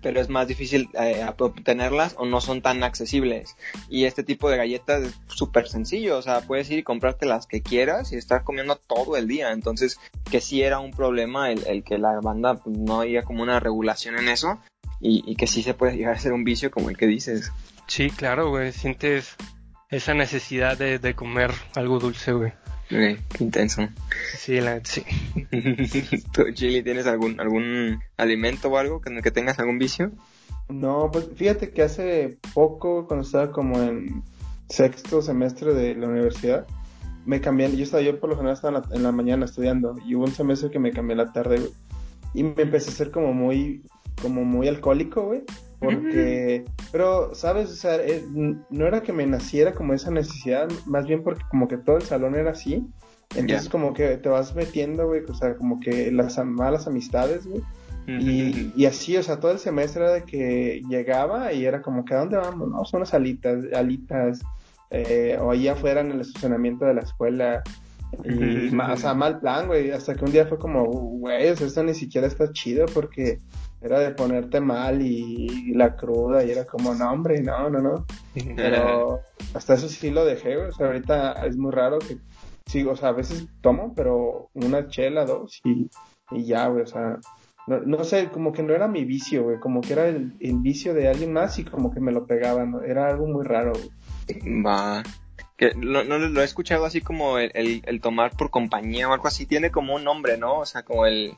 pero 0.02 0.20
es 0.20 0.28
más 0.28 0.48
difícil 0.48 0.90
eh, 0.94 1.24
obtenerlas 1.38 2.14
o 2.18 2.26
no 2.26 2.40
son 2.40 2.60
tan 2.60 2.82
accesibles. 2.82 3.56
Y 3.88 4.04
este 4.04 4.24
tipo 4.24 4.50
de 4.50 4.56
galletas 4.56 5.02
es 5.02 5.20
súper 5.28 5.68
sencillo, 5.68 6.18
o 6.18 6.22
sea, 6.22 6.40
puedes 6.40 6.70
ir 6.70 6.80
y 6.80 6.82
comprarte 6.82 7.26
las 7.26 7.46
que 7.46 7.62
quieras 7.62 8.12
y 8.12 8.16
estar 8.16 8.44
comiendo 8.44 8.76
todo 8.76 9.16
el 9.16 9.28
día. 9.28 9.52
Entonces, 9.52 9.98
que 10.30 10.40
sí 10.40 10.62
era 10.62 10.80
un 10.80 10.90
problema 10.90 11.50
el, 11.50 11.84
que 11.84 11.98
la 11.98 12.20
banda 12.20 12.54
pues, 12.54 12.76
no 12.76 13.00
había 13.00 13.22
como 13.22 13.42
una 13.42 13.60
regulación 13.60 14.18
en 14.18 14.28
eso 14.28 14.58
y, 15.00 15.34
que 15.36 15.46
sí 15.46 15.62
se 15.62 15.74
puede 15.74 15.96
llegar 15.96 16.14
a 16.14 16.18
ser 16.18 16.32
un 16.32 16.44
vicio 16.44 16.70
como 16.70 16.90
el 16.90 16.96
que 16.96 17.06
dices. 17.06 17.52
Sí, 17.86 18.10
claro, 18.10 18.50
güey, 18.50 18.72
sientes 18.72 19.36
esa 19.90 20.14
necesidad 20.14 20.78
de, 20.78 20.98
de 20.98 21.14
comer 21.14 21.52
algo 21.74 21.98
dulce, 21.98 22.32
güey. 22.32 22.52
Qué 22.92 23.44
intenso. 23.44 23.88
Sí, 24.36 24.60
la, 24.60 24.80
sí. 24.84 25.02
¿Tú, 26.32 26.44
Chili, 26.52 26.82
tienes 26.82 27.06
algún, 27.06 27.40
algún 27.40 28.00
alimento 28.16 28.68
o 28.68 28.76
algo 28.76 29.00
en 29.06 29.16
el 29.16 29.22
que 29.22 29.30
tengas 29.30 29.58
algún 29.58 29.78
vicio? 29.78 30.12
No, 30.68 31.10
pues 31.12 31.28
fíjate 31.34 31.70
que 31.70 31.82
hace 31.82 32.38
poco, 32.54 33.06
cuando 33.06 33.24
estaba 33.24 33.50
como 33.50 33.80
en 33.80 34.22
sexto 34.68 35.22
semestre 35.22 35.74
de 35.74 35.94
la 35.94 36.08
universidad, 36.08 36.66
me 37.24 37.40
cambié, 37.40 37.74
yo 37.76 37.84
estaba, 37.84 38.02
yo 38.02 38.18
por 38.18 38.30
lo 38.30 38.36
general 38.36 38.56
estaba 38.56 38.82
en 38.92 39.02
la, 39.02 39.12
mañana 39.12 39.44
estudiando, 39.44 39.96
y 40.06 40.14
hubo 40.14 40.24
un 40.24 40.32
semestre 40.32 40.70
que 40.70 40.78
me 40.78 40.92
cambié 40.92 41.16
la 41.16 41.32
tarde, 41.32 41.60
y 42.34 42.42
me 42.42 42.62
empecé 42.62 42.90
a 42.90 42.94
ser 42.94 43.10
como 43.10 43.32
muy, 43.32 43.82
como 44.20 44.44
muy 44.44 44.68
alcohólico, 44.68 45.26
güey, 45.26 45.42
porque, 45.82 46.64
pero, 46.90 47.34
¿sabes? 47.34 47.70
O 47.70 47.74
sea, 47.74 47.96
eh, 47.96 48.24
no 48.70 48.86
era 48.86 49.02
que 49.02 49.12
me 49.12 49.26
naciera 49.26 49.72
como 49.72 49.94
esa 49.94 50.10
necesidad, 50.10 50.68
más 50.86 51.06
bien 51.06 51.22
porque 51.22 51.42
como 51.50 51.68
que 51.68 51.78
todo 51.78 51.96
el 51.96 52.02
salón 52.02 52.34
era 52.34 52.52
así, 52.52 52.86
entonces 53.34 53.68
como 53.68 53.92
que 53.94 54.16
te 54.18 54.28
vas 54.28 54.54
metiendo, 54.54 55.06
güey, 55.06 55.22
o 55.28 55.34
sea, 55.34 55.56
como 55.56 55.80
que 55.80 56.10
las 56.12 56.38
malas 56.44 56.86
amistades, 56.86 57.46
güey. 57.46 57.62
y, 58.06 58.72
y, 58.76 58.86
así, 58.86 59.16
o 59.16 59.22
sea, 59.22 59.38
todo 59.38 59.52
el 59.52 59.58
semestre 59.58 60.02
era 60.02 60.12
de 60.12 60.24
que 60.24 60.82
llegaba 60.88 61.52
y 61.52 61.64
era 61.64 61.82
como 61.82 62.04
que 62.04 62.14
¿a 62.14 62.18
dónde 62.18 62.36
vamos? 62.36 62.68
No, 62.68 62.84
son 62.84 62.98
unas 62.98 63.14
alitas, 63.14 63.64
alitas, 63.74 64.40
eh, 64.90 65.38
o 65.40 65.50
allá 65.50 65.72
afuera 65.72 66.00
en 66.00 66.10
el 66.10 66.20
estacionamiento 66.20 66.84
de 66.84 66.94
la 66.94 67.02
escuela. 67.02 67.62
Y, 68.24 68.76
o 68.76 68.96
sea, 68.96 69.14
mal 69.14 69.40
plan, 69.40 69.66
güey, 69.68 69.90
hasta 69.90 70.14
que 70.14 70.24
un 70.24 70.32
día 70.32 70.46
fue 70.46 70.58
como, 70.58 70.84
güey, 70.84 71.48
o 71.48 71.56
sea, 71.56 71.66
esto 71.66 71.82
ni 71.82 71.94
siquiera 71.94 72.26
está 72.26 72.52
chido 72.52 72.84
porque 72.92 73.38
era 73.82 73.98
de 74.00 74.12
ponerte 74.12 74.60
mal 74.60 75.02
y, 75.02 75.72
la 75.74 75.96
cruda 75.96 76.44
y 76.44 76.50
era 76.50 76.64
como, 76.64 76.94
no, 76.94 77.10
hombre, 77.10 77.42
no, 77.42 77.68
no, 77.68 77.80
no. 77.80 78.06
Pero 78.56 79.20
hasta 79.54 79.74
eso 79.74 79.88
sí 79.88 80.10
lo 80.10 80.24
dejé, 80.24 80.56
güey, 80.56 80.68
o 80.68 80.72
sea, 80.72 80.86
ahorita 80.86 81.46
es 81.46 81.56
muy 81.56 81.72
raro 81.72 81.98
que 81.98 82.18
sí, 82.66 82.84
o 82.84 82.96
sea, 82.96 83.10
a 83.10 83.12
veces 83.12 83.46
tomo, 83.60 83.92
pero 83.94 84.50
una 84.54 84.88
chela, 84.88 85.24
dos 85.24 85.60
y, 85.64 85.90
y 86.30 86.44
ya, 86.44 86.68
güey, 86.68 86.82
o 86.82 86.86
sea, 86.86 87.18
no, 87.66 87.80
no, 87.80 88.04
sé, 88.04 88.28
como 88.28 88.52
que 88.52 88.62
no 88.62 88.74
era 88.74 88.88
mi 88.88 89.04
vicio, 89.04 89.44
güey, 89.44 89.60
como 89.60 89.80
que 89.80 89.92
era 89.92 90.06
el, 90.06 90.32
vicio 90.40 90.94
de 90.94 91.08
alguien 91.08 91.32
más 91.32 91.58
y 91.58 91.64
como 91.64 91.92
que 91.92 92.00
me 92.00 92.12
lo 92.12 92.26
pegaban, 92.26 92.80
era 92.86 93.08
algo 93.08 93.26
muy 93.26 93.44
raro, 93.44 93.72
güey. 93.72 94.62
Va. 94.62 95.02
Que 95.56 95.72
no, 95.76 96.02
no, 96.02 96.18
lo 96.18 96.40
he 96.40 96.44
escuchado 96.44 96.84
así 96.84 97.00
como 97.00 97.38
el, 97.38 97.82
el, 97.84 98.00
tomar 98.00 98.36
por 98.36 98.50
compañía 98.50 99.08
o 99.08 99.12
algo 99.12 99.28
así, 99.28 99.46
tiene 99.46 99.70
como 99.70 99.94
un 99.94 100.02
nombre, 100.02 100.38
¿no? 100.38 100.58
O 100.58 100.66
sea, 100.66 100.82
como 100.82 101.06
el, 101.06 101.34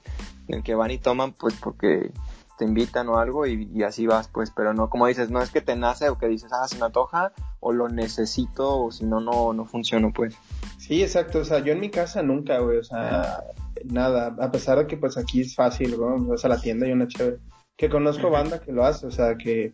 el 0.48 0.62
que 0.62 0.74
van 0.74 0.90
y 0.90 0.98
toman 0.98 1.32
pues 1.32 1.54
porque 1.54 2.10
te 2.58 2.64
invitan 2.64 3.08
o 3.08 3.18
algo 3.18 3.46
y, 3.46 3.82
así 3.82 4.06
vas, 4.06 4.28
pues, 4.28 4.50
pero 4.50 4.74
no, 4.74 4.88
como 4.88 5.06
dices, 5.06 5.30
no 5.30 5.42
es 5.42 5.50
que 5.50 5.60
te 5.60 5.76
nace 5.76 6.08
o 6.08 6.18
que 6.18 6.28
dices, 6.28 6.52
ah, 6.52 6.68
se 6.68 6.78
me 6.78 6.86
antoja 6.86 7.32
o 7.60 7.72
lo 7.72 7.88
necesito 7.88 8.84
o 8.84 8.92
si 8.92 9.04
no, 9.04 9.20
no, 9.20 9.52
no 9.52 9.64
funciona, 9.64 10.10
pues. 10.14 10.36
Sí, 10.78 11.02
exacto, 11.02 11.40
o 11.40 11.44
sea, 11.44 11.58
yo 11.60 11.72
en 11.72 11.80
mi 11.80 11.90
casa 11.90 12.22
nunca, 12.22 12.58
güey, 12.58 12.78
o 12.78 12.84
sea, 12.84 13.42
nada, 13.84 14.36
a 14.38 14.50
pesar 14.50 14.78
de 14.78 14.86
que 14.86 14.96
pues 14.96 15.16
aquí 15.16 15.40
es 15.40 15.54
fácil, 15.54 15.96
güey, 15.96 16.20
vas 16.26 16.44
a 16.44 16.48
la 16.48 16.60
tienda 16.60 16.86
y 16.86 16.92
una 16.92 17.08
chévere, 17.08 17.38
que 17.76 17.88
conozco 17.88 18.30
banda 18.30 18.60
que 18.60 18.72
lo 18.72 18.84
hace, 18.84 19.06
o 19.06 19.10
sea, 19.10 19.36
que, 19.36 19.72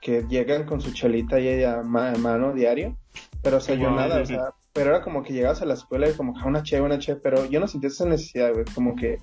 que 0.00 0.24
llegan 0.28 0.64
con 0.64 0.80
su 0.80 0.92
chelita 0.92 1.38
y 1.38 1.64
a 1.64 1.82
mano 1.82 2.52
diario, 2.52 2.96
pero 3.42 3.58
o 3.58 3.60
sea, 3.60 3.74
yo 3.74 3.90
nada, 3.90 4.22
o 4.22 4.26
sea, 4.26 4.54
pero 4.72 4.90
era 4.90 5.02
como 5.02 5.22
que 5.22 5.32
llegabas 5.32 5.60
a 5.60 5.66
la 5.66 5.74
escuela 5.74 6.08
y 6.08 6.14
como 6.14 6.34
ah, 6.38 6.46
una 6.46 6.62
chévere, 6.62 6.86
una 6.86 6.98
chévere, 6.98 7.20
pero 7.22 7.44
yo 7.44 7.60
no 7.60 7.68
sentía 7.68 7.88
esa 7.88 8.06
necesidad, 8.06 8.52
güey, 8.52 8.64
como 8.74 8.96
que 8.96 9.18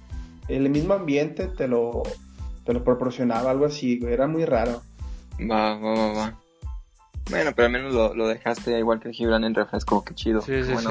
el 0.47 0.69
mismo 0.69 0.93
ambiente 0.93 1.47
te 1.47 1.67
lo, 1.67 2.03
te 2.69 2.75
lo 2.75 2.83
proporcionaba, 2.83 3.49
algo 3.49 3.65
así, 3.65 3.97
güey, 3.97 4.13
era 4.13 4.27
muy 4.27 4.45
raro. 4.45 4.83
Va, 5.39 5.73
va, 5.73 5.93
va, 5.95 6.13
va. 6.13 6.39
Bueno, 7.31 7.51
pero 7.55 7.65
al 7.65 7.71
menos 7.71 7.95
lo, 7.95 8.13
lo 8.13 8.27
dejaste 8.27 8.77
igual 8.77 8.99
que 8.99 9.07
el 9.07 9.15
Gibran 9.15 9.43
en 9.43 9.55
refresco, 9.55 10.05
qué 10.05 10.13
chido. 10.13 10.41
Sí, 10.41 10.63
sí, 10.63 10.77
sí. 10.77 10.85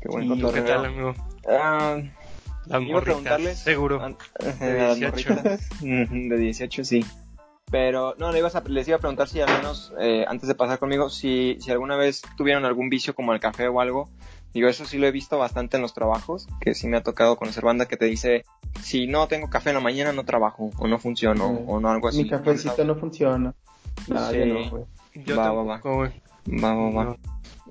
Qué 0.00 0.08
buen 0.08 0.32
sí, 0.32 0.46
¿Qué 0.54 0.60
tal, 0.60 0.84
amigo? 0.84 1.12
Ah, 1.48 1.98
iba 2.78 3.00
a 3.00 3.02
preguntarle. 3.02 3.56
Seguro. 3.56 4.16
de 4.60 4.94
18. 4.94 5.34
de 5.80 6.36
18, 6.38 6.84
sí. 6.84 7.04
Pero, 7.72 8.14
no, 8.18 8.30
les 8.30 8.86
iba 8.86 8.96
a 8.96 9.00
preguntar 9.00 9.26
si 9.26 9.40
al 9.40 9.50
menos, 9.50 9.92
eh, 9.98 10.24
antes 10.28 10.46
de 10.46 10.54
pasar 10.54 10.78
conmigo, 10.78 11.10
si, 11.10 11.56
si 11.58 11.72
alguna 11.72 11.96
vez 11.96 12.22
tuvieron 12.36 12.64
algún 12.64 12.90
vicio 12.90 13.12
como 13.16 13.32
el 13.32 13.40
café 13.40 13.66
o 13.66 13.80
algo, 13.80 14.08
Digo, 14.52 14.68
eso 14.68 14.84
sí 14.84 14.98
lo 14.98 15.06
he 15.06 15.12
visto 15.12 15.38
bastante 15.38 15.76
en 15.76 15.82
los 15.82 15.94
trabajos, 15.94 16.48
que 16.60 16.74
sí 16.74 16.88
me 16.88 16.96
ha 16.96 17.02
tocado 17.02 17.36
conocer 17.36 17.64
banda 17.64 17.86
que 17.86 17.96
te 17.96 18.06
dice, 18.06 18.44
si 18.82 19.06
no 19.06 19.28
tengo 19.28 19.48
café 19.48 19.70
en 19.70 19.76
la 19.76 19.80
mañana 19.80 20.12
no 20.12 20.24
trabajo, 20.24 20.70
o 20.78 20.88
no 20.88 20.98
funciona, 20.98 21.44
o 21.44 21.80
no 21.80 21.88
algo 21.88 22.08
así. 22.08 22.24
Mi 22.24 22.30
cafecito 22.30 22.84
no 22.84 22.96
funciona. 22.96 23.54
Nada, 24.08 24.32
no, 24.32 24.86
Yo 25.14 25.36
va, 25.36 25.52
va, 25.52 25.62
va. 25.62 25.80
Va, 25.82 26.74
va, 26.74 26.90
va. 26.90 27.16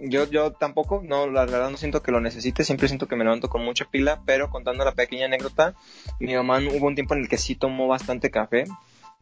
Yo, 0.02 0.30
yo 0.30 0.54
tampoco, 0.54 1.02
no, 1.04 1.28
la 1.28 1.46
verdad 1.46 1.70
no 1.70 1.76
siento 1.76 2.02
que 2.02 2.12
lo 2.12 2.22
necesite, 2.22 2.64
siempre 2.64 2.88
siento 2.88 3.08
que 3.08 3.18
me 3.18 3.26
levanto 3.26 3.50
con 3.50 3.66
mucha 3.66 3.84
pila, 3.84 4.22
pero 4.26 4.50
contando 4.50 4.86
la 4.86 4.94
pequeña 4.94 5.26
anécdota, 5.26 5.74
mi 6.22 6.34
mamá 6.34 6.60
hubo 6.60 6.88
un 6.88 6.96
tiempo 6.96 7.16
en 7.16 7.22
el 7.22 7.28
que 7.28 7.38
sí 7.38 7.56
tomó 7.56 7.88
bastante 7.88 8.32
café, 8.32 8.64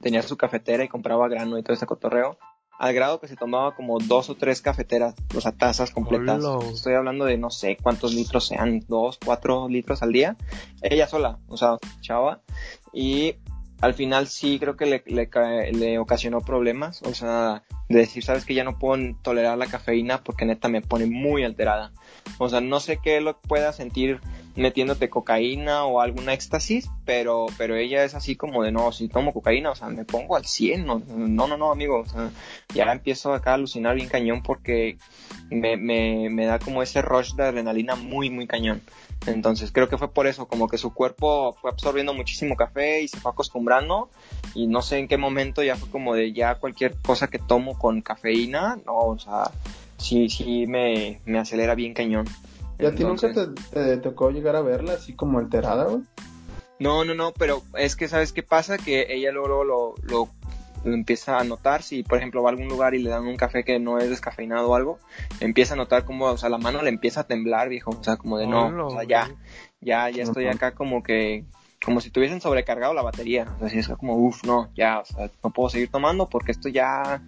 tenía 0.01 0.21
su 0.21 0.37
cafetera 0.37 0.83
y 0.83 0.87
compraba 0.87 1.27
grano 1.29 1.57
y 1.57 1.63
todo 1.63 1.73
ese 1.73 1.87
cotorreo, 1.87 2.37
al 2.77 2.93
grado 2.93 3.19
que 3.19 3.27
se 3.27 3.35
tomaba 3.35 3.75
como 3.75 3.97
dos 3.99 4.29
o 4.29 4.35
tres 4.35 4.61
cafeteras, 4.61 5.15
o 5.35 5.41
sea, 5.41 5.51
tazas 5.51 5.91
completas. 5.91 6.43
Estoy 6.71 6.93
hablando 6.93 7.25
de 7.25 7.37
no 7.37 7.49
sé 7.49 7.77
cuántos 7.81 8.13
litros 8.13 8.47
sean, 8.47 8.83
dos, 8.87 9.17
cuatro 9.23 9.67
litros 9.67 10.03
al 10.03 10.11
día. 10.11 10.37
Ella 10.81 11.07
sola, 11.07 11.39
o 11.47 11.57
sea, 11.57 11.77
chava. 12.01 12.41
Y 12.93 13.35
al 13.81 13.93
final 13.93 14.27
sí 14.27 14.59
creo 14.59 14.75
que 14.75 14.85
le, 14.85 15.03
le, 15.05 15.71
le 15.71 15.99
ocasionó 15.99 16.41
problemas, 16.41 17.01
o 17.03 17.13
sea, 17.13 17.63
de 17.89 17.99
decir, 17.99 18.23
sabes 18.23 18.45
que 18.45 18.53
ya 18.53 18.63
no 18.63 18.79
puedo 18.79 19.15
tolerar 19.21 19.57
la 19.57 19.67
cafeína 19.67 20.23
porque 20.23 20.45
neta 20.45 20.67
me 20.67 20.81
pone 20.81 21.05
muy 21.05 21.43
alterada. 21.43 21.91
O 22.37 22.49
sea, 22.49 22.61
no 22.61 22.79
sé 22.79 22.99
qué 23.01 23.21
lo 23.21 23.39
pueda 23.39 23.73
sentir 23.73 24.19
metiéndote 24.57 25.09
cocaína 25.09 25.85
o 25.85 26.01
algún 26.01 26.29
éxtasis, 26.29 26.89
pero, 27.05 27.45
pero 27.57 27.75
ella 27.75 28.03
es 28.03 28.15
así 28.15 28.35
como 28.35 28.63
de, 28.63 28.71
no, 28.71 28.91
si 28.91 29.07
tomo 29.07 29.31
cocaína, 29.31 29.71
o 29.71 29.75
sea, 29.75 29.87
me 29.89 30.03
pongo 30.03 30.35
al 30.35 30.45
100, 30.45 30.85
no, 30.85 31.01
no, 31.07 31.47
no, 31.47 31.57
no 31.57 31.71
amigo, 31.71 31.99
o 31.99 32.05
sea, 32.05 32.31
empiezo 32.91 33.33
acá 33.33 33.51
a 33.51 33.53
alucinar 33.53 33.95
bien 33.95 34.09
cañón 34.09 34.41
porque 34.41 34.97
me, 35.49 35.77
me, 35.77 36.29
me 36.29 36.45
da 36.45 36.59
como 36.59 36.81
ese 36.81 37.01
rush 37.01 37.33
de 37.35 37.43
adrenalina 37.43 37.95
muy, 37.95 38.29
muy 38.29 38.47
cañón. 38.47 38.81
Entonces 39.25 39.71
creo 39.71 39.89
que 39.89 39.97
fue 39.97 40.11
por 40.13 40.27
eso, 40.27 40.47
como 40.47 40.67
que 40.67 40.77
su 40.77 40.93
cuerpo 40.93 41.53
fue 41.59 41.71
absorbiendo 41.71 42.13
muchísimo 42.13 42.55
café 42.55 43.01
y 43.01 43.07
se 43.07 43.19
fue 43.19 43.31
acostumbrando 43.31 44.09
y 44.53 44.67
no 44.67 44.81
sé 44.81 44.99
en 44.99 45.07
qué 45.07 45.17
momento 45.17 45.63
ya 45.63 45.75
fue 45.75 45.89
como 45.89 46.13
de 46.13 46.33
ya 46.33 46.55
cualquier 46.55 46.95
cosa 47.01 47.27
que 47.27 47.39
tomo 47.39 47.77
con 47.77 48.01
cafeína, 48.01 48.77
no, 48.85 48.97
o 48.97 49.19
sea, 49.19 49.51
sí, 49.97 50.29
sí 50.29 50.65
me, 50.67 51.19
me 51.25 51.39
acelera 51.39 51.75
bien 51.75 51.93
cañón. 51.93 52.25
¿Y 52.79 52.85
a 52.85 52.93
ti 52.93 53.03
nunca 53.03 53.31
te, 53.71 53.97
tocó 53.97 54.29
llegar 54.29 54.55
a 54.55 54.61
verla 54.61 54.93
así 54.93 55.13
como 55.13 55.39
alterada, 55.39 55.85
güey? 55.85 56.03
No, 56.79 57.03
no, 57.03 57.15
no, 57.15 57.33
pero 57.33 57.63
es 57.75 57.95
que 57.95 58.07
¿sabes 58.07 58.33
qué 58.33 58.43
pasa? 58.43 58.77
Que 58.77 59.07
ella 59.09 59.31
luego 59.31 59.63
lo, 59.63 59.95
lo, 60.03 60.29
empieza 60.85 61.39
a 61.39 61.43
notar, 61.43 61.81
si 61.81 62.03
por 62.03 62.17
ejemplo 62.17 62.43
va 62.43 62.49
a 62.49 62.51
algún 62.51 62.67
lugar 62.67 62.93
y 62.93 63.01
le 63.01 63.09
dan 63.09 63.25
un 63.25 63.35
café 63.35 63.63
que 63.63 63.79
no 63.79 63.97
es 63.97 64.09
descafeinado 64.09 64.69
o 64.69 64.75
algo, 64.75 64.99
empieza 65.39 65.73
a 65.73 65.77
notar 65.77 66.05
como, 66.05 66.25
o 66.25 66.37
sea, 66.37 66.49
la 66.49 66.57
mano 66.57 66.81
le 66.81 66.89
empieza 66.89 67.21
a 67.21 67.27
temblar, 67.27 67.69
viejo, 67.69 67.91
o 67.91 68.03
sea, 68.03 68.17
como 68.17 68.37
de 68.37 68.47
no, 68.47 68.87
o 68.87 68.91
sea, 68.91 69.03
ya, 69.03 69.31
ya, 69.81 70.09
ya 70.09 70.23
estoy 70.23 70.47
acá 70.47 70.73
como 70.73 71.03
que, 71.03 71.45
como 71.83 72.01
si 72.01 72.09
tuviesen 72.09 72.41
sobrecargado 72.41 72.93
la 72.93 73.01
batería, 73.01 73.47
o 73.59 73.67
sea, 73.67 73.79
es 73.79 73.87
como, 73.89 74.15
uff, 74.15 74.43
no, 74.43 74.69
ya, 74.75 74.99
o 74.99 75.05
sea, 75.05 75.29
no 75.43 75.49
puedo 75.49 75.69
seguir 75.69 75.89
tomando 75.89 76.27
porque 76.27 76.51
esto 76.51 76.69
ya, 76.69 77.21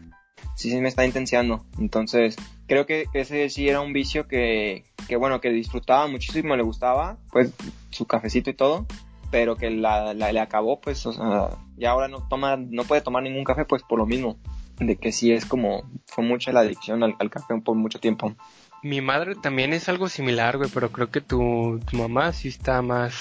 sí, 0.55 0.69
sí 0.69 0.79
me 0.81 0.89
está 0.89 1.05
intensiando, 1.05 1.65
entonces, 1.77 2.35
creo 2.67 2.85
que 2.85 3.05
ese 3.13 3.49
sí 3.49 3.67
era 3.67 3.81
un 3.81 3.93
vicio 3.93 4.27
que, 4.27 4.83
que 5.07 5.15
bueno, 5.15 5.41
que 5.41 5.49
disfrutaba 5.49 6.07
muchísimo, 6.07 6.55
le 6.55 6.63
gustaba, 6.63 7.17
pues, 7.31 7.53
su 7.89 8.05
cafecito 8.05 8.49
y 8.49 8.53
todo, 8.53 8.85
pero 9.31 9.55
que 9.55 9.69
la, 9.69 10.13
le 10.13 10.39
acabó, 10.39 10.79
pues, 10.79 11.05
o 11.05 11.13
sea, 11.13 11.57
ya 11.77 11.91
ahora 11.91 12.07
no 12.07 12.27
toma, 12.27 12.57
no 12.57 12.83
puede 12.83 13.01
tomar 13.01 13.23
ningún 13.23 13.43
café, 13.43 13.65
pues 13.65 13.83
por 13.83 13.99
lo 13.99 14.05
mismo, 14.05 14.37
de 14.79 14.95
que 14.95 15.11
sí 15.11 15.31
es 15.31 15.45
como, 15.45 15.83
fue 16.05 16.23
mucha 16.23 16.51
la 16.51 16.61
adicción 16.61 17.03
al, 17.03 17.29
café 17.29 17.59
por 17.63 17.75
mucho 17.75 17.99
tiempo. 17.99 18.35
Mi 18.81 19.01
madre 19.01 19.35
también 19.35 19.73
es 19.73 19.89
algo 19.89 20.07
similar, 20.09 20.57
güey, 20.57 20.69
pero 20.73 20.91
creo 20.91 21.11
que 21.11 21.21
tu, 21.21 21.79
tu 21.89 21.97
mamá 21.97 22.31
sí 22.33 22.47
está 22.47 22.81
más, 22.81 23.15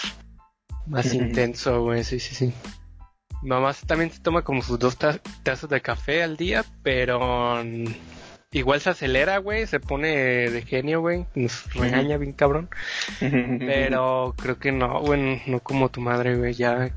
más 0.86 1.12
intenso, 1.14 1.82
güey, 1.82 2.04
sí, 2.04 2.20
sí, 2.20 2.34
sí. 2.34 2.52
Mamá 3.42 3.72
también 3.86 4.10
se 4.10 4.20
toma 4.20 4.42
como 4.42 4.62
sus 4.62 4.78
dos 4.78 4.96
tazas 4.96 5.70
de 5.70 5.80
café 5.80 6.22
al 6.22 6.36
día, 6.36 6.64
pero 6.82 7.62
igual 8.52 8.80
se 8.80 8.90
acelera, 8.90 9.38
güey, 9.38 9.66
se 9.66 9.80
pone 9.80 10.08
de 10.50 10.62
genio, 10.62 11.00
güey, 11.00 11.26
nos 11.34 11.72
regaña 11.74 12.16
bien 12.16 12.32
cabrón. 12.32 12.68
Pero 13.20 14.34
creo 14.36 14.58
que 14.58 14.72
no, 14.72 15.00
güey, 15.00 15.42
no 15.46 15.60
como 15.60 15.90
tu 15.90 16.00
madre, 16.00 16.36
güey, 16.36 16.54
ya 16.54 16.90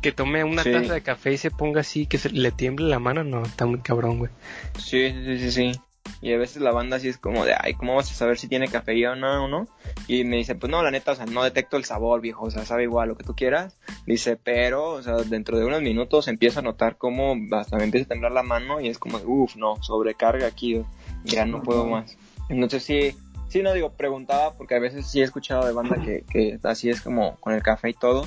que 0.00 0.12
tome 0.12 0.42
una 0.42 0.64
taza 0.64 0.94
de 0.94 1.02
café 1.02 1.32
y 1.32 1.38
se 1.38 1.50
ponga 1.50 1.80
así, 1.80 2.06
que 2.06 2.18
se 2.18 2.30
le 2.30 2.50
tiemble 2.50 2.88
la 2.88 2.98
mano, 2.98 3.22
no, 3.22 3.42
está 3.42 3.66
muy 3.66 3.80
cabrón, 3.80 4.18
güey. 4.18 4.30
Sí, 4.76 5.12
sí, 5.24 5.38
sí, 5.38 5.52
sí. 5.52 5.80
Y 6.20 6.32
a 6.32 6.38
veces 6.38 6.62
la 6.62 6.70
banda 6.70 6.96
así 6.96 7.08
es 7.08 7.18
como 7.18 7.44
de, 7.44 7.54
ay, 7.58 7.74
¿cómo 7.74 7.96
vas 7.96 8.10
a 8.10 8.14
saber 8.14 8.38
si 8.38 8.46
tiene 8.46 8.68
cafeína 8.68 9.42
o 9.42 9.48
no? 9.48 9.66
Y 10.06 10.22
me 10.22 10.36
dice, 10.36 10.54
pues 10.54 10.70
no, 10.70 10.82
la 10.82 10.92
neta, 10.92 11.12
o 11.12 11.14
sea, 11.16 11.26
no 11.26 11.42
detecto 11.42 11.76
el 11.76 11.84
sabor, 11.84 12.20
viejo, 12.20 12.44
o 12.44 12.50
sea, 12.50 12.64
sabe 12.64 12.84
igual 12.84 13.08
lo 13.08 13.16
que 13.16 13.24
tú 13.24 13.34
quieras. 13.34 13.76
Dice, 14.06 14.36
pero, 14.36 14.90
o 14.90 15.02
sea, 15.02 15.16
dentro 15.16 15.58
de 15.58 15.64
unos 15.64 15.82
minutos 15.82 16.28
empiezo 16.28 16.60
a 16.60 16.62
notar 16.62 16.96
cómo 16.96 17.34
hasta 17.52 17.76
me 17.76 17.84
empieza 17.84 18.06
a 18.06 18.08
temblar 18.10 18.32
la 18.32 18.44
mano 18.44 18.80
y 18.80 18.88
es 18.88 18.98
como, 18.98 19.18
uff, 19.18 19.56
no, 19.56 19.82
sobrecarga 19.82 20.46
aquí, 20.46 20.84
ya 21.24 21.44
no 21.44 21.62
puedo 21.62 21.86
más. 21.86 22.16
Entonces 22.48 22.84
sí, 22.84 23.16
sí, 23.48 23.62
no 23.62 23.72
digo, 23.72 23.90
preguntaba 23.92 24.54
porque 24.54 24.76
a 24.76 24.80
veces 24.80 25.06
sí 25.06 25.20
he 25.20 25.24
escuchado 25.24 25.66
de 25.66 25.72
banda 25.72 25.96
que, 26.04 26.24
que 26.30 26.58
así 26.62 26.88
es 26.88 27.00
como 27.00 27.36
con 27.40 27.52
el 27.52 27.62
café 27.62 27.90
y 27.90 27.94
todo. 27.94 28.26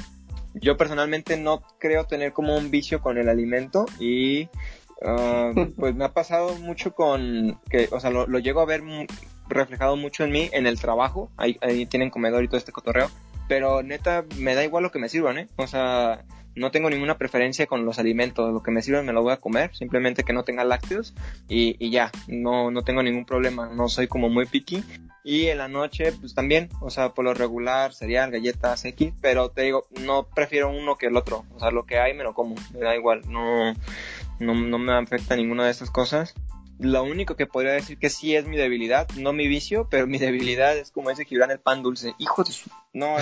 Yo 0.53 0.77
personalmente 0.77 1.37
no 1.37 1.63
creo 1.79 2.05
tener 2.05 2.31
como 2.31 2.57
un 2.57 2.71
vicio 2.71 3.01
con 3.01 3.17
el 3.17 3.27
alimento 3.27 3.85
y 3.99 4.47
Ah, 5.01 5.51
pues 5.77 5.95
me 5.95 6.05
ha 6.05 6.13
pasado 6.13 6.55
mucho 6.55 6.93
con 6.93 7.59
que, 7.69 7.89
o 7.91 7.99
sea, 7.99 8.09
lo, 8.09 8.39
llego 8.39 8.61
a 8.61 8.65
ver 8.65 8.83
reflejado 9.47 9.95
mucho 9.95 10.23
en 10.23 10.31
mí, 10.31 10.49
en 10.53 10.67
el 10.67 10.79
trabajo. 10.79 11.31
Ahí, 11.37 11.57
ahí 11.61 11.85
tienen 11.85 12.09
comedor 12.09 12.43
y 12.43 12.47
todo 12.47 12.57
este 12.57 12.71
cotorreo. 12.71 13.09
Pero 13.47 13.83
neta, 13.83 14.25
me 14.37 14.55
da 14.55 14.63
igual 14.63 14.83
lo 14.83 14.91
que 14.91 14.99
me 14.99 15.09
sirvan, 15.09 15.37
¿eh? 15.37 15.47
O 15.57 15.67
sea, 15.67 16.25
no 16.55 16.71
tengo 16.71 16.89
ninguna 16.89 17.17
preferencia 17.17 17.67
con 17.67 17.85
los 17.85 17.99
alimentos. 17.99 18.51
Lo 18.51 18.63
que 18.63 18.71
me 18.71 18.81
sirvan 18.81 19.05
me 19.05 19.13
lo 19.13 19.21
voy 19.21 19.33
a 19.33 19.37
comer. 19.37 19.75
Simplemente 19.75 20.23
que 20.23 20.33
no 20.33 20.43
tenga 20.43 20.63
lácteos. 20.63 21.13
Y, 21.47 21.75
y 21.79 21.91
ya, 21.91 22.11
no, 22.27 22.71
no 22.71 22.83
tengo 22.83 23.03
ningún 23.03 23.25
problema. 23.25 23.67
No 23.67 23.87
soy 23.87 24.07
como 24.07 24.29
muy 24.29 24.45
picky. 24.45 24.83
Y 25.23 25.47
en 25.47 25.57
la 25.57 25.67
noche, 25.67 26.11
pues 26.11 26.35
también, 26.35 26.69
o 26.81 26.91
sea, 26.91 27.09
por 27.09 27.25
lo 27.25 27.33
regular, 27.33 27.93
cereal, 27.93 28.29
galletas, 28.29 28.85
X, 28.85 29.11
pero 29.21 29.49
te 29.49 29.63
digo, 29.63 29.87
no 30.01 30.27
prefiero 30.27 30.69
uno 30.69 30.97
que 30.97 31.07
el 31.07 31.17
otro. 31.17 31.45
O 31.55 31.59
sea, 31.59 31.71
lo 31.71 31.87
que 31.87 31.97
hay 31.97 32.13
me 32.13 32.23
lo 32.23 32.35
como, 32.35 32.53
me 32.71 32.81
da 32.81 32.95
igual. 32.95 33.23
No, 33.27 33.73
no, 34.39 34.53
no 34.53 34.77
me 34.77 34.93
afecta 34.93 35.35
ninguna 35.35 35.65
de 35.65 35.71
estas 35.71 35.91
cosas. 35.91 36.33
Lo 36.77 37.03
único 37.03 37.35
que 37.35 37.45
podría 37.45 37.71
decir 37.71 37.97
que 37.97 38.09
sí 38.09 38.35
es 38.35 38.45
mi 38.45 38.57
debilidad, 38.57 39.07
no 39.17 39.31
mi 39.31 39.47
vicio, 39.47 39.87
pero 39.89 40.07
mi 40.07 40.17
debilidad 40.17 40.77
es 40.77 40.91
como 40.91 41.09
ese 41.09 41.25
Gibran 41.25 41.51
el 41.51 41.59
pan 41.59 41.83
dulce. 41.83 42.13
Hijo 42.17 42.43
de 42.43 42.51
su... 42.51 42.69
No, 42.93 43.15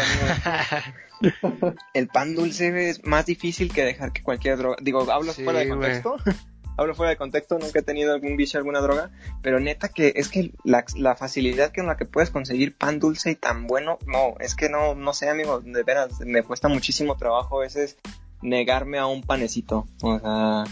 el 1.94 2.08
pan 2.08 2.36
dulce 2.36 2.90
es 2.90 3.06
más 3.06 3.26
difícil 3.26 3.72
que 3.72 3.84
dejar 3.84 4.12
que 4.12 4.24
cualquier 4.24 4.58
droga. 4.58 4.78
Digo, 4.82 5.10
hablo 5.12 5.34
fuera 5.34 5.60
de 5.60 5.70
contexto. 5.70 6.16
hablo 6.78 6.96
fuera 6.96 7.12
de 7.12 7.18
contexto, 7.18 7.60
nunca 7.60 7.80
he 7.80 7.84
tenido 7.84 8.14
algún 8.14 8.36
vicio, 8.36 8.58
alguna 8.58 8.82
droga, 8.82 9.12
pero 9.44 9.60
neta 9.60 9.90
que 9.90 10.14
es 10.16 10.30
que 10.30 10.52
la, 10.64 10.84
la, 10.96 11.16
facilidad 11.16 11.72
con 11.74 11.86
la 11.86 11.98
que 11.98 12.06
puedes 12.06 12.32
conseguir 12.32 12.76
pan 12.76 13.00
dulce 13.00 13.30
y 13.32 13.36
tan 13.36 13.68
bueno, 13.68 14.00
no, 14.08 14.36
es 14.40 14.56
que 14.56 14.70
no, 14.70 14.96
no 14.96 15.14
sé, 15.14 15.30
amigo, 15.30 15.60
de 15.62 15.84
veras, 15.84 16.20
me 16.22 16.42
cuesta 16.42 16.70
muchísimo 16.70 17.16
trabajo 17.16 17.60
a 17.60 17.62
veces 17.62 17.98
negarme 18.42 18.98
a 18.98 19.06
un 19.06 19.22
panecito. 19.22 19.88
O 20.02 20.20
sea, 20.20 20.64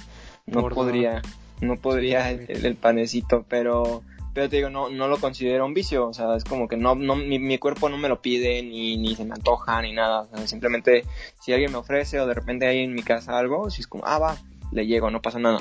no 0.51 0.69
podría, 0.69 1.21
no 1.61 1.75
podría 1.77 2.29
el, 2.31 2.75
panecito, 2.75 3.45
pero 3.47 4.03
pero 4.33 4.49
te 4.49 4.57
digo, 4.57 4.69
no, 4.69 4.89
no 4.89 5.09
lo 5.09 5.17
considero 5.17 5.65
un 5.65 5.73
vicio, 5.73 6.07
o 6.07 6.13
sea, 6.13 6.37
es 6.37 6.45
como 6.45 6.69
que 6.69 6.77
no, 6.77 6.95
no 6.95 7.17
mi, 7.17 7.57
cuerpo 7.57 7.89
no 7.89 7.97
me 7.97 8.07
lo 8.07 8.21
pide, 8.21 8.63
ni, 8.63 8.95
ni 8.95 9.13
se 9.15 9.25
me 9.25 9.33
antoja, 9.33 9.81
ni 9.81 9.91
nada, 9.91 10.25
simplemente 10.45 11.03
si 11.41 11.51
alguien 11.51 11.71
me 11.71 11.77
ofrece 11.77 12.19
o 12.19 12.25
de 12.25 12.33
repente 12.33 12.65
hay 12.65 12.79
en 12.79 12.93
mi 12.93 13.03
casa 13.03 13.37
algo, 13.37 13.69
si 13.69 13.81
es 13.81 13.87
como, 13.87 14.05
ah, 14.05 14.19
va, 14.19 14.37
le 14.71 14.87
llego, 14.87 15.11
no 15.11 15.21
pasa 15.21 15.37
nada, 15.37 15.59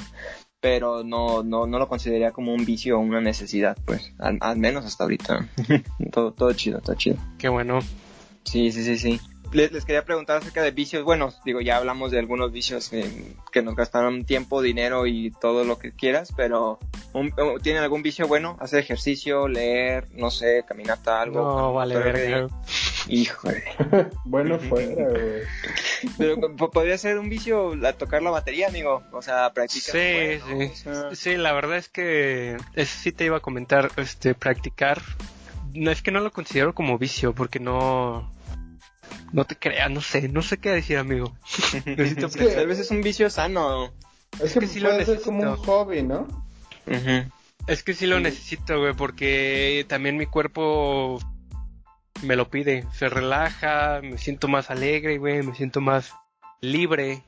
pero 0.60 1.02
no, 1.02 1.42
no, 1.42 1.66
no 1.66 1.78
lo 1.80 1.88
consideraría 1.88 2.30
como 2.30 2.54
un 2.54 2.64
vicio 2.64 2.96
o 2.96 3.00
una 3.00 3.20
necesidad, 3.20 3.76
pues, 3.86 4.12
al, 4.20 4.38
al 4.40 4.56
menos 4.56 4.84
hasta 4.84 5.02
ahorita, 5.02 5.48
todo, 6.12 6.32
todo 6.32 6.52
chido, 6.52 6.80
todo 6.80 6.94
chido. 6.94 7.16
Qué 7.38 7.48
bueno. 7.48 7.80
Sí, 8.44 8.70
sí, 8.70 8.84
sí, 8.84 8.98
sí 8.98 9.20
les, 9.52 9.84
quería 9.84 10.04
preguntar 10.04 10.38
acerca 10.38 10.62
de 10.62 10.70
vicios. 10.70 11.04
Bueno, 11.04 11.32
digo, 11.44 11.60
ya 11.60 11.76
hablamos 11.76 12.10
de 12.10 12.18
algunos 12.18 12.52
vicios 12.52 12.88
que, 12.88 13.62
nos 13.62 13.74
gastaron 13.74 14.24
tiempo, 14.24 14.62
dinero 14.62 15.06
y 15.06 15.30
todo 15.30 15.64
lo 15.64 15.78
que 15.78 15.92
quieras, 15.92 16.32
pero 16.36 16.78
¿tienen 17.62 17.82
algún 17.82 18.02
vicio 18.02 18.28
bueno? 18.28 18.56
¿Hacer 18.60 18.80
ejercicio, 18.80 19.48
leer, 19.48 20.06
no 20.12 20.30
sé, 20.30 20.64
caminata, 20.66 21.20
algo? 21.20 21.40
No, 21.40 21.72
vale, 21.74 21.96
verga. 21.96 22.48
Híjole. 23.08 23.64
bueno, 24.24 24.58
fuera, 24.68 25.08
güey. 25.08 25.42
Pero 26.16 26.56
podría 26.56 26.96
ser 26.96 27.18
un 27.18 27.28
vicio 27.28 27.74
a 27.84 27.92
tocar 27.92 28.22
la 28.22 28.30
batería, 28.30 28.68
amigo. 28.68 29.02
O 29.12 29.20
sea, 29.20 29.52
practicar. 29.52 29.92
Sí, 29.92 30.72
sí. 30.74 30.90
Sí, 31.12 31.36
la 31.36 31.52
verdad 31.52 31.76
es 31.76 31.88
que 31.88 32.56
eso 32.74 32.98
sí 33.00 33.12
te 33.12 33.24
iba 33.24 33.38
a 33.38 33.40
comentar, 33.40 33.90
este, 33.96 34.34
practicar. 34.34 35.02
No 35.74 35.90
es 35.90 36.02
que 36.02 36.10
no 36.10 36.20
lo 36.20 36.32
considero 36.32 36.74
como 36.74 36.98
vicio, 36.98 37.32
porque 37.32 37.60
no 37.60 38.28
no 39.32 39.44
te 39.44 39.56
creas, 39.56 39.90
no 39.90 40.00
sé, 40.00 40.28
no 40.28 40.42
sé 40.42 40.58
qué 40.58 40.70
decir, 40.70 40.98
amigo. 40.98 41.36
Necesito 41.84 42.28
Tal 42.28 42.66
vez 42.66 42.78
es 42.78 42.90
un 42.90 43.02
vicio 43.02 43.30
sano. 43.30 43.92
Es, 44.42 44.54
que, 44.54 44.66
sí 44.66 44.80
lo 44.80 44.92
necesito. 44.92 45.24
como 45.24 45.42
un 45.42 45.56
hobby, 45.56 46.02
¿no? 46.02 46.26
Es 47.66 47.82
que 47.82 47.94
sí 47.94 48.06
lo 48.06 48.20
necesito, 48.20 48.78
güey, 48.78 48.94
porque 48.94 49.84
también 49.88 50.16
mi 50.16 50.26
cuerpo 50.26 51.18
me 52.22 52.36
lo 52.36 52.48
pide. 52.50 52.86
Se 52.92 53.08
relaja, 53.08 54.00
me 54.02 54.18
siento 54.18 54.48
más 54.48 54.70
alegre, 54.70 55.18
güey, 55.18 55.42
me 55.42 55.54
siento 55.54 55.80
más 55.80 56.12
libre 56.60 57.22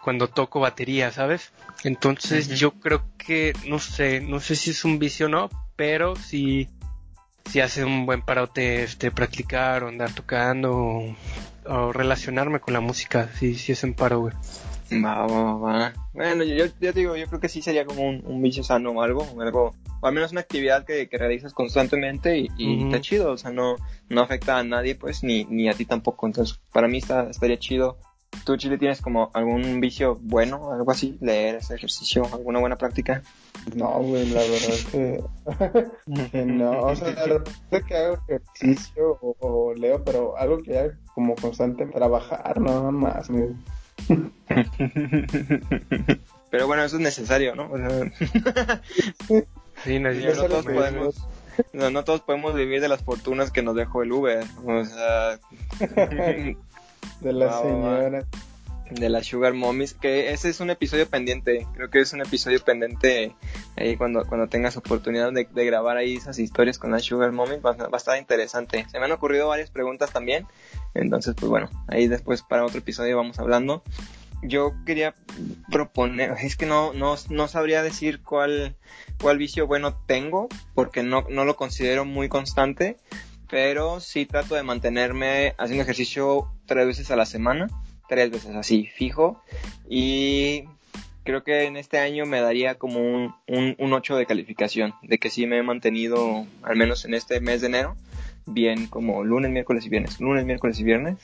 cuando 0.00 0.28
toco 0.28 0.60
batería, 0.60 1.10
¿sabes? 1.10 1.52
Entonces 1.84 2.48
yo 2.58 2.72
creo 2.72 3.04
que, 3.18 3.52
no 3.66 3.78
sé, 3.78 4.20
no 4.20 4.40
sé 4.40 4.56
si 4.56 4.70
es 4.70 4.84
un 4.84 4.98
vicio 4.98 5.26
o 5.26 5.28
no, 5.28 5.50
pero 5.76 6.16
sí 6.16 6.68
si 7.48 7.60
hace 7.60 7.84
un 7.84 8.06
buen 8.06 8.22
parote 8.22 8.82
este, 8.82 9.10
practicar 9.10 9.84
o 9.84 9.88
andar 9.88 10.12
tocando 10.12 11.14
o, 11.64 11.92
relacionarme 11.92 12.60
con 12.60 12.74
la 12.74 12.80
música, 12.80 13.30
si, 13.38 13.54
si 13.54 13.72
es 13.72 13.82
un 13.84 13.94
paro, 13.94 14.20
güey. 14.20 14.34
Va, 15.02 15.26
va, 15.26 15.54
va. 15.56 15.92
Bueno, 16.12 16.44
yo, 16.44 16.66
yo, 16.80 16.92
digo, 16.92 17.16
yo 17.16 17.26
creo 17.26 17.40
que 17.40 17.48
sí 17.48 17.60
sería 17.60 17.84
como 17.84 18.02
un, 18.02 18.22
un 18.24 18.40
bicho 18.40 18.62
sano 18.62 18.90
o 18.90 19.02
algo, 19.02 19.26
o 19.34 19.40
algo, 19.40 19.74
o 20.00 20.06
al 20.06 20.14
menos 20.14 20.30
una 20.30 20.42
actividad 20.42 20.84
que, 20.84 21.08
que 21.08 21.18
realizas 21.18 21.52
constantemente 21.52 22.38
y, 22.38 22.48
y 22.56 22.84
está 22.84 23.00
chido, 23.00 23.32
o 23.32 23.36
sea, 23.36 23.50
no, 23.50 23.76
no 24.08 24.20
afecta 24.20 24.58
a 24.58 24.62
nadie, 24.62 24.94
pues, 24.94 25.24
ni, 25.24 25.44
ni 25.46 25.68
a 25.68 25.74
ti 25.74 25.86
tampoco. 25.86 26.26
Entonces, 26.26 26.60
para 26.72 26.86
mí 26.86 26.98
está, 26.98 27.28
estaría 27.30 27.58
chido 27.58 27.98
¿Tú, 28.44 28.56
Chile, 28.56 28.78
tienes 28.78 29.00
como 29.00 29.30
algún 29.34 29.80
vicio 29.80 30.18
bueno, 30.20 30.72
algo 30.72 30.90
así? 30.90 31.16
¿Leer, 31.20 31.56
ese 31.56 31.74
ejercicio, 31.74 32.24
alguna 32.32 32.60
buena 32.60 32.76
práctica? 32.76 33.22
No, 33.74 34.00
güey, 34.00 34.28
la 34.30 34.40
verdad 34.40 34.68
es 34.68 34.84
que, 34.84 35.22
no. 36.44 36.82
O 36.82 36.96
sea, 36.96 37.10
de 37.10 37.26
repente 37.26 37.82
que 37.86 37.96
hago 37.96 38.18
ejercicio 38.28 39.18
o, 39.20 39.74
leo, 39.74 40.04
pero 40.04 40.36
algo 40.36 40.62
que 40.62 40.78
haga 40.78 40.98
como 41.14 41.34
constante, 41.34 41.86
trabajar, 41.86 42.60
no 42.60 42.92
más, 42.92 43.28
güey. 43.28 43.48
Pero 46.50 46.66
bueno, 46.66 46.84
eso 46.84 46.96
es 46.96 47.02
necesario, 47.02 47.54
¿no? 47.54 47.70
O 47.70 47.76
sea... 47.76 48.10
sí, 49.84 49.98
no, 49.98 50.10
todos 50.48 50.64
podemos... 50.64 51.26
No, 51.72 51.90
no 51.90 52.04
todos 52.04 52.20
podemos 52.20 52.54
vivir 52.54 52.80
de 52.80 52.88
las 52.88 53.02
fortunas 53.02 53.50
que 53.50 53.62
nos 53.62 53.74
dejó 53.74 54.02
el 54.02 54.12
Uber. 54.12 54.44
O 54.64 54.84
sea, 54.84 55.40
de 57.20 57.32
la 57.32 57.60
señora. 57.60 58.26
De 58.90 59.08
la 59.08 59.24
Sugar 59.24 59.52
Mommies, 59.52 59.94
que 59.94 60.30
ese 60.30 60.48
es 60.48 60.60
un 60.60 60.70
episodio 60.70 61.08
pendiente, 61.08 61.66
creo 61.74 61.90
que 61.90 61.98
es 61.98 62.12
un 62.12 62.20
episodio 62.20 62.62
pendiente 62.62 63.34
ahí 63.76 63.96
cuando, 63.96 64.24
cuando 64.24 64.46
tengas 64.46 64.76
oportunidad 64.76 65.32
de, 65.32 65.44
grabar 65.44 65.96
ahí 65.96 66.14
esas 66.14 66.38
historias 66.38 66.78
con 66.78 66.92
la 66.92 67.00
Sugar 67.00 67.32
Mommies, 67.32 67.58
va, 67.66 67.76
a 67.92 67.96
estar 67.96 68.16
interesante. 68.16 68.86
Se 68.88 69.00
me 69.00 69.06
han 69.06 69.12
ocurrido 69.12 69.48
varias 69.48 69.70
preguntas 69.72 70.12
también, 70.12 70.46
entonces 70.94 71.34
pues 71.34 71.50
bueno, 71.50 71.68
ahí 71.88 72.06
después 72.06 72.42
para 72.42 72.64
otro 72.64 72.78
episodio 72.78 73.16
vamos 73.16 73.40
hablando. 73.40 73.82
Yo 74.42 74.72
quería 74.84 75.16
proponer, 75.68 76.36
es 76.40 76.54
que 76.54 76.66
no, 76.66 76.92
no, 76.92 77.16
no 77.28 77.48
sabría 77.48 77.82
decir 77.82 78.22
cuál, 78.22 78.76
cuál 79.20 79.38
vicio 79.38 79.66
bueno 79.66 79.96
tengo, 80.06 80.48
porque 80.74 81.02
no, 81.02 81.24
no 81.28 81.44
lo 81.44 81.56
considero 81.56 82.04
muy 82.04 82.28
constante, 82.28 82.98
pero 83.48 83.98
sí 83.98 84.26
trato 84.26 84.54
de 84.54 84.62
mantenerme 84.62 85.54
haciendo 85.58 85.82
ejercicio 85.82 86.52
tres 86.66 86.86
veces 86.86 87.10
a 87.10 87.16
la 87.16 87.26
semana, 87.26 87.68
tres 88.08 88.30
veces 88.30 88.54
así, 88.54 88.86
fijo, 88.86 89.42
y 89.88 90.64
creo 91.24 91.42
que 91.42 91.64
en 91.64 91.76
este 91.76 91.98
año 91.98 92.24
me 92.24 92.40
daría 92.40 92.76
como 92.76 93.00
un, 93.00 93.34
un, 93.46 93.92
8 93.92 94.16
de 94.16 94.26
calificación, 94.26 94.94
de 95.02 95.18
que 95.18 95.30
sí 95.30 95.46
me 95.46 95.58
he 95.58 95.62
mantenido, 95.62 96.46
al 96.62 96.76
menos 96.76 97.04
en 97.04 97.14
este 97.14 97.40
mes 97.40 97.60
de 97.60 97.66
enero, 97.66 97.96
bien 98.46 98.86
como 98.86 99.24
lunes, 99.24 99.50
miércoles 99.50 99.84
y 99.86 99.88
viernes, 99.88 100.20
lunes, 100.20 100.44
miércoles 100.44 100.78
y 100.78 100.84
viernes, 100.84 101.18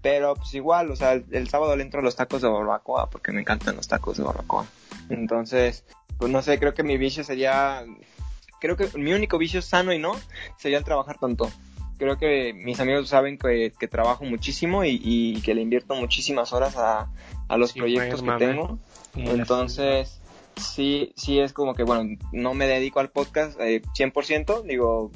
pero 0.00 0.36
pues 0.36 0.54
igual, 0.54 0.90
o 0.90 0.96
sea, 0.96 1.12
el, 1.12 1.48
sábado 1.48 1.76
le 1.76 1.82
entro 1.82 2.00
a 2.00 2.04
los 2.04 2.16
tacos 2.16 2.40
de 2.40 2.48
barbacoa, 2.48 3.10
porque 3.10 3.32
me 3.32 3.40
encantan 3.40 3.76
los 3.76 3.88
tacos 3.88 4.16
de 4.16 4.22
barbacoa, 4.22 4.66
entonces, 5.10 5.84
pues 6.18 6.30
no 6.30 6.40
sé, 6.42 6.58
creo 6.58 6.74
que 6.74 6.84
mi 6.84 6.96
vicio 6.96 7.24
sería 7.24 7.84
creo 8.60 8.76
que 8.76 8.88
mi 8.98 9.12
único 9.12 9.38
vicio 9.38 9.62
sano 9.62 9.92
y 9.92 9.98
no 9.98 10.16
sería 10.56 10.78
el 10.78 10.84
trabajar 10.84 11.18
tanto 11.18 11.50
creo 11.98 12.16
que 12.16 12.54
mis 12.54 12.80
amigos 12.80 13.08
saben 13.08 13.36
que, 13.36 13.88
trabajo 13.90 14.24
muchísimo 14.24 14.84
y, 14.84 15.40
que 15.44 15.54
le 15.54 15.62
invierto 15.62 15.94
muchísimas 15.94 16.52
horas 16.52 16.76
a, 16.76 17.10
los 17.56 17.72
proyectos 17.72 18.22
que 18.22 18.32
tengo. 18.32 18.78
Entonces, 19.14 20.20
sí, 20.56 21.12
sí 21.16 21.40
es 21.40 21.52
como 21.52 21.74
que, 21.74 21.82
bueno, 21.82 22.16
no 22.32 22.54
me 22.54 22.66
dedico 22.66 23.00
al 23.00 23.10
podcast 23.10 23.60
eh, 23.60 23.82
100%, 23.98 24.62
digo, 24.62 25.10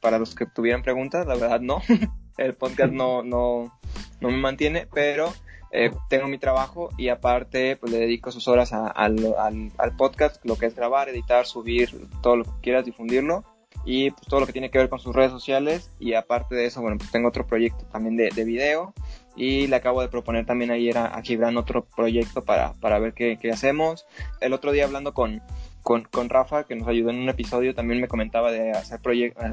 para 0.00 0.18
los 0.18 0.34
que 0.34 0.46
tuvieran 0.46 0.82
preguntas, 0.82 1.26
la 1.26 1.34
verdad 1.34 1.60
no, 1.60 1.82
el 2.38 2.54
podcast 2.54 2.92
no, 2.92 3.22
no, 3.24 3.78
no 4.20 4.30
me 4.30 4.38
mantiene, 4.38 4.88
pero 4.92 5.32
eh, 5.72 5.90
tengo 6.08 6.28
mi 6.28 6.38
trabajo 6.38 6.90
y 6.96 7.08
aparte 7.08 7.76
pues 7.76 7.92
le 7.92 7.98
dedico 7.98 8.30
sus 8.30 8.48
horas 8.48 8.72
al, 8.72 9.34
al, 9.36 9.96
podcast, 9.96 10.44
lo 10.44 10.56
que 10.56 10.66
es 10.66 10.74
grabar, 10.74 11.08
editar, 11.08 11.46
subir, 11.46 11.90
todo 12.22 12.36
lo 12.36 12.44
que 12.44 12.60
quieras, 12.62 12.84
difundirlo 12.84 13.44
y 13.84 14.10
pues 14.10 14.26
todo 14.26 14.40
lo 14.40 14.46
que 14.46 14.52
tiene 14.52 14.70
que 14.70 14.78
ver 14.78 14.88
con 14.88 14.98
sus 14.98 15.14
redes 15.14 15.30
sociales. 15.30 15.90
Y 15.98 16.14
aparte 16.14 16.54
de 16.54 16.66
eso, 16.66 16.80
bueno, 16.80 16.96
pues 16.98 17.10
tengo 17.10 17.28
otro 17.28 17.46
proyecto 17.46 17.84
también 17.86 18.16
de, 18.16 18.30
de 18.34 18.44
video. 18.44 18.94
Y 19.36 19.66
le 19.66 19.76
acabo 19.76 20.00
de 20.00 20.08
proponer 20.08 20.46
también 20.46 20.70
ayer 20.70 20.96
a, 20.96 21.06
a 21.06 21.22
Gibran 21.22 21.56
otro 21.56 21.84
proyecto 21.84 22.44
para, 22.44 22.72
para 22.74 22.98
ver 22.98 23.14
qué, 23.14 23.36
qué, 23.40 23.50
hacemos. 23.50 24.06
El 24.40 24.52
otro 24.52 24.72
día 24.72 24.84
hablando 24.84 25.12
con, 25.12 25.42
con, 25.82 26.04
con, 26.04 26.28
Rafa, 26.28 26.64
que 26.64 26.76
nos 26.76 26.88
ayudó 26.88 27.10
en 27.10 27.18
un 27.18 27.28
episodio, 27.28 27.74
también 27.74 28.00
me 28.00 28.08
comentaba 28.08 28.52
de 28.52 28.70
hacer 28.70 29.00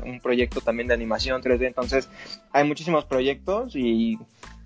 un 0.06 0.20
proyecto 0.22 0.62
también 0.62 0.88
de 0.88 0.94
animación 0.94 1.42
3D, 1.42 1.66
entonces 1.66 2.10
hay 2.54 2.64
muchísimos 2.64 3.06
proyectos 3.06 3.76
y, 3.76 4.20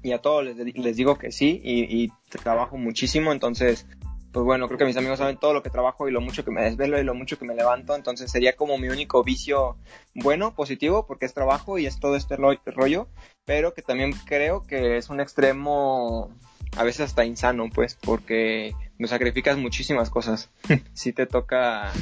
y 0.03 0.11
a 0.11 0.19
todos 0.19 0.43
les, 0.43 0.57
les, 0.57 0.95
digo 0.97 1.17
que 1.17 1.31
sí 1.31 1.61
y, 1.63 2.03
y 2.03 2.11
trabajo 2.43 2.77
muchísimo, 2.77 3.31
entonces 3.31 3.87
pues 4.35 4.43
bueno, 4.43 4.67
creo 4.67 4.77
que 4.77 4.83
mis 4.83 4.97
amigos 4.97 5.19
saben 5.19 5.37
todo 5.37 5.53
lo 5.53 5.63
que 5.63 5.69
trabajo 5.69 6.09
y 6.09 6.11
lo 6.11 6.19
mucho 6.19 6.43
que 6.43 6.51
me 6.51 6.61
desvelo 6.61 6.99
y 6.99 7.05
lo 7.05 7.15
mucho 7.15 7.39
que 7.39 7.45
me 7.45 7.55
levanto, 7.55 7.95
entonces 7.95 8.29
sería 8.29 8.57
como 8.57 8.77
mi 8.77 8.89
único 8.89 9.23
vicio 9.23 9.77
bueno, 10.13 10.53
positivo, 10.53 11.07
porque 11.07 11.25
es 11.25 11.33
trabajo 11.33 11.77
y 11.77 11.85
es 11.85 12.01
todo 12.01 12.17
este 12.17 12.35
rollo, 12.35 13.07
pero 13.45 13.73
que 13.73 13.81
también 13.81 14.11
creo 14.25 14.63
que 14.63 14.97
es 14.97 15.09
un 15.09 15.21
extremo 15.21 16.31
a 16.75 16.83
veces 16.83 17.05
hasta 17.05 17.23
insano, 17.23 17.69
pues, 17.73 17.95
porque 17.95 18.75
me 18.97 19.07
sacrificas 19.07 19.57
muchísimas 19.57 20.09
cosas. 20.09 20.49
si 20.93 21.13
te 21.13 21.27
toca 21.27 21.93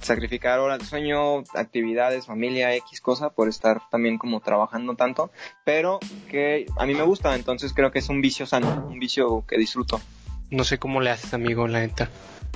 sacrificar 0.00 0.60
horas 0.60 0.78
de 0.78 0.84
sueño, 0.84 1.38
actividades, 1.54 2.26
familia, 2.26 2.72
X 2.76 3.00
cosa, 3.00 3.30
por 3.30 3.48
estar 3.48 3.80
también 3.90 4.16
como 4.16 4.38
trabajando 4.38 4.94
tanto, 4.94 5.32
pero 5.64 5.98
que 6.30 6.66
a 6.78 6.86
mí 6.86 6.94
me 6.94 7.02
gusta, 7.02 7.34
entonces 7.34 7.72
creo 7.74 7.90
que 7.90 7.98
es 7.98 8.08
un 8.08 8.20
vicio 8.20 8.46
sano, 8.46 8.86
un 8.88 9.00
vicio 9.00 9.44
que 9.48 9.58
disfruto. 9.58 10.00
No 10.50 10.64
sé 10.64 10.78
cómo 10.78 11.00
le 11.00 11.10
haces, 11.10 11.34
amigo, 11.34 11.68
la 11.68 11.80
neta. 11.80 12.08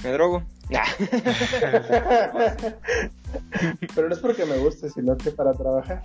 Me 0.02 0.10
drogo. 0.10 0.42
Pero 3.94 4.08
no 4.08 4.14
es 4.14 4.20
porque 4.20 4.46
me 4.46 4.56
guste, 4.56 4.88
sino 4.90 5.16
que 5.16 5.30
para 5.30 5.52
trabajar. 5.52 6.02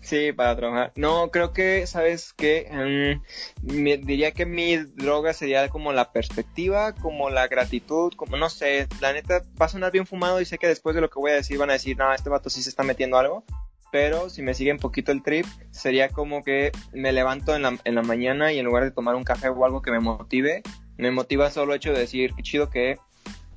Sí, 0.00 0.32
para 0.32 0.56
trabajar. 0.56 0.92
No, 0.96 1.30
creo 1.30 1.52
que, 1.52 1.86
¿sabes 1.86 2.32
qué? 2.32 3.20
Mm, 3.62 4.06
diría 4.06 4.32
que 4.32 4.46
mi 4.46 4.76
droga 4.76 5.32
sería 5.32 5.68
como 5.68 5.92
la 5.92 6.12
perspectiva, 6.12 6.94
como 6.94 7.30
la 7.30 7.48
gratitud, 7.48 8.12
como 8.16 8.36
no 8.36 8.50
sé, 8.50 8.88
la 9.00 9.12
neta 9.12 9.42
va 9.60 9.66
a 9.66 9.70
sonar 9.70 9.92
bien 9.92 10.06
fumado 10.06 10.40
y 10.40 10.44
sé 10.44 10.58
que 10.58 10.68
después 10.68 10.94
de 10.94 11.00
lo 11.00 11.10
que 11.10 11.18
voy 11.18 11.32
a 11.32 11.36
decir 11.36 11.58
van 11.58 11.70
a 11.70 11.74
decir, 11.74 11.96
no, 11.96 12.12
este 12.12 12.30
vato 12.30 12.50
sí 12.50 12.62
se 12.62 12.70
está 12.70 12.82
metiendo 12.82 13.18
algo. 13.18 13.44
Pero 13.90 14.30
si 14.30 14.40
me 14.40 14.54
sigue 14.54 14.72
un 14.72 14.78
poquito 14.78 15.12
el 15.12 15.22
trip, 15.22 15.44
sería 15.70 16.08
como 16.08 16.42
que 16.42 16.72
me 16.94 17.12
levanto 17.12 17.54
en 17.54 17.62
la, 17.62 17.78
en 17.84 17.94
la 17.94 18.02
mañana 18.02 18.50
y 18.50 18.58
en 18.58 18.64
lugar 18.64 18.84
de 18.84 18.90
tomar 18.90 19.16
un 19.16 19.24
café 19.24 19.50
o 19.50 19.64
algo 19.66 19.82
que 19.82 19.90
me 19.90 20.00
motive, 20.00 20.62
me 20.96 21.10
motiva 21.10 21.50
solo 21.50 21.72
el 21.72 21.78
hecho 21.78 21.92
de 21.92 22.00
decir, 22.00 22.32
qué 22.34 22.42
chido 22.42 22.70
que 22.70 22.98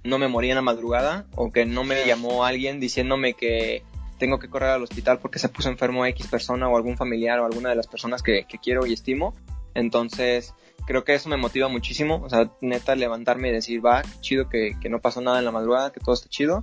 no 0.04 0.20
me 0.20 0.28
morí 0.28 0.50
en 0.50 0.56
la 0.56 0.62
madrugada 0.62 1.26
o 1.36 1.52
que 1.52 1.66
no 1.66 1.84
me 1.84 2.06
llamó 2.06 2.46
alguien 2.46 2.80
diciéndome 2.80 3.34
que 3.34 3.84
tengo 4.18 4.40
que 4.40 4.50
correr 4.50 4.70
al 4.70 4.84
hospital 4.84 5.20
porque 5.20 5.40
se 5.40 5.50
puso 5.50 5.70
enfermo 5.70 6.06
X 6.06 6.28
persona 6.28 6.70
o 6.70 6.78
algún 6.78 6.96
familiar 6.96 7.40
o 7.40 7.46
alguna 7.46 7.70
de 7.70 7.76
las 7.76 7.88
personas 7.88 8.22
que, 8.24 8.46
quiero 8.62 8.86
y 8.86 8.94
estimo. 8.94 9.34
Entonces, 9.74 10.54
creo 10.88 11.04
que 11.04 11.16
eso 11.16 11.28
me 11.28 11.38
motiva 11.38 11.68
muchísimo. 11.68 12.22
O 12.24 12.30
sea, 12.30 12.50
neta, 12.62 12.96
levantarme 12.96 13.50
y 13.50 13.52
decir, 13.52 13.86
va, 13.86 14.04
qué 14.04 14.22
chido 14.22 14.48
que, 14.48 14.78
que 14.80 14.90
no 14.90 15.02
pasó 15.02 15.20
nada 15.22 15.40
en 15.40 15.46
la 15.46 15.52
madrugada, 15.52 15.92
que 15.92 16.00
todo 16.00 16.16
está 16.16 16.30
chido. 16.30 16.62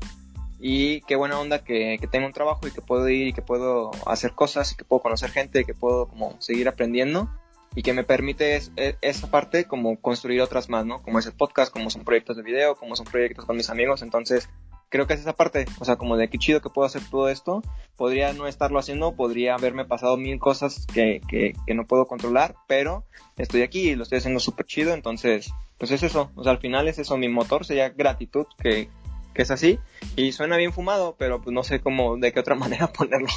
Y 0.59 1.01
qué 1.03 1.17
buena 1.17 1.39
onda 1.39 1.65
que, 1.65 1.99
que, 2.01 2.07
tengo 2.07 2.27
un 2.27 2.33
trabajo 2.33 2.67
y 2.69 2.71
que 2.71 2.81
puedo 2.81 3.09
ir 3.09 3.27
y 3.27 3.33
que 3.33 3.43
puedo 3.43 3.91
hacer 4.07 4.33
cosas 4.33 4.73
y 4.73 4.77
que 4.77 4.85
puedo 4.85 5.03
conocer 5.03 5.31
gente 5.31 5.61
y 5.61 5.65
que 5.65 5.75
puedo 5.75 6.07
como 6.07 6.41
seguir 6.41 6.69
aprendiendo 6.69 7.29
y 7.75 7.83
que 7.83 7.93
me 7.93 8.05
permite 8.05 8.61
e, 8.77 8.97
esa 9.01 9.31
parte 9.31 9.65
como 9.65 10.01
construir 10.01 10.41
otras 10.41 10.69
más, 10.69 10.85
¿no? 10.85 11.03
Como 11.03 11.19
es 11.19 11.27
el 11.27 11.33
podcast, 11.33 11.73
como 11.73 11.91
son 11.91 12.05
proyectos 12.05 12.37
de 12.37 12.43
video, 12.43 12.77
como 12.77 12.97
son 12.97 13.07
proyectos 13.07 13.45
con 13.45 13.57
mis 13.57 13.71
amigos, 13.71 14.03
entonces 14.03 14.49
creo 14.93 15.07
que 15.07 15.15
es 15.15 15.21
esa 15.21 15.33
parte, 15.33 15.65
o 15.81 15.85
sea, 15.87 15.97
como 15.97 16.19
de 16.19 16.29
qué 16.29 16.39
chido 16.39 16.61
que 16.61 16.69
puedo 16.69 16.87
hacer 16.87 17.01
todo 17.11 17.31
esto, 17.31 17.63
podría 17.97 18.35
no 18.35 18.47
estarlo 18.47 18.79
haciendo, 18.79 19.17
podría 19.17 19.55
haberme 19.55 19.87
pasado 19.87 20.19
mil 20.19 20.39
cosas 20.39 20.87
que, 20.93 21.23
que, 21.29 21.55
que 21.67 21.75
no 21.75 21.87
puedo 21.87 22.07
controlar, 22.07 22.55
pero 22.69 23.05
estoy 23.39 23.63
aquí 23.63 23.89
y 23.89 23.95
lo 23.97 24.03
estoy 24.03 24.19
haciendo 24.19 24.39
súper 24.39 24.67
chido, 24.67 24.93
entonces, 24.93 25.51
pues 25.79 25.91
es 25.93 26.03
eso, 26.03 26.31
o 26.37 26.43
sea, 26.45 26.53
al 26.53 26.59
final 26.59 26.89
es 26.89 26.99
eso, 26.99 27.17
mi 27.17 27.31
motor 27.31 27.65
sería 27.65 27.89
gratitud, 27.89 28.45
que, 28.63 28.91
que 29.33 29.43
es 29.43 29.51
así, 29.51 29.79
y 30.15 30.33
suena 30.33 30.59
bien 30.59 30.75
fumado, 30.75 31.17
pero 31.19 31.41
pues 31.41 31.55
no 31.55 31.65
sé 31.65 31.81
cómo, 31.81 32.19
de 32.19 32.33
qué 32.33 32.41
otra 32.41 32.55
manera 32.55 32.93
ponerlo, 32.93 33.29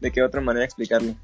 de 0.00 0.12
qué 0.12 0.22
otra 0.22 0.42
manera 0.42 0.66
explicarlo. 0.66 1.14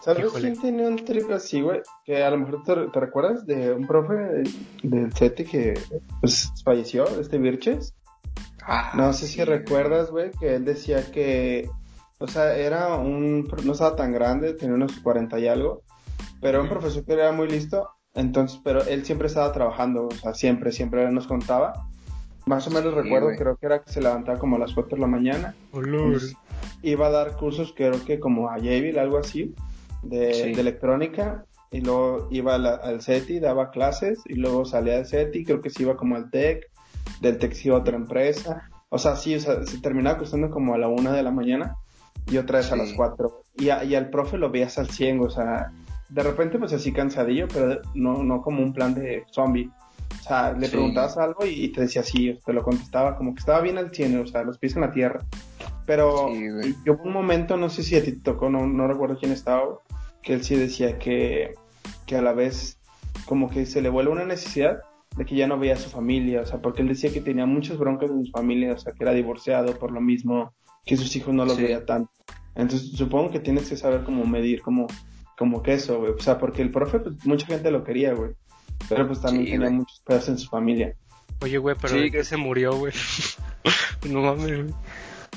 ¿Sabes 0.00 0.32
quién 0.32 0.60
tenía 0.60 0.88
un 0.88 1.04
trip 1.04 1.30
así, 1.30 1.60
güey? 1.60 1.80
Que 2.04 2.24
a 2.24 2.30
lo 2.30 2.38
mejor 2.38 2.64
te, 2.64 2.74
recuerdas 2.98 3.46
de 3.46 3.72
un 3.72 3.86
profe 3.86 4.42
del 4.82 5.12
CETI 5.12 5.44
que 5.44 5.74
pues, 6.20 6.50
falleció, 6.64 7.04
este 7.20 7.38
Virches. 7.38 7.94
Ah, 8.64 8.92
no 8.96 9.12
sé 9.12 9.26
si 9.26 9.44
recuerdas, 9.44 10.10
güey, 10.10 10.30
que 10.32 10.56
él 10.56 10.64
decía 10.64 11.10
que, 11.10 11.68
o 12.18 12.26
sea, 12.26 12.56
era 12.56 12.96
un, 12.96 13.48
no 13.64 13.72
estaba 13.72 13.96
tan 13.96 14.12
grande, 14.12 14.54
tenía 14.54 14.74
unos 14.74 14.98
40 15.00 15.38
y 15.38 15.48
algo, 15.48 15.82
pero 16.40 16.62
un 16.62 16.68
profesor 16.68 17.04
que 17.04 17.12
era 17.12 17.32
muy 17.32 17.48
listo, 17.48 17.88
entonces, 18.14 18.60
pero 18.62 18.84
él 18.84 19.04
siempre 19.04 19.28
estaba 19.28 19.52
trabajando, 19.52 20.06
o 20.06 20.12
sea, 20.12 20.34
siempre, 20.34 20.72
siempre 20.72 21.10
nos 21.10 21.26
contaba. 21.26 21.88
Más 22.46 22.66
o 22.66 22.70
menos 22.70 22.94
recuerdo, 22.94 23.28
creo 23.38 23.56
que 23.56 23.66
era 23.66 23.82
que 23.82 23.92
se 23.92 24.00
levantaba 24.00 24.38
como 24.38 24.56
a 24.56 24.58
las 24.58 24.72
4 24.72 24.96
de 24.96 25.00
la 25.00 25.06
mañana. 25.06 25.54
iba 26.82 27.06
a 27.06 27.10
dar 27.10 27.36
cursos, 27.36 27.72
creo 27.76 28.04
que 28.04 28.18
como 28.18 28.50
a 28.50 28.58
Yale, 28.58 28.98
algo 28.98 29.18
así 29.18 29.54
de, 30.02 30.52
electrónica 30.52 31.44
y 31.70 31.80
luego 31.80 32.28
iba 32.30 32.54
al 32.54 33.00
CETI, 33.00 33.40
daba 33.40 33.70
clases 33.70 34.20
y 34.26 34.34
luego 34.34 34.64
salía 34.64 34.96
del 34.96 35.06
CETI, 35.06 35.44
creo 35.44 35.60
que 35.60 35.70
se 35.70 35.82
iba 35.82 35.96
como 35.96 36.16
al 36.16 36.30
TEC, 36.30 36.70
del 37.20 37.38
TEC 37.38 37.52
se 37.54 37.68
iba 37.68 37.76
a 37.76 37.80
otra 37.80 37.96
empresa. 37.96 38.68
O 38.90 38.98
sea, 38.98 39.16
sí, 39.16 39.34
o 39.34 39.40
sea, 39.40 39.64
se 39.64 39.78
terminaba 39.78 40.16
acostando 40.16 40.50
como 40.50 40.74
a 40.74 40.78
la 40.78 40.88
una 40.88 41.12
de 41.12 41.22
la 41.22 41.30
mañana 41.30 41.76
y 42.26 42.36
otra 42.36 42.58
vez 42.58 42.70
a 42.72 42.76
las 42.76 42.92
cuatro. 42.92 43.42
Y, 43.56 43.66
y 43.66 43.94
al 43.94 44.10
profe 44.10 44.36
lo 44.36 44.50
veías 44.50 44.78
al 44.78 44.90
100, 44.90 45.20
o 45.20 45.30
sea, 45.30 45.72
de 46.12 46.22
repente 46.22 46.58
pues 46.58 46.72
así 46.74 46.92
cansadillo, 46.92 47.48
pero 47.48 47.80
no, 47.94 48.22
no 48.22 48.42
como 48.42 48.62
un 48.62 48.72
plan 48.72 48.94
de 48.94 49.24
zombie. 49.30 49.70
O 50.20 50.22
sea, 50.22 50.52
le 50.52 50.68
preguntabas 50.68 51.16
algo 51.16 51.46
y, 51.46 51.70
te 51.70 51.80
decía 51.80 52.02
sí, 52.02 52.38
te 52.44 52.52
lo 52.52 52.62
contestaba 52.62 53.16
como 53.16 53.34
que 53.34 53.40
estaba 53.40 53.60
bien 53.60 53.78
al 53.78 53.90
100, 53.90 54.20
o 54.20 54.26
sea, 54.26 54.42
los 54.42 54.58
pies 54.58 54.76
en 54.76 54.82
la 54.82 54.92
tierra. 54.92 55.24
Pero 55.86 56.28
yo 56.84 56.98
un 57.02 57.12
momento, 57.12 57.56
no 57.56 57.70
sé 57.70 57.82
si 57.82 57.96
a 57.96 58.04
ti 58.04 58.12
te 58.12 58.20
tocó, 58.20 58.50
no, 58.50 58.66
no 58.66 58.86
recuerdo 58.86 59.18
quién 59.18 59.32
estaba, 59.32 59.64
que 60.22 60.34
él 60.34 60.44
sí 60.44 60.56
decía 60.56 60.98
que, 60.98 61.54
que 62.06 62.16
a 62.16 62.22
la 62.22 62.32
vez 62.32 62.78
como 63.26 63.50
que 63.50 63.66
se 63.66 63.82
le 63.82 63.88
vuelve 63.88 64.12
una 64.12 64.24
necesidad 64.24 64.80
de 65.16 65.24
que 65.24 65.36
ya 65.36 65.46
no 65.46 65.58
veía 65.58 65.74
a 65.74 65.78
su 65.78 65.90
familia, 65.90 66.40
o 66.40 66.46
sea, 66.46 66.60
porque 66.60 66.82
él 66.82 66.88
decía 66.88 67.12
que 67.12 67.20
tenía 67.20 67.46
muchas 67.46 67.78
broncas 67.78 68.10
en 68.10 68.24
su 68.24 68.32
familia, 68.32 68.72
o 68.72 68.78
sea, 68.78 68.92
que 68.92 69.04
era 69.04 69.12
divorciado 69.12 69.78
por 69.78 69.90
lo 69.90 70.00
mismo, 70.00 70.52
que 70.84 70.96
sus 70.96 71.14
hijos 71.16 71.34
no 71.34 71.44
los 71.44 71.58
veía 71.58 71.84
tanto. 71.84 72.10
Entonces, 72.54 72.92
supongo 72.92 73.30
que 73.30 73.40
tienes 73.40 73.68
que 73.68 73.76
saber 73.76 74.04
cómo 74.04 74.24
medir, 74.24 74.62
como, 74.62 74.86
como 75.36 75.62
que 75.62 75.74
eso, 75.74 75.98
güey. 75.98 76.12
O 76.12 76.20
sea, 76.20 76.38
porque 76.38 76.62
el 76.62 76.70
profe, 76.70 77.00
pues, 77.00 77.24
mucha 77.26 77.46
gente 77.46 77.70
lo 77.70 77.84
quería, 77.84 78.14
güey. 78.14 78.32
Pero 78.88 79.06
pues 79.06 79.20
también 79.20 79.46
tenía 79.46 79.70
muchos 79.70 80.00
pedazos 80.00 80.28
en 80.30 80.38
su 80.38 80.48
familia. 80.48 80.94
Oye, 81.40 81.58
güey, 81.58 81.76
pero 81.80 81.94
sí, 81.94 82.10
que 82.10 82.24
se 82.24 82.36
murió, 82.36 82.76
güey. 82.76 82.92
no 84.10 84.22
mames, 84.22 84.64
güey. 84.64 84.74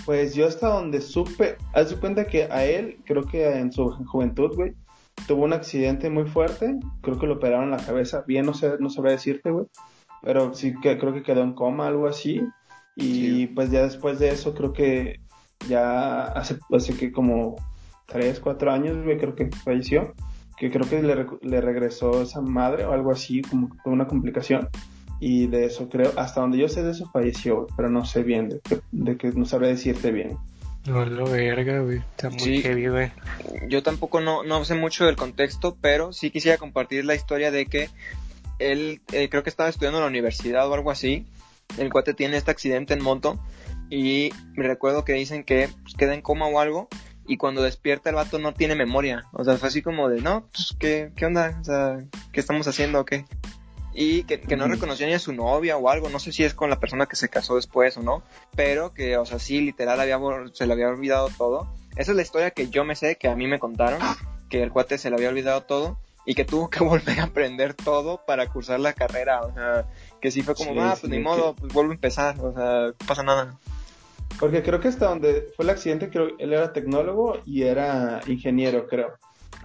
Pues 0.05 0.35
yo 0.35 0.47
hasta 0.47 0.67
donde 0.67 1.01
supe, 1.01 1.57
haz 1.73 1.89
de 1.89 1.95
cuenta 1.97 2.27
que 2.27 2.43
a 2.43 2.63
él, 2.63 2.99
creo 3.05 3.23
que 3.23 3.57
en 3.57 3.71
su 3.71 3.89
juventud, 3.89 4.55
güey, 4.55 4.75
tuvo 5.27 5.45
un 5.45 5.53
accidente 5.53 6.09
muy 6.09 6.25
fuerte, 6.25 6.77
creo 7.01 7.17
que 7.17 7.25
lo 7.25 7.35
operaron 7.35 7.65
en 7.65 7.71
la 7.71 7.83
cabeza, 7.83 8.23
bien 8.27 8.45
no 8.45 8.53
sé, 8.53 8.73
no 8.79 8.89
sabré 8.89 9.11
decirte, 9.11 9.49
güey, 9.49 9.65
pero 10.21 10.53
sí 10.53 10.75
que 10.81 10.99
creo 10.99 11.13
que 11.13 11.23
quedó 11.23 11.41
en 11.41 11.53
coma, 11.53 11.87
algo 11.87 12.07
así, 12.07 12.41
y 12.95 13.47
pues 13.47 13.71
ya 13.71 13.81
después 13.81 14.19
de 14.19 14.29
eso 14.29 14.53
creo 14.53 14.73
que 14.73 15.21
ya 15.67 16.25
hace, 16.25 16.59
hace 16.71 16.95
que 16.95 17.11
como 17.11 17.55
3, 18.05 18.39
4 18.39 18.71
años, 18.71 19.03
güey, 19.03 19.17
creo 19.17 19.35
que 19.35 19.49
falleció, 19.51 20.13
que 20.57 20.69
creo 20.69 20.87
que 20.87 21.01
le, 21.01 21.25
le 21.41 21.61
regresó 21.61 22.21
esa 22.21 22.41
madre 22.41 22.85
o 22.85 22.91
algo 22.93 23.11
así, 23.11 23.41
como 23.41 23.69
una 23.85 24.07
complicación 24.07 24.69
y 25.19 25.47
de 25.47 25.65
eso 25.65 25.89
creo, 25.89 26.11
hasta 26.17 26.41
donde 26.41 26.57
yo 26.57 26.67
sé 26.67 26.83
de 26.83 26.91
eso 26.91 27.09
falleció, 27.11 27.67
pero 27.75 27.89
no 27.89 28.05
sé 28.05 28.23
bien, 28.23 28.61
de, 28.91 29.17
que 29.17 29.31
no 29.31 29.45
sabré 29.45 29.69
decirte 29.69 30.11
bien. 30.11 30.37
No, 30.85 31.03
lo 31.05 31.25
verga, 31.25 31.79
güey. 31.79 31.97
Está 31.97 32.29
muy 32.29 32.61
heavy, 32.61 32.87
güey. 32.87 33.11
Yo 33.67 33.81
tampoco 33.81 34.21
no, 34.21 34.43
no 34.43 34.63
sé 34.65 34.75
mucho 34.75 35.05
del 35.05 35.15
contexto, 35.15 35.75
pero 35.81 36.13
sí 36.13 36.29
quisiera 36.29 36.57
compartir 36.57 37.05
la 37.05 37.15
historia 37.15 37.49
de 37.49 37.65
que 37.65 37.89
él 38.59 39.01
eh, 39.11 39.29
creo 39.29 39.41
que 39.41 39.49
estaba 39.49 39.69
estudiando 39.69 39.97
en 39.97 40.03
la 40.03 40.09
universidad 40.09 40.69
o 40.69 40.73
algo 40.73 40.91
así. 40.91 41.25
El 41.79 41.91
cuate 41.91 42.13
tiene 42.13 42.37
este 42.37 42.51
accidente 42.51 42.93
en 42.93 43.01
moto 43.01 43.39
y 43.89 44.31
me 44.53 44.67
recuerdo 44.67 45.05
que 45.05 45.13
dicen 45.13 45.43
que 45.43 45.69
pues, 45.81 45.95
queda 45.95 46.13
en 46.13 46.21
coma 46.21 46.47
o 46.47 46.59
algo 46.59 46.87
y 47.27 47.37
cuando 47.37 47.63
despierta 47.63 48.09
el 48.09 48.15
vato 48.15 48.37
no 48.37 48.53
tiene 48.53 48.75
memoria. 48.75 49.25
O 49.33 49.43
sea, 49.43 49.57
fue 49.57 49.69
así 49.69 49.81
como 49.81 50.09
de, 50.09 50.21
no, 50.21 50.47
pues, 50.51 50.75
¿qué, 50.79 51.11
qué 51.15 51.25
onda? 51.25 51.57
O 51.59 51.63
sea, 51.63 51.97
¿qué 52.31 52.39
estamos 52.39 52.67
haciendo 52.67 52.99
o 52.99 53.05
qué? 53.05 53.25
Y 53.97 54.23
que, 54.23 54.57
no 54.57 54.67
reconocía 54.67 55.07
ni 55.07 55.13
a 55.13 55.19
su 55.19 55.31
novia 55.31 55.77
o 55.77 55.89
algo, 55.89 56.09
no 56.09 56.19
sé 56.19 56.33
si 56.33 56.43
es 56.43 56.53
con 56.53 56.69
la 56.69 56.79
persona 56.81 57.05
que 57.05 57.15
se 57.15 57.29
casó 57.29 57.55
después 57.55 57.95
o 57.95 58.01
no, 58.01 58.23
pero 58.55 58.93
que, 58.93 59.17
o 59.17 59.25
sea, 59.25 59.39
sí, 59.39 59.61
literal, 59.61 59.99
había, 59.99 60.19
se 60.51 60.67
le 60.67 60.73
había 60.73 60.89
olvidado 60.89 61.29
todo. 61.37 61.67
Esa 61.95 62.11
es 62.11 62.15
la 62.17 62.21
historia 62.21 62.51
que 62.51 62.67
yo 62.69 62.83
me 62.83 62.95
sé, 62.95 63.15
que 63.15 63.29
a 63.29 63.35
mí 63.35 63.47
me 63.47 63.57
contaron, 63.57 64.01
que 64.49 64.61
el 64.61 64.71
cuate 64.71 64.97
se 64.97 65.09
le 65.09 65.15
había 65.15 65.29
olvidado 65.29 65.63
todo 65.63 65.97
y 66.25 66.35
que 66.35 66.43
tuvo 66.43 66.69
que 66.69 66.79
volver 66.83 67.21
a 67.21 67.25
aprender 67.25 67.73
todo 67.73 68.21
para 68.25 68.47
cursar 68.47 68.81
la 68.81 68.91
carrera, 68.91 69.41
o 69.41 69.53
sea, 69.53 69.85
que 70.19 70.29
sí 70.29 70.41
fue 70.41 70.55
como, 70.55 70.81
ah, 70.81 70.97
pues 70.99 71.09
ni 71.09 71.19
modo, 71.19 71.55
pues 71.55 71.71
vuelvo 71.71 71.91
a 71.91 71.95
empezar, 71.95 72.35
o 72.41 72.53
sea, 72.53 72.87
no 72.87 73.07
pasa 73.07 73.23
nada. 73.23 73.57
Porque 74.39 74.61
creo 74.61 74.81
que 74.81 74.89
hasta 74.89 75.07
donde 75.07 75.47
fue 75.55 75.63
el 75.63 75.69
accidente, 75.69 76.09
creo 76.09 76.27
él 76.37 76.51
era 76.51 76.73
tecnólogo 76.73 77.39
y 77.45 77.63
era 77.63 78.19
ingeniero, 78.27 78.87
creo. 78.87 79.13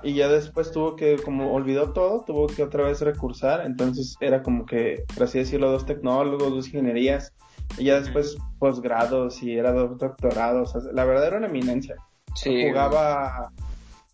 Y 0.02 0.14
ya 0.14 0.28
después 0.28 0.72
tuvo 0.72 0.96
que, 0.96 1.16
como 1.16 1.52
olvidó 1.52 1.92
todo, 1.92 2.24
tuvo 2.24 2.46
que 2.46 2.62
otra 2.62 2.84
vez 2.84 3.00
recursar. 3.00 3.64
Entonces 3.66 4.16
era 4.20 4.42
como 4.42 4.66
que, 4.66 5.04
por 5.14 5.24
así 5.24 5.38
decirlo, 5.38 5.70
dos 5.70 5.86
tecnólogos, 5.86 6.50
dos 6.50 6.66
ingenierías. 6.68 7.32
Y 7.78 7.84
ya 7.84 8.00
después 8.00 8.36
posgrados 8.58 9.42
y 9.42 9.56
era 9.56 9.72
dos 9.72 9.98
doctorados. 9.98 10.74
la 10.92 11.04
verdad 11.04 11.28
era 11.28 11.38
una 11.38 11.46
eminencia. 11.46 11.96
Sí. 12.34 12.68
Jugaba, 12.68 13.52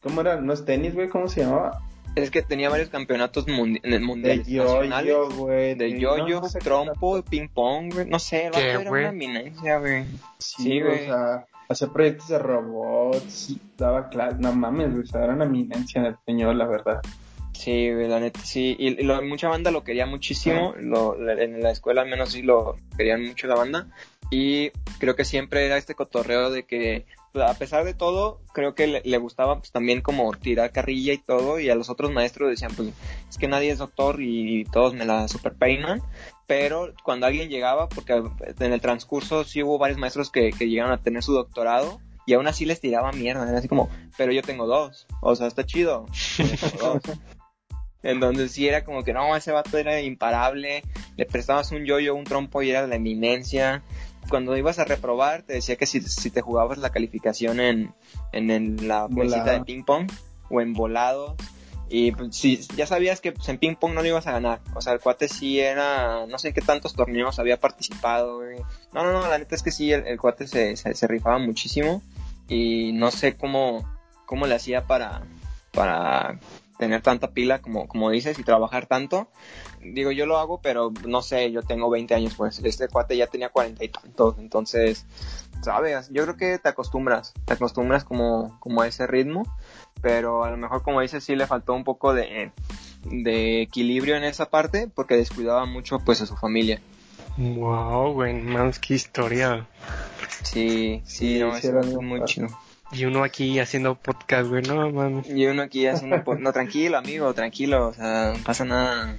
¿cómo 0.02 0.20
era? 0.20 0.40
¿No 0.40 0.52
es 0.52 0.64
tenis, 0.64 0.94
güey? 0.94 1.08
¿Cómo 1.08 1.28
se 1.28 1.42
llamaba? 1.42 1.80
Es 2.16 2.30
que 2.30 2.40
tenía 2.40 2.70
varios 2.70 2.88
campeonatos 2.88 3.46
mundiales. 3.46 4.46
De 4.46 4.52
yo-yo, 4.52 5.28
güey. 5.36 5.74
De 5.74 6.00
yo-yo, 6.00 6.40
trompo, 6.64 7.22
ping-pong, 7.22 7.92
güey. 7.92 8.08
No 8.08 8.18
sé, 8.18 8.44
era 8.46 8.78
una 8.78 9.08
eminencia, 9.08 9.78
güey. 9.78 10.06
Sí, 10.38 10.80
güey. 10.80 11.02
O 11.02 11.04
sea, 11.04 11.46
hacía 11.68 11.88
proyectos 11.88 12.28
de 12.28 12.38
robots, 12.38 13.56
daba 13.76 14.08
clases. 14.08 14.38
No 14.38 14.52
mames, 14.52 14.90
güey. 14.92 15.02
O 15.02 15.06
sea, 15.06 15.24
era 15.24 15.34
una 15.34 15.44
eminencia 15.44 16.06
el 16.06 16.16
señor, 16.24 16.54
la 16.56 16.66
verdad. 16.66 17.00
Sí, 17.52 17.92
güey, 17.92 18.08
la 18.08 18.20
neta, 18.20 18.40
sí. 18.40 18.76
Y, 18.78 19.02
mucha 19.24 19.48
banda 19.48 19.70
lo 19.70 19.84
quería 19.84 20.06
muchísimo. 20.06 20.74
Lo, 20.78 21.16
en 21.28 21.62
la 21.62 21.70
escuela 21.70 22.02
al 22.02 22.08
menos 22.08 22.32
sí 22.32 22.42
lo 22.42 22.76
querían 22.96 23.24
mucho 23.24 23.46
la 23.46 23.54
banda. 23.54 23.88
Y 24.30 24.70
creo 24.98 25.14
que 25.14 25.24
siempre 25.24 25.66
era 25.66 25.76
este 25.76 25.94
cotorreo 25.94 26.50
de 26.50 26.64
que 26.64 27.06
a 27.42 27.54
pesar 27.54 27.84
de 27.84 27.94
todo, 27.94 28.40
creo 28.52 28.74
que 28.74 29.02
le, 29.02 29.18
gustaba 29.18 29.58
pues 29.58 29.70
también 29.72 30.00
como 30.00 30.32
tirar 30.32 30.72
carrilla 30.72 31.12
y 31.12 31.18
todo, 31.18 31.60
y 31.60 31.68
a 31.70 31.74
los 31.74 31.90
otros 31.90 32.12
maestros 32.12 32.50
decían, 32.50 32.72
pues 32.76 32.90
es 33.28 33.38
que 33.38 33.48
nadie 33.48 33.70
es 33.70 33.78
doctor 33.78 34.20
y, 34.20 34.64
todos 34.72 34.94
me 34.94 35.04
la 35.04 35.28
super 35.28 35.54
peinan, 35.54 36.00
pero 36.46 36.92
cuando 37.02 37.26
alguien 37.26 37.48
llegaba, 37.48 37.88
porque 37.88 38.12
en 38.12 38.72
el 38.72 38.80
transcurso 38.80 39.44
sí 39.44 39.62
hubo 39.62 39.78
varios 39.78 39.98
maestros 39.98 40.30
que, 40.30 40.50
llegaron 40.52 40.92
a 40.92 41.02
tener 41.02 41.22
su 41.22 41.32
doctorado, 41.32 42.00
y 42.26 42.34
aún 42.34 42.46
así 42.46 42.64
les 42.64 42.80
tiraba 42.80 43.12
mierda, 43.12 43.48
era 43.48 43.58
así 43.58 43.68
como, 43.68 43.88
pero 44.16 44.32
yo 44.32 44.42
tengo 44.42 44.66
dos, 44.66 45.06
o 45.20 45.36
sea, 45.36 45.46
está 45.46 45.64
chido. 45.64 46.06
Entonces 48.02 48.50
sí 48.52 48.66
era 48.66 48.84
como 48.84 49.04
que 49.04 49.12
no, 49.12 49.36
ese 49.36 49.52
vato 49.52 49.78
era 49.78 50.00
imparable, 50.00 50.82
le 51.16 51.26
prestabas 51.26 51.70
un 51.72 51.84
yoyo, 51.84 52.14
un 52.14 52.24
trompo 52.24 52.62
y 52.62 52.70
era 52.70 52.86
la 52.86 52.96
eminencia 52.96 53.82
cuando 54.28 54.56
ibas 54.56 54.78
a 54.78 54.84
reprobar, 54.84 55.42
te 55.42 55.54
decía 55.54 55.76
que 55.76 55.86
si, 55.86 56.00
te 56.30 56.40
jugabas 56.40 56.78
la 56.78 56.90
calificación 56.90 57.60
en, 57.60 57.94
en, 58.32 58.88
la 58.88 59.06
bolsita 59.06 59.52
de 59.52 59.60
ping 59.64 59.84
pong 59.84 60.10
o 60.50 60.60
en 60.60 60.72
volados. 60.72 61.34
Y 61.88 62.12
pues, 62.12 62.36
si 62.36 62.56
ya 62.76 62.86
sabías 62.86 63.20
que 63.20 63.32
pues, 63.32 63.48
en 63.48 63.58
ping 63.58 63.76
pong 63.76 63.94
no 63.94 64.02
lo 64.02 64.08
ibas 64.08 64.26
a 64.26 64.32
ganar. 64.32 64.60
O 64.74 64.80
sea, 64.80 64.92
el 64.92 65.00
cuate 65.00 65.28
sí 65.28 65.60
era, 65.60 66.26
no 66.26 66.38
sé 66.38 66.52
qué 66.52 66.60
tantos 66.60 66.94
torneos 66.94 67.38
había 67.38 67.58
participado. 67.58 68.42
No, 68.92 69.04
no, 69.04 69.12
no, 69.12 69.28
la 69.28 69.38
neta 69.38 69.54
es 69.54 69.62
que 69.62 69.70
sí, 69.70 69.92
el, 69.92 70.18
cuate 70.18 70.46
se, 70.46 70.76
se, 70.76 71.06
rifaba 71.06 71.38
muchísimo. 71.38 72.02
Y 72.48 72.92
no 72.92 73.10
sé 73.10 73.36
cómo, 73.36 73.88
cómo 74.24 74.46
le 74.46 74.54
hacía 74.54 74.86
para, 74.86 75.22
para 75.72 76.38
tener 76.76 77.02
tanta 77.02 77.30
pila 77.30 77.60
como, 77.60 77.88
como 77.88 78.10
dices 78.10 78.38
y 78.38 78.44
trabajar 78.44 78.86
tanto. 78.86 79.28
Digo, 79.80 80.10
yo 80.10 80.26
lo 80.26 80.38
hago, 80.38 80.60
pero 80.60 80.92
no 81.06 81.22
sé, 81.22 81.50
yo 81.52 81.62
tengo 81.62 81.88
20 81.90 82.14
años, 82.14 82.34
pues 82.36 82.60
este 82.64 82.88
cuate 82.88 83.16
ya 83.16 83.26
tenía 83.26 83.50
40 83.50 83.84
y 83.84 83.88
tantos, 83.88 84.36
entonces, 84.38 85.06
sabes, 85.62 86.08
yo 86.10 86.24
creo 86.24 86.36
que 86.36 86.58
te 86.58 86.68
acostumbras, 86.68 87.34
te 87.44 87.54
acostumbras 87.54 88.04
como, 88.04 88.58
como 88.60 88.82
a 88.82 88.88
ese 88.88 89.06
ritmo, 89.06 89.44
pero 90.06 90.44
a 90.44 90.52
lo 90.52 90.56
mejor 90.56 90.84
como 90.84 91.00
dices 91.00 91.24
sí 91.24 91.34
le 91.34 91.48
faltó 91.48 91.74
un 91.74 91.82
poco 91.82 92.14
de, 92.14 92.52
de 93.02 93.62
equilibrio 93.62 94.16
en 94.16 94.22
esa 94.22 94.48
parte 94.48 94.86
porque 94.86 95.16
descuidaba 95.16 95.66
mucho 95.66 95.98
pues 95.98 96.22
a 96.22 96.26
su 96.26 96.36
familia. 96.36 96.80
Wow, 97.36 98.12
güey, 98.12 98.34
más 98.34 98.78
que 98.78 98.94
historia. 98.94 99.66
Sí, 100.44 101.02
sí, 101.04 101.40
no, 101.40 101.56
es 101.56 101.72
muy 102.00 102.22
chido. 102.24 102.46
Y 102.92 103.04
uno 103.04 103.24
aquí 103.24 103.58
haciendo 103.58 103.96
podcast, 103.96 104.48
güey, 104.48 104.62
no 104.62 104.92
mames. 104.92 105.28
Y 105.28 105.44
uno 105.46 105.62
aquí 105.62 105.88
haciendo 105.88 106.22
podcast. 106.22 106.44
No, 106.44 106.52
tranquilo, 106.52 106.98
amigo, 106.98 107.34
tranquilo, 107.34 107.88
o 107.88 107.92
sea, 107.92 108.34
no 108.36 108.44
pasa 108.44 108.64
nada. 108.64 109.16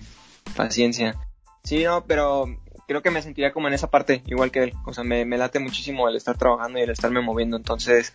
Paciencia. 0.56 1.18
Sí, 1.66 1.84
no, 1.84 2.06
pero 2.06 2.46
creo 2.88 3.02
que 3.02 3.12
me 3.12 3.22
sentiría 3.22 3.52
como 3.52 3.68
en 3.68 3.74
esa 3.74 3.92
parte, 3.92 4.24
igual 4.26 4.52
que 4.52 4.64
él. 4.64 4.74
O 4.86 4.94
sea, 4.94 5.04
me, 5.04 5.26
me 5.26 5.38
late 5.38 5.60
muchísimo 5.60 6.08
el 6.08 6.16
estar 6.16 6.38
trabajando 6.38 6.80
y 6.80 6.84
el 6.84 6.92
estarme 6.92 7.20
moviendo. 7.20 7.58
Entonces, 7.58 8.14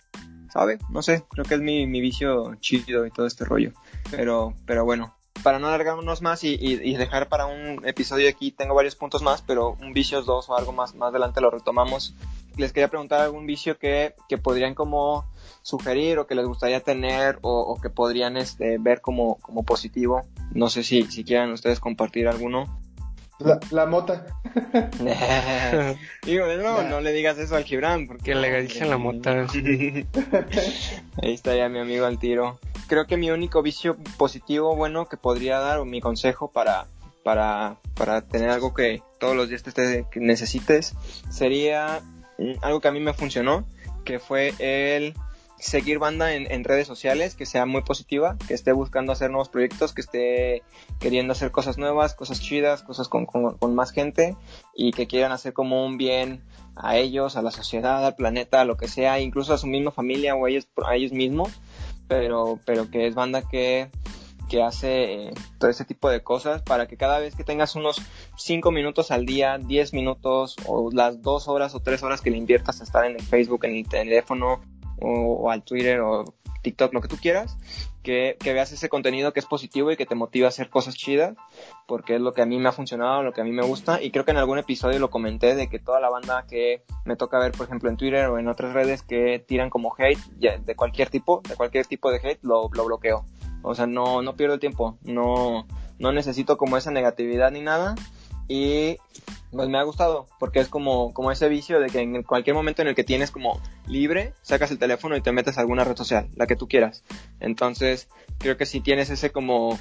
¿sabe? 0.53 0.78
No 0.90 1.03
sé, 1.03 1.24
creo 1.30 1.44
que 1.44 1.55
es 1.55 1.61
mi, 1.61 1.86
mi 1.86 2.00
vicio 2.00 2.55
chido 2.57 3.07
y 3.07 3.11
todo 3.11 3.26
este 3.26 3.44
rollo. 3.44 3.72
Pero, 4.11 4.55
pero 4.66 4.84
bueno, 4.84 5.14
para 5.42 5.59
no 5.59 5.68
alargarnos 5.68 6.22
más 6.22 6.44
y, 6.44 6.57
y, 6.61 6.94
dejar 6.96 7.28
para 7.28 7.46
un 7.46 7.86
episodio 7.86 8.28
aquí, 8.28 8.53
tengo 8.53 8.74
varios 8.74 8.94
puntos 8.94 9.22
más, 9.22 9.42
pero 9.42 9.76
un 9.80 9.92
vicio 9.92 10.22
dos 10.22 10.48
o 10.48 10.57
algo 10.57 10.72
más, 10.72 10.94
más 10.94 11.09
adelante 11.09 11.40
lo 11.40 11.50
retomamos. 11.50 12.14
Les 12.57 12.72
quería 12.72 12.88
preguntar 12.88 13.22
algún 13.22 13.46
vicio 13.46 13.78
que, 13.78 14.14
que 14.28 14.36
podrían 14.36 14.74
como 14.74 15.24
sugerir 15.62 16.18
o 16.18 16.26
que 16.26 16.34
les 16.34 16.46
gustaría 16.46 16.80
tener 16.80 17.38
o, 17.40 17.78
que 17.80 17.88
podrían 17.88 18.36
este, 18.36 18.76
ver 18.78 19.00
como, 19.00 19.36
como 19.36 19.64
positivo. 19.64 20.22
No 20.53 20.68
sé 20.68 20.84
si, 20.84 21.05
si 21.05 21.24
quieran 21.24 21.50
ustedes 21.53 21.80
compartir 21.80 22.28
alguno. 22.28 22.81
La, 23.38 23.58
la 23.70 23.86
mota. 23.86 24.26
Digo, 26.24 26.46
de 26.46 26.56
nuevo, 26.58 26.82
no 26.82 27.00
le 27.00 27.12
digas 27.12 27.38
eso 27.38 27.56
al 27.56 27.64
Gibran, 27.64 28.06
porque 28.06 28.34
le 28.34 28.62
dije 28.62 28.84
la 28.84 28.98
mota. 28.98 29.46
Ahí 31.22 31.34
está 31.34 31.54
ya 31.54 31.68
mi 31.68 31.78
amigo 31.78 32.06
al 32.06 32.18
tiro. 32.18 32.58
Creo 32.86 33.06
que 33.06 33.16
mi 33.16 33.30
único 33.30 33.62
vicio 33.62 33.96
positivo, 34.16 34.76
bueno, 34.76 35.08
que 35.08 35.16
podría 35.16 35.58
dar, 35.58 35.78
o 35.78 35.84
mi 35.84 36.00
consejo 36.00 36.50
para, 36.50 36.86
para, 37.24 37.76
para 37.94 38.22
tener 38.22 38.50
algo 38.50 38.74
que 38.74 39.02
todos 39.18 39.34
los 39.34 39.48
días 39.48 39.62
te, 39.62 40.06
necesites, 40.16 40.94
sería 41.30 42.02
mm, 42.38 42.52
algo 42.62 42.80
que 42.80 42.88
a 42.88 42.92
mí 42.92 43.00
me 43.00 43.14
funcionó, 43.14 43.64
que 44.04 44.18
fue 44.18 44.52
el 44.58 45.14
seguir 45.62 46.00
banda 46.00 46.34
en, 46.34 46.64
redes 46.64 46.88
sociales, 46.88 47.36
que 47.36 47.46
sea 47.46 47.66
muy 47.66 47.82
positiva, 47.82 48.36
que 48.48 48.54
esté 48.54 48.72
buscando 48.72 49.12
hacer 49.12 49.30
nuevos 49.30 49.48
proyectos, 49.48 49.92
que 49.92 50.00
esté 50.00 50.62
queriendo 50.98 51.32
hacer 51.32 51.52
cosas 51.52 51.78
nuevas, 51.78 52.14
cosas 52.14 52.40
chidas, 52.40 52.82
cosas 52.82 53.08
con, 53.08 53.28
más 53.72 53.92
gente 53.92 54.36
y 54.74 54.90
que 54.90 55.06
quieran 55.06 55.30
hacer 55.30 55.52
como 55.52 55.86
un 55.86 55.98
bien 55.98 56.42
a 56.74 56.96
ellos, 56.96 57.36
a 57.36 57.42
la 57.42 57.52
sociedad, 57.52 58.04
al 58.04 58.16
planeta, 58.16 58.60
a 58.60 58.64
lo 58.64 58.76
que 58.76 58.88
sea, 58.88 59.20
incluso 59.20 59.54
a 59.54 59.58
su 59.58 59.68
misma 59.68 59.92
familia 59.92 60.34
o 60.34 60.46
a 60.46 60.50
ellos, 60.50 60.66
a 60.84 60.96
ellos 60.96 61.12
mismos, 61.12 61.60
pero, 62.08 62.58
pero 62.66 62.90
que 62.90 63.06
es 63.06 63.14
banda 63.14 63.42
que, 63.48 63.88
que 64.48 64.64
hace 64.64 65.28
eh, 65.28 65.34
todo 65.60 65.70
ese 65.70 65.84
tipo 65.84 66.10
de 66.10 66.24
cosas 66.24 66.62
para 66.62 66.88
que 66.88 66.96
cada 66.96 67.20
vez 67.20 67.36
que 67.36 67.44
tengas 67.44 67.76
unos 67.76 68.02
5 68.36 68.72
minutos 68.72 69.12
al 69.12 69.26
día, 69.26 69.58
10 69.58 69.92
minutos 69.92 70.56
o 70.66 70.90
las 70.92 71.22
2 71.22 71.46
horas 71.46 71.76
o 71.76 71.80
3 71.80 72.02
horas 72.02 72.20
que 72.20 72.30
le 72.30 72.38
inviertas 72.38 72.80
a 72.80 72.84
estar 72.84 73.04
en 73.04 73.14
el 73.14 73.22
Facebook, 73.22 73.64
en 73.64 73.76
el 73.76 73.88
teléfono 73.88 74.60
o, 75.03 75.50
al 75.50 75.62
Twitter 75.62 76.00
o 76.00 76.24
TikTok, 76.62 76.94
lo 76.94 77.00
que 77.00 77.09
tú 77.09 77.16
quieras, 77.16 77.59
que, 78.03 78.36
veas 78.44 78.72
ese 78.72 78.88
contenido 78.88 79.32
que 79.32 79.40
es 79.40 79.46
positivo 79.46 79.90
y 79.90 79.96
que 79.96 80.07
te 80.07 80.14
motiva 80.14 80.46
a 80.46 80.48
hacer 80.48 80.70
cosas 80.70 80.94
chidas, 80.94 81.34
porque 81.86 82.16
es 82.16 82.20
lo 82.20 82.32
que 82.32 82.42
a 82.42 82.46
mí 82.46 82.59
me 82.59 82.68
ha 82.68 82.72
funcionado, 82.72 83.22
lo 83.22 83.32
que 83.32 83.40
a 83.40 83.44
mí 83.44 83.53
me 83.53 83.64
gusta, 83.64 84.03
y 84.03 84.11
creo 84.11 84.24
que 84.24 84.30
en 84.30 84.36
algún 84.36 84.59
episodio 84.59 84.98
lo 84.98 85.11
comenté 85.11 85.55
de 85.55 85.68
que 85.68 85.78
toda 85.78 86.00
la 86.00 86.09
banda 86.09 86.46
que 86.48 86.82
me 87.05 87.16
toca 87.16 87.38
ver, 87.38 87.53
por 87.53 87.66
ejemplo, 87.66 87.90
en 87.90 87.96
Twitter 87.96 88.26
o 88.26 88.38
en 88.38 88.48
otras 88.48 88.72
redes 88.72 89.03
que 89.03 89.38
tiran 89.40 89.70
como 89.70 89.94
hate, 89.98 90.20
de 90.36 90.76
cualquier 90.76 91.11
tipo, 91.11 91.42
de 91.48 91.57
cualquier 91.57 91.86
tipo 91.86 92.11
de 92.11 92.20
hate, 92.22 92.42
lo, 92.42 92.70
lo 92.72 92.84
bloqueo. 92.84 93.24
O 93.62 93.74
sea, 93.74 93.86
no, 93.86 94.22
no 94.22 94.34
pierdo 94.34 94.55
el 94.55 94.61
tiempo, 94.61 94.98
no, 95.03 95.66
no 95.98 96.12
necesito 96.12 96.57
como 96.57 96.76
esa 96.76 96.90
negatividad 96.90 97.53
ni 97.53 97.61
nada, 97.61 97.94
y 98.49 98.97
pues 99.51 99.68
me 99.68 99.78
ha 99.78 99.82
gustado 99.82 100.26
porque 100.38 100.61
es 100.61 100.68
como, 100.68 101.12
como 101.12 101.30
ese 101.30 101.49
vicio 101.49 101.78
de 101.78 101.88
que 101.88 102.01
en 102.01 102.22
cualquier 102.22 102.55
momento 102.55 102.82
en 102.82 102.88
el 102.88 102.95
que 102.95 103.05
tienes 103.05 103.30
como 103.30 103.61
libre, 103.86 104.34
sacas 104.43 104.70
el 104.70 104.78
teléfono 104.78 105.16
y 105.16 105.20
te 105.20 105.32
metes 105.32 105.59
a 105.59 105.61
alguna 105.61 105.84
red 105.84 105.97
social, 105.97 106.28
la 106.36 106.47
que 106.47 106.57
tú 106.57 106.68
quieras. 106.68 107.05
Entonces, 107.40 108.09
creo 108.38 108.57
que 108.57 108.66
si 108.66 108.80
tienes 108.80 109.11
ese 109.11 109.30
como 109.30 109.78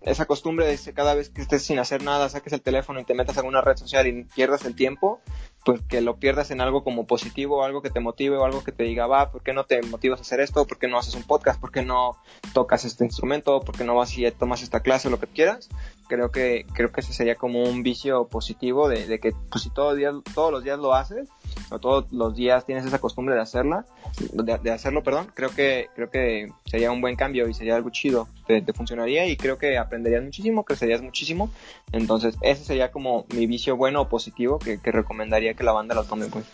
esa 0.00 0.24
costumbre 0.24 0.66
de 0.66 0.78
que 0.78 0.94
cada 0.94 1.14
vez 1.14 1.28
que 1.28 1.42
estés 1.42 1.62
sin 1.62 1.78
hacer 1.78 2.02
nada, 2.02 2.28
saques 2.28 2.54
el 2.54 2.62
teléfono 2.62 3.00
y 3.00 3.04
te 3.04 3.14
metas 3.14 3.36
a 3.36 3.40
alguna 3.40 3.60
red 3.60 3.76
social 3.76 4.06
y 4.06 4.24
pierdas 4.24 4.64
el 4.64 4.74
tiempo, 4.74 5.20
pues 5.64 5.82
que 5.88 6.00
lo 6.00 6.16
pierdas 6.16 6.50
en 6.50 6.60
algo 6.60 6.82
como 6.82 7.06
positivo, 7.06 7.64
algo 7.64 7.82
que 7.82 7.90
te 7.90 8.00
motive 8.00 8.36
o 8.36 8.44
algo 8.44 8.64
que 8.64 8.72
te 8.72 8.84
diga, 8.84 9.06
va, 9.06 9.30
¿por 9.30 9.42
qué 9.42 9.52
no 9.52 9.64
te 9.64 9.82
motivas 9.82 10.20
a 10.20 10.22
hacer 10.22 10.40
esto? 10.40 10.66
¿Por 10.66 10.78
qué 10.78 10.88
no 10.88 10.98
haces 10.98 11.14
un 11.14 11.22
podcast? 11.22 11.60
¿Por 11.60 11.70
qué 11.70 11.82
no 11.82 12.16
tocas 12.54 12.84
este 12.84 13.04
instrumento? 13.04 13.60
¿Por 13.60 13.76
qué 13.76 13.84
no 13.84 13.94
vas 13.94 14.16
y 14.16 14.30
tomas 14.30 14.62
esta 14.62 14.80
clase? 14.80 15.10
Lo 15.10 15.20
que 15.20 15.26
quieras. 15.26 15.68
Creo 16.08 16.30
que, 16.30 16.66
creo 16.72 16.90
que 16.90 17.02
ese 17.02 17.12
sería 17.12 17.34
como 17.34 17.62
un 17.62 17.82
vicio 17.82 18.26
positivo 18.26 18.88
de, 18.88 19.20
que 19.20 19.32
pues 19.50 19.64
si 19.64 19.70
todo 19.70 19.94
día, 19.94 20.12
todos 20.34 20.50
los 20.50 20.64
días 20.64 20.78
lo 20.78 20.94
haces, 20.94 21.28
o 21.70 21.78
todos 21.78 22.12
los 22.12 22.34
días 22.34 22.64
tienes 22.64 22.84
esa 22.84 22.98
costumbre 22.98 23.34
de 23.34 23.40
hacerla, 23.40 23.84
de, 24.32 24.70
hacerlo, 24.70 25.02
perdón, 25.02 25.28
creo 25.34 25.50
que, 25.50 25.88
creo 25.94 26.10
que 26.10 26.52
sería 26.66 26.90
un 26.90 27.00
buen 27.00 27.16
cambio 27.16 27.48
y 27.48 27.54
sería 27.54 27.76
algo 27.76 27.90
chido, 27.90 28.28
te, 28.46 28.62
funcionaría 28.72 29.26
y 29.26 29.36
creo 29.36 29.58
que 29.58 29.78
aprenderías 29.78 30.22
muchísimo, 30.22 30.64
crecerías 30.64 31.02
muchísimo, 31.02 31.50
entonces 31.92 32.36
ese 32.40 32.64
sería 32.64 32.90
como 32.90 33.26
mi 33.34 33.46
vicio 33.46 33.76
bueno 33.76 34.02
o 34.02 34.08
positivo 34.08 34.58
que, 34.58 34.78
recomendaría 34.82 35.54
que 35.54 35.64
la 35.64 35.72
banda 35.72 35.94
lo 35.94 36.04
tome, 36.04 36.26
pues. 36.26 36.44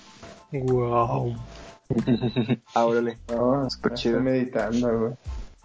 Wow. 0.52 1.34
Ábrele. 2.74 3.18
No, 3.28 3.66
estoy 3.66 4.12
meditando, 4.14 4.98
güey. 4.98 5.12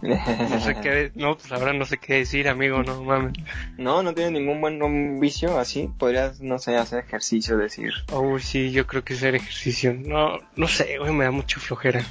No 0.50 0.60
sé 0.60 0.74
qué, 0.82 1.12
no, 1.14 1.36
pues 1.36 1.52
ahora 1.52 1.72
no 1.72 1.86
sé 1.86 1.98
qué 1.98 2.14
decir, 2.14 2.48
amigo, 2.48 2.82
no 2.82 3.02
mames. 3.02 3.32
No, 3.78 4.02
no 4.02 4.12
tienes 4.14 4.32
ningún 4.32 4.60
buen 4.60 5.20
vicio 5.20 5.58
así. 5.58 5.88
Podrías, 5.98 6.40
no 6.40 6.58
sé, 6.58 6.76
hacer 6.76 7.04
ejercicio, 7.04 7.56
decir. 7.56 7.92
Oh, 8.12 8.38
sí, 8.38 8.72
yo 8.72 8.86
creo 8.86 9.04
que 9.04 9.14
hacer 9.14 9.36
ejercicio. 9.36 9.94
No, 9.94 10.40
no 10.56 10.66
sé, 10.66 10.98
güey, 10.98 11.12
me 11.12 11.24
da 11.24 11.30
mucha 11.30 11.60
flojera. 11.60 12.04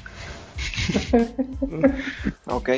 ok, 2.46 2.70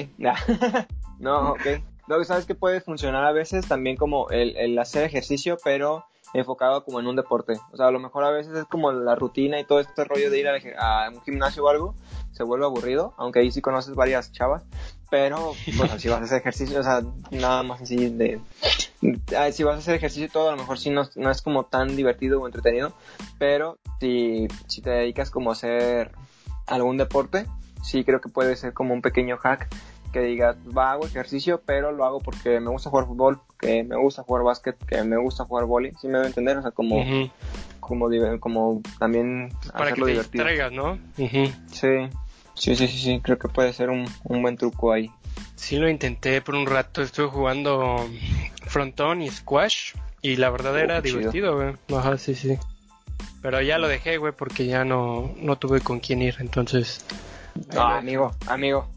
no, 1.19 1.51
ok. 1.51 1.67
Lo 2.07 2.19
que 2.19 2.25
sabes 2.25 2.45
que 2.45 2.55
puede 2.55 2.81
funcionar 2.81 3.23
a 3.25 3.31
veces 3.31 3.67
también 3.67 3.95
como 3.95 4.29
el, 4.29 4.57
el 4.57 4.77
hacer 4.77 5.03
ejercicio, 5.03 5.57
pero 5.63 6.05
enfocado 6.33 6.83
como 6.83 6.99
en 6.99 7.07
un 7.07 7.15
deporte. 7.15 7.53
O 7.71 7.77
sea, 7.77 7.87
a 7.87 7.91
lo 7.91 7.99
mejor 7.99 8.23
a 8.23 8.31
veces 8.31 8.53
es 8.55 8.65
como 8.65 8.91
la 8.91 9.15
rutina 9.15 9.59
y 9.59 9.65
todo 9.65 9.79
este 9.79 10.03
rollo 10.03 10.29
de 10.29 10.39
ir 10.39 10.47
a, 10.77 11.09
un 11.09 11.21
gimnasio 11.21 11.63
o 11.63 11.69
algo, 11.69 11.95
se 12.33 12.43
vuelve 12.43 12.65
aburrido, 12.65 13.13
aunque 13.17 13.39
ahí 13.39 13.51
sí 13.51 13.61
conoces 13.61 13.95
varias 13.95 14.31
chavas, 14.31 14.63
pero 15.09 15.53
bueno, 15.77 15.97
si 15.99 16.09
vas 16.09 16.21
a 16.21 16.23
hacer 16.23 16.39
ejercicio, 16.39 16.79
o 16.79 16.83
sea, 16.83 17.01
nada 17.31 17.63
más 17.63 17.81
así 17.81 18.09
de... 18.09 18.39
Si 19.51 19.63
vas 19.63 19.75
a 19.75 19.79
hacer 19.79 19.95
ejercicio 19.95 20.25
y 20.25 20.29
todo, 20.29 20.49
a 20.49 20.51
lo 20.53 20.57
mejor 20.57 20.79
sí 20.79 20.89
no, 20.89 21.03
no 21.15 21.29
es 21.29 21.41
como 21.41 21.65
tan 21.65 21.95
divertido 21.95 22.41
o 22.41 22.47
entretenido, 22.47 22.93
pero 23.37 23.77
si, 23.99 24.47
si 24.67 24.81
te 24.81 24.89
dedicas 24.91 25.29
como 25.29 25.49
a 25.49 25.53
hacer 25.53 26.11
algún 26.67 26.97
deporte, 26.97 27.45
sí 27.83 28.03
creo 28.03 28.21
que 28.21 28.29
puede 28.29 28.55
ser 28.55 28.73
como 28.73 28.93
un 28.93 29.01
pequeño 29.01 29.37
hack 29.37 29.67
que 30.13 30.21
diga, 30.21 30.55
va, 30.77 30.91
hago 30.91 31.05
ejercicio, 31.05 31.61
pero 31.65 31.91
lo 31.91 32.05
hago 32.05 32.19
porque 32.19 32.59
me 32.59 32.69
gusta 32.69 32.89
jugar 32.89 33.07
fútbol, 33.07 33.41
que 33.59 33.83
me 33.83 33.97
gusta 33.97 34.23
jugar 34.23 34.43
básquet, 34.43 34.77
que 34.85 35.03
me 35.03 35.17
gusta 35.17 35.43
jugar 35.43 35.65
vóley, 35.65 35.91
¿sí 35.99 36.07
me 36.07 36.19
debo 36.19 36.27
entender? 36.27 36.57
O 36.57 36.61
sea, 36.61 36.71
como, 36.71 37.03
como, 37.79 38.09
como 38.39 38.81
también 38.99 39.49
Para 39.73 39.91
que 39.91 40.01
te 40.01 40.07
divertido. 40.11 40.45
distraigas, 40.45 40.71
¿no? 40.71 40.99
Sí, 41.71 41.89
sí, 42.53 42.75
sí, 42.75 42.87
sí, 42.87 43.19
creo 43.21 43.37
que 43.37 43.47
puede 43.47 43.73
ser 43.73 43.89
un, 43.89 44.07
buen 44.23 44.57
truco 44.57 44.91
ahí. 44.91 45.11
Sí, 45.55 45.77
lo 45.77 45.89
intenté 45.89 46.41
por 46.41 46.55
un 46.55 46.65
rato, 46.65 47.01
estuve 47.01 47.27
jugando 47.27 48.07
frontón 48.65 49.21
y 49.21 49.29
squash, 49.29 49.93
y 50.21 50.35
la 50.35 50.49
verdad 50.49 50.79
era 50.79 51.01
divertido, 51.01 51.55
güey. 51.55 51.73
Ajá, 51.97 52.17
sí, 52.17 52.35
sí. 52.35 52.57
Pero 53.41 53.61
ya 53.61 53.77
lo 53.77 53.87
dejé, 53.87 54.17
güey, 54.17 54.33
porque 54.33 54.65
ya 54.65 54.85
no, 54.85 55.33
no 55.37 55.57
tuve 55.57 55.81
con 55.81 55.99
quién 55.99 56.21
ir, 56.21 56.35
entonces... 56.39 57.05
No, 57.73 57.81
amigo, 57.81 58.31
amigo, 58.47 58.89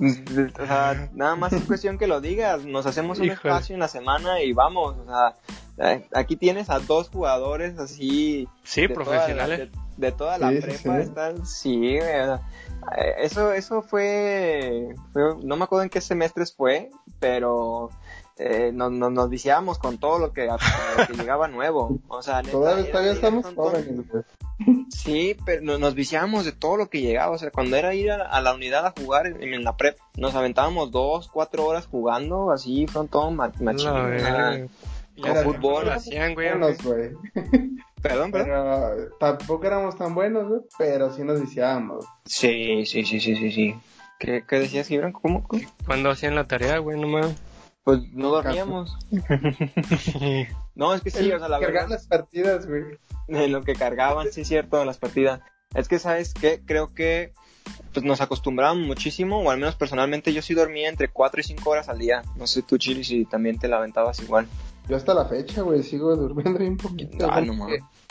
o 0.00 0.66
sea, 0.66 1.08
nada 1.12 1.34
más 1.36 1.52
es 1.52 1.64
cuestión 1.64 1.98
que 1.98 2.06
lo 2.06 2.20
digas. 2.20 2.64
Nos 2.64 2.86
hacemos 2.86 3.18
un 3.18 3.30
espacio 3.30 3.74
en 3.74 3.80
la 3.80 3.88
semana 3.88 4.40
y 4.42 4.52
vamos. 4.52 4.96
O 4.96 5.06
sea, 5.06 5.34
eh, 5.78 6.06
aquí 6.12 6.36
tienes 6.36 6.70
a 6.70 6.78
dos 6.78 7.08
jugadores 7.08 7.78
así. 7.78 8.48
Sí, 8.62 8.86
profesionales. 8.86 9.70
de, 9.96 10.12
toda 10.12 10.38
la 10.38 10.50
prepa 10.50 11.00
están. 11.00 11.44
Sí, 11.46 11.96
eh, 11.96 12.38
eso, 13.18 13.52
eso 13.52 13.82
fue, 13.82 14.94
No 15.42 15.56
me 15.56 15.64
acuerdo 15.64 15.84
en 15.84 15.90
qué 15.90 16.00
semestres 16.00 16.54
fue, 16.54 16.90
pero. 17.18 17.90
Eh, 18.40 18.70
nos, 18.72 18.92
nos, 18.92 19.10
nos 19.10 19.28
viciábamos 19.28 19.80
con 19.80 19.98
todo 19.98 20.20
lo 20.20 20.32
que, 20.32 20.48
llegaba 21.18 21.48
nuevo. 21.48 21.98
O 22.06 22.22
sea, 22.22 22.40
todavía, 22.42 23.12
estamos 23.12 23.52
jóvenes. 23.52 24.06
Sí, 24.90 25.36
pero 25.44 25.78
nos 25.78 25.94
viciábamos 25.94 26.44
de 26.44 26.52
todo 26.52 26.76
lo 26.76 26.88
que 26.88 27.00
llegaba. 27.00 27.32
O 27.32 27.38
sea, 27.38 27.50
cuando 27.50 27.76
era 27.76 27.94
ir 27.94 28.12
a, 28.12 28.40
la 28.40 28.54
unidad 28.54 28.86
a 28.86 28.94
jugar 28.96 29.26
en, 29.26 29.64
la 29.64 29.76
prep, 29.76 29.98
nos 30.16 30.36
aventábamos 30.36 30.92
dos, 30.92 31.28
cuatro 31.28 31.66
horas 31.66 31.86
jugando 31.86 32.52
así, 32.52 32.86
frontón, 32.86 33.34
machín, 33.36 34.70
con 35.20 35.36
fútbol. 35.36 35.88
Hacían, 35.90 36.34
güey, 36.34 36.48
güey. 36.82 37.10
Perdón, 38.02 38.30
pero 38.30 39.10
tampoco 39.18 39.66
éramos 39.66 39.96
tan 39.96 40.14
buenos, 40.14 40.48
güey, 40.48 40.60
pero 40.78 41.12
sí 41.12 41.22
nos 41.24 41.40
viciábamos. 41.40 42.04
Sí, 42.24 42.86
sí, 42.86 43.04
sí, 43.04 43.20
sí, 43.20 43.34
sí, 43.34 43.50
sí. 43.50 43.74
¿Qué, 44.18 44.44
qué 44.48 44.60
decías, 44.60 44.88
Gibran? 44.88 45.12
¿Cómo? 45.12 45.46
Cuando 45.86 46.10
hacían 46.10 46.34
la 46.34 46.44
tarea, 46.44 46.78
güey, 46.78 47.00
nomás. 47.00 47.34
Pues 47.84 48.00
no 48.12 48.28
dormíamos. 48.30 48.96
no, 50.74 50.94
es 50.94 51.00
que 51.00 51.10
sí, 51.10 51.32
o 51.32 51.38
sea, 51.38 51.48
la 51.48 51.58
verdad. 51.58 51.88
las 51.88 52.06
partidas, 52.06 52.66
güey. 52.66 52.82
En 53.28 53.50
lo 53.50 53.62
que 53.62 53.74
cargaban, 53.74 54.30
sí, 54.30 54.44
cierto, 54.44 54.84
las 54.84 54.98
partidas. 54.98 55.40
Es 55.74 55.88
que, 55.88 55.98
¿sabes 55.98 56.34
qué? 56.34 56.60
Creo 56.64 56.94
que 56.94 57.32
pues 57.92 58.04
nos 58.04 58.20
acostumbramos 58.20 58.86
muchísimo, 58.86 59.40
o 59.40 59.50
al 59.50 59.58
menos 59.58 59.74
personalmente 59.74 60.32
yo 60.32 60.42
sí 60.42 60.54
dormía 60.54 60.88
entre 60.88 61.08
4 61.08 61.40
y 61.40 61.44
5 61.44 61.70
horas 61.70 61.88
al 61.88 61.98
día. 61.98 62.22
No 62.36 62.46
sé 62.46 62.62
tú, 62.62 62.78
Chili, 62.78 63.04
si 63.04 63.24
también 63.24 63.58
te 63.58 63.68
la 63.68 63.78
aventabas 63.78 64.20
igual. 64.20 64.46
Yo 64.88 64.96
hasta 64.96 65.14
la 65.14 65.26
fecha, 65.26 65.62
güey, 65.62 65.82
sigo 65.82 66.16
durmiendo 66.16 66.64
un 66.64 66.76
poquito. 66.76 67.28
Ah, 67.30 67.40
no, 67.40 67.66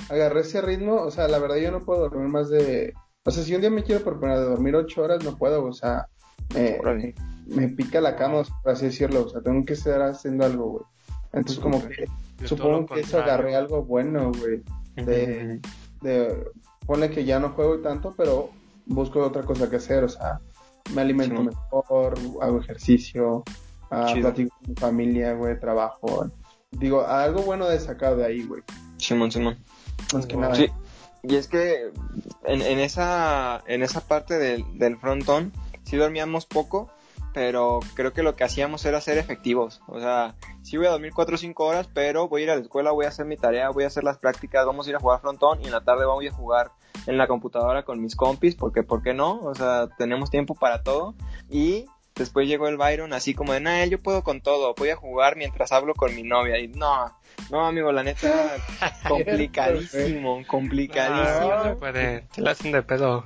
agarré 0.09 0.41
ese 0.41 0.61
ritmo, 0.61 0.95
o 0.95 1.11
sea, 1.11 1.27
la 1.27 1.39
verdad 1.39 1.57
yo 1.57 1.71
no 1.71 1.81
puedo 1.81 2.01
dormir 2.01 2.29
más 2.29 2.49
de... 2.49 2.93
O 3.23 3.31
sea, 3.31 3.43
si 3.43 3.53
un 3.55 3.61
día 3.61 3.69
me 3.69 3.83
quiero 3.83 4.03
proponer 4.03 4.39
de 4.39 4.45
dormir 4.45 4.75
8 4.75 5.01
horas, 5.01 5.23
no 5.23 5.35
puedo, 5.35 5.65
o 5.65 5.73
sea, 5.73 6.07
me 7.47 7.69
pica 7.69 8.01
la 8.01 8.15
cama, 8.15 8.43
por 8.63 8.71
así 8.71 8.85
decirlo. 8.85 9.25
O 9.25 9.29
sea, 9.29 9.41
tengo 9.41 9.65
que 9.65 9.73
estar 9.73 10.01
haciendo 10.01 10.45
algo, 10.45 10.69
güey. 10.69 10.83
Entonces, 11.33 11.59
como 11.59 11.85
que 11.87 12.07
supongo 12.45 12.85
que 12.85 13.01
eso 13.01 13.19
agarré 13.19 13.55
algo 13.55 13.83
bueno, 13.83 14.31
güey. 14.31 14.63
De, 14.95 15.59
de, 16.01 16.45
pone 16.85 17.09
que 17.09 17.25
ya 17.25 17.39
no 17.39 17.49
juego 17.49 17.79
tanto, 17.79 18.13
pero 18.17 18.49
busco 18.85 19.19
otra 19.19 19.43
cosa 19.43 19.69
que 19.69 19.75
hacer. 19.75 20.03
O 20.03 20.09
sea, 20.09 20.39
me 20.93 21.01
alimento 21.01 21.43
mejor, 21.43 22.17
hago 22.41 22.59
ejercicio, 22.59 23.43
uh, 23.91 24.21
platico 24.21 24.55
con 24.57 24.69
mi 24.69 24.75
familia, 24.75 25.33
güey, 25.33 25.59
trabajo. 25.59 26.29
Digo, 26.77 27.05
algo 27.05 27.41
bueno 27.41 27.67
de 27.67 27.79
sacado 27.79 28.17
de 28.17 28.25
ahí, 28.25 28.43
güey. 28.43 28.61
Simón, 28.97 29.31
Simón. 29.31 29.57
Más 30.13 30.25
que 30.25 30.37
nada. 30.37 30.55
Sí. 30.55 30.69
Y 31.23 31.35
es 31.35 31.47
que 31.47 31.91
en, 32.45 32.61
en, 32.61 32.79
esa, 32.79 33.63
en 33.67 33.83
esa 33.83 34.01
parte 34.01 34.37
del, 34.37 34.63
del 34.77 34.97
frontón, 34.97 35.51
sí 35.83 35.97
dormíamos 35.97 36.45
poco, 36.45 36.89
pero 37.33 37.79
creo 37.95 38.13
que 38.13 38.23
lo 38.23 38.35
que 38.35 38.43
hacíamos 38.43 38.85
era 38.85 39.01
ser 39.01 39.17
efectivos. 39.17 39.81
O 39.87 39.99
sea, 39.99 40.35
sí 40.63 40.77
voy 40.77 40.87
a 40.87 40.91
dormir 40.91 41.11
4 41.13 41.35
o 41.35 41.37
5 41.37 41.65
horas, 41.65 41.89
pero 41.93 42.27
voy 42.27 42.41
a 42.41 42.43
ir 42.45 42.51
a 42.51 42.55
la 42.55 42.61
escuela, 42.61 42.91
voy 42.91 43.05
a 43.05 43.09
hacer 43.09 43.25
mi 43.25 43.37
tarea, 43.37 43.69
voy 43.69 43.83
a 43.83 43.87
hacer 43.87 44.03
las 44.03 44.17
prácticas, 44.17 44.65
vamos 44.65 44.87
a 44.87 44.89
ir 44.89 44.95
a 44.95 44.99
jugar 44.99 45.21
frontón 45.21 45.61
y 45.61 45.65
en 45.65 45.71
la 45.71 45.81
tarde 45.81 46.05
vamos 46.05 46.25
a 46.25 46.31
jugar 46.31 46.71
en 47.05 47.17
la 47.17 47.27
computadora 47.27 47.83
con 47.83 48.01
mis 48.01 48.15
compis, 48.15 48.55
porque 48.55 48.83
¿por 48.83 49.01
qué 49.01 49.13
no? 49.13 49.39
O 49.41 49.53
sea, 49.53 49.87
tenemos 49.97 50.29
tiempo 50.29 50.55
para 50.55 50.83
todo. 50.83 51.15
Y 51.49 51.85
después 52.17 52.47
llegó 52.47 52.67
el 52.67 52.77
Byron 52.77 53.13
así 53.13 53.33
como 53.33 53.53
de, 53.53 53.59
nah, 53.59 53.85
yo 53.85 53.99
puedo 53.99 54.23
con 54.23 54.41
todo, 54.41 54.73
voy 54.75 54.89
a 54.89 54.95
jugar 54.95 55.35
mientras 55.35 55.71
hablo 55.71 55.93
con 55.93 56.15
mi 56.15 56.23
novia. 56.23 56.59
Y 56.59 56.67
no, 56.67 57.11
no, 57.49 57.67
amigo, 57.67 57.91
la 57.91 58.03
neta, 58.03 58.57
complicadísimo, 59.07 60.43
complicadísimo. 60.47 61.63
No, 61.63 61.77
puede, 61.77 62.21
te 62.33 62.41
la 62.41 62.51
hacen 62.51 62.71
de 62.71 62.83
pedo. 62.83 63.23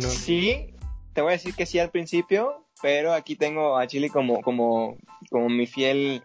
Sí, 0.00 0.74
te 1.12 1.22
voy 1.22 1.30
a 1.30 1.32
decir 1.32 1.54
que 1.54 1.66
sí 1.66 1.78
al 1.78 1.90
principio, 1.90 2.64
pero 2.80 3.12
aquí 3.14 3.36
tengo 3.36 3.78
a 3.78 3.86
Chile 3.86 4.10
como, 4.10 4.42
como, 4.42 4.96
como 5.30 5.48
mi 5.48 5.66
fiel 5.66 6.22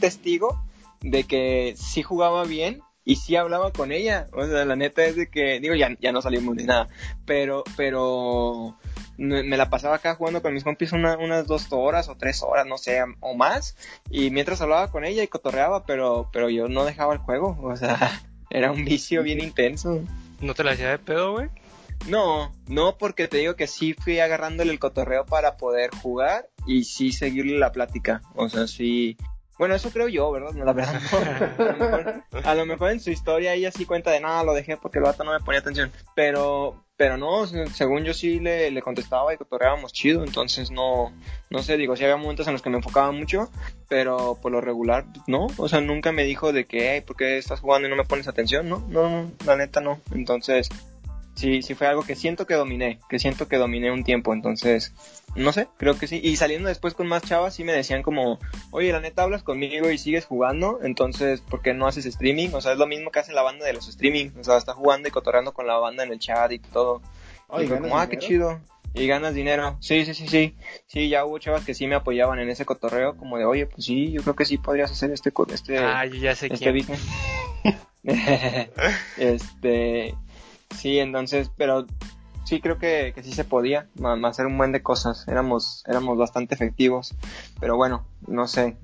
testigo 0.00 0.62
de 1.00 1.24
que 1.24 1.74
sí 1.76 2.02
jugaba 2.02 2.44
bien 2.44 2.82
y 3.04 3.16
sí 3.16 3.36
hablaba 3.36 3.72
con 3.72 3.90
ella. 3.90 4.26
O 4.32 4.46
sea, 4.46 4.64
la 4.64 4.76
neta 4.76 5.04
es 5.04 5.16
de 5.16 5.30
que, 5.30 5.60
digo, 5.60 5.74
ya, 5.74 5.96
ya 6.00 6.12
no 6.12 6.20
salimos 6.20 6.56
ni 6.56 6.64
nada, 6.64 6.88
pero, 7.24 7.64
pero 7.76 8.76
me 9.18 9.56
la 9.56 9.68
pasaba 9.68 9.96
acá 9.96 10.14
jugando 10.14 10.40
con 10.40 10.54
mis 10.54 10.64
compis 10.64 10.92
unas 10.92 11.46
dos 11.46 11.66
horas 11.70 12.08
o 12.08 12.16
tres 12.16 12.42
horas, 12.42 12.66
no 12.66 12.78
sé, 12.78 13.00
o 13.20 13.34
más, 13.34 13.76
y 14.10 14.30
mientras 14.30 14.60
hablaba 14.60 14.90
con 14.90 15.04
ella 15.04 15.22
y 15.22 15.28
cotorreaba, 15.28 15.84
pero, 15.84 16.30
pero 16.32 16.48
yo 16.48 16.68
no 16.68 16.84
dejaba 16.84 17.12
el 17.12 17.18
juego, 17.18 17.58
o 17.60 17.76
sea, 17.76 18.22
era 18.50 18.70
un 18.70 18.84
vicio 18.84 19.22
bien 19.22 19.40
intenso. 19.40 20.00
¿No 20.40 20.54
te 20.54 20.62
la 20.62 20.72
hacía 20.72 20.90
de 20.90 20.98
pedo, 20.98 21.32
güey? 21.32 21.48
No, 22.06 22.52
no 22.68 22.96
porque 22.96 23.26
te 23.26 23.38
digo 23.38 23.56
que 23.56 23.66
sí 23.66 23.92
fui 23.92 24.20
agarrándole 24.20 24.70
el 24.70 24.78
cotorreo 24.78 25.26
para 25.26 25.56
poder 25.56 25.90
jugar 25.90 26.48
y 26.64 26.84
sí 26.84 27.12
seguirle 27.12 27.58
la 27.58 27.72
plática. 27.72 28.22
O 28.34 28.48
sea, 28.48 28.68
sí. 28.68 29.16
Bueno, 29.58 29.74
eso 29.74 29.90
creo 29.90 30.08
yo, 30.08 30.30
¿verdad? 30.30 30.52
No, 30.52 30.64
la 30.64 30.72
verdad 30.72 31.00
A, 32.44 32.54
lo 32.54 32.64
mejor, 32.64 32.92
en 32.92 33.00
su 33.00 33.10
historia 33.10 33.54
ella 33.54 33.72
sí 33.72 33.86
cuenta 33.86 34.12
de 34.12 34.20
nada, 34.20 34.44
lo 34.44 34.54
dejé 34.54 34.76
porque 34.76 34.98
el 34.98 35.04
vato 35.04 35.24
no 35.24 35.32
me 35.32 35.40
ponía 35.40 35.60
atención. 35.60 35.90
Pero, 36.14 36.84
pero 36.96 37.16
no, 37.16 37.46
según 37.46 38.04
yo 38.04 38.14
sí 38.14 38.38
le, 38.38 38.70
le 38.70 38.82
contestaba 38.82 39.34
y 39.34 39.36
cotorreábamos 39.36 39.92
chido. 39.92 40.22
Entonces 40.22 40.70
no, 40.70 41.12
no 41.50 41.62
sé, 41.62 41.76
digo, 41.76 41.96
sí 41.96 42.04
había 42.04 42.16
momentos 42.16 42.46
en 42.46 42.52
los 42.52 42.62
que 42.62 42.70
me 42.70 42.76
enfocaba 42.76 43.10
mucho, 43.10 43.50
pero 43.88 44.38
por 44.40 44.52
lo 44.52 44.60
regular, 44.60 45.06
no. 45.26 45.48
O 45.56 45.68
sea, 45.68 45.80
nunca 45.80 46.12
me 46.12 46.22
dijo 46.22 46.52
de 46.52 46.64
que, 46.64 46.92
hey, 46.92 47.02
¿por 47.04 47.16
qué 47.16 47.38
estás 47.38 47.60
jugando 47.60 47.88
y 47.88 47.90
no 47.90 47.96
me 47.96 48.04
pones 48.04 48.28
atención? 48.28 48.68
No, 48.68 48.78
no, 48.88 49.08
no 49.08 49.32
la 49.44 49.56
neta 49.56 49.80
no. 49.80 50.00
Entonces, 50.12 50.68
sí, 51.38 51.62
sí 51.62 51.74
fue 51.74 51.86
algo 51.86 52.02
que 52.02 52.16
siento 52.16 52.46
que 52.46 52.54
dominé, 52.54 52.98
que 53.08 53.18
siento 53.18 53.46
que 53.46 53.56
dominé 53.56 53.92
un 53.92 54.02
tiempo, 54.02 54.32
entonces, 54.32 54.92
no 55.36 55.52
sé, 55.52 55.68
creo 55.76 55.96
que 55.96 56.08
sí. 56.08 56.20
Y 56.22 56.36
saliendo 56.36 56.68
después 56.68 56.94
con 56.94 57.06
más 57.06 57.22
chavas, 57.22 57.54
sí 57.54 57.62
me 57.62 57.72
decían 57.72 58.02
como, 58.02 58.38
oye, 58.72 58.92
la 58.92 59.00
neta 59.00 59.22
hablas 59.22 59.44
conmigo 59.44 59.88
y 59.88 59.98
sigues 59.98 60.26
jugando, 60.26 60.80
entonces, 60.82 61.40
¿por 61.40 61.62
qué 61.62 61.74
no 61.74 61.86
haces 61.86 62.06
streaming? 62.06 62.50
O 62.54 62.60
sea, 62.60 62.72
es 62.72 62.78
lo 62.78 62.86
mismo 62.86 63.10
que 63.10 63.20
hace 63.20 63.32
la 63.32 63.42
banda 63.42 63.64
de 63.64 63.72
los 63.72 63.88
streaming, 63.88 64.30
o 64.38 64.44
sea, 64.44 64.56
está 64.56 64.74
jugando 64.74 65.08
y 65.08 65.12
cotorreando 65.12 65.54
con 65.54 65.66
la 65.66 65.78
banda 65.78 66.02
en 66.02 66.12
el 66.12 66.18
chat 66.18 66.50
y 66.50 66.58
todo. 66.58 67.00
y 67.60 67.66
fue 67.66 67.80
como, 67.80 67.98
ah, 67.98 68.08
qué 68.08 68.18
chido. 68.18 68.60
Y 68.94 69.06
ganas 69.06 69.34
dinero. 69.34 69.76
Sí, 69.80 70.04
sí, 70.04 70.14
sí, 70.14 70.26
sí. 70.26 70.56
Sí, 70.86 71.08
ya 71.08 71.24
hubo 71.24 71.38
chavas 71.38 71.64
que 71.64 71.74
sí 71.74 71.86
me 71.86 71.94
apoyaban 71.94 72.40
en 72.40 72.48
ese 72.48 72.64
cotorreo, 72.64 73.16
como 73.16 73.38
de, 73.38 73.44
oye, 73.44 73.66
pues 73.66 73.84
sí, 73.84 74.10
yo 74.10 74.22
creo 74.22 74.34
que 74.34 74.44
sí 74.44 74.58
podrías 74.58 74.90
hacer 74.90 75.12
este, 75.12 75.32
este, 75.52 75.78
ah, 75.78 76.04
yo 76.04 76.14
ya 76.14 76.34
sé 76.34 76.48
este 76.50 76.72
business. 76.72 77.06
este, 79.18 80.14
sí, 80.70 80.98
entonces, 80.98 81.50
pero 81.56 81.86
sí 82.44 82.60
creo 82.60 82.78
que, 82.78 83.12
que 83.14 83.22
sí 83.22 83.32
se 83.32 83.44
podía 83.44 83.88
hacer 84.24 84.46
un 84.46 84.56
buen 84.56 84.72
de 84.72 84.82
cosas. 84.82 85.26
Éramos, 85.28 85.84
éramos 85.86 86.16
bastante 86.16 86.54
efectivos. 86.54 87.14
Pero 87.60 87.76
bueno, 87.76 88.06
no 88.26 88.46
sé. 88.46 88.76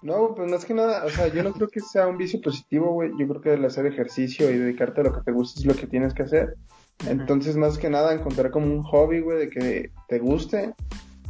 No, 0.00 0.34
pues 0.34 0.50
más 0.50 0.64
que 0.64 0.74
nada, 0.74 1.04
o 1.04 1.10
sea, 1.10 1.28
yo 1.28 1.44
no 1.44 1.52
creo 1.52 1.68
que 1.68 1.80
sea 1.80 2.08
un 2.08 2.16
vicio 2.16 2.40
positivo, 2.40 2.92
güey. 2.92 3.10
Yo 3.18 3.28
creo 3.28 3.40
que 3.40 3.54
el 3.54 3.64
hacer 3.64 3.86
ejercicio 3.86 4.50
y 4.50 4.58
dedicarte 4.58 5.02
a 5.02 5.04
lo 5.04 5.12
que 5.12 5.20
te 5.20 5.30
gusta 5.30 5.60
es 5.60 5.66
lo 5.66 5.74
que 5.74 5.86
tienes 5.86 6.12
que 6.12 6.24
hacer. 6.24 6.56
Entonces, 7.06 7.56
más 7.56 7.78
que 7.78 7.90
nada, 7.90 8.12
encontrar 8.12 8.50
como 8.50 8.66
un 8.66 8.82
hobby, 8.82 9.20
güey, 9.20 9.38
de 9.38 9.48
que 9.48 9.90
te 10.08 10.18
guste 10.18 10.74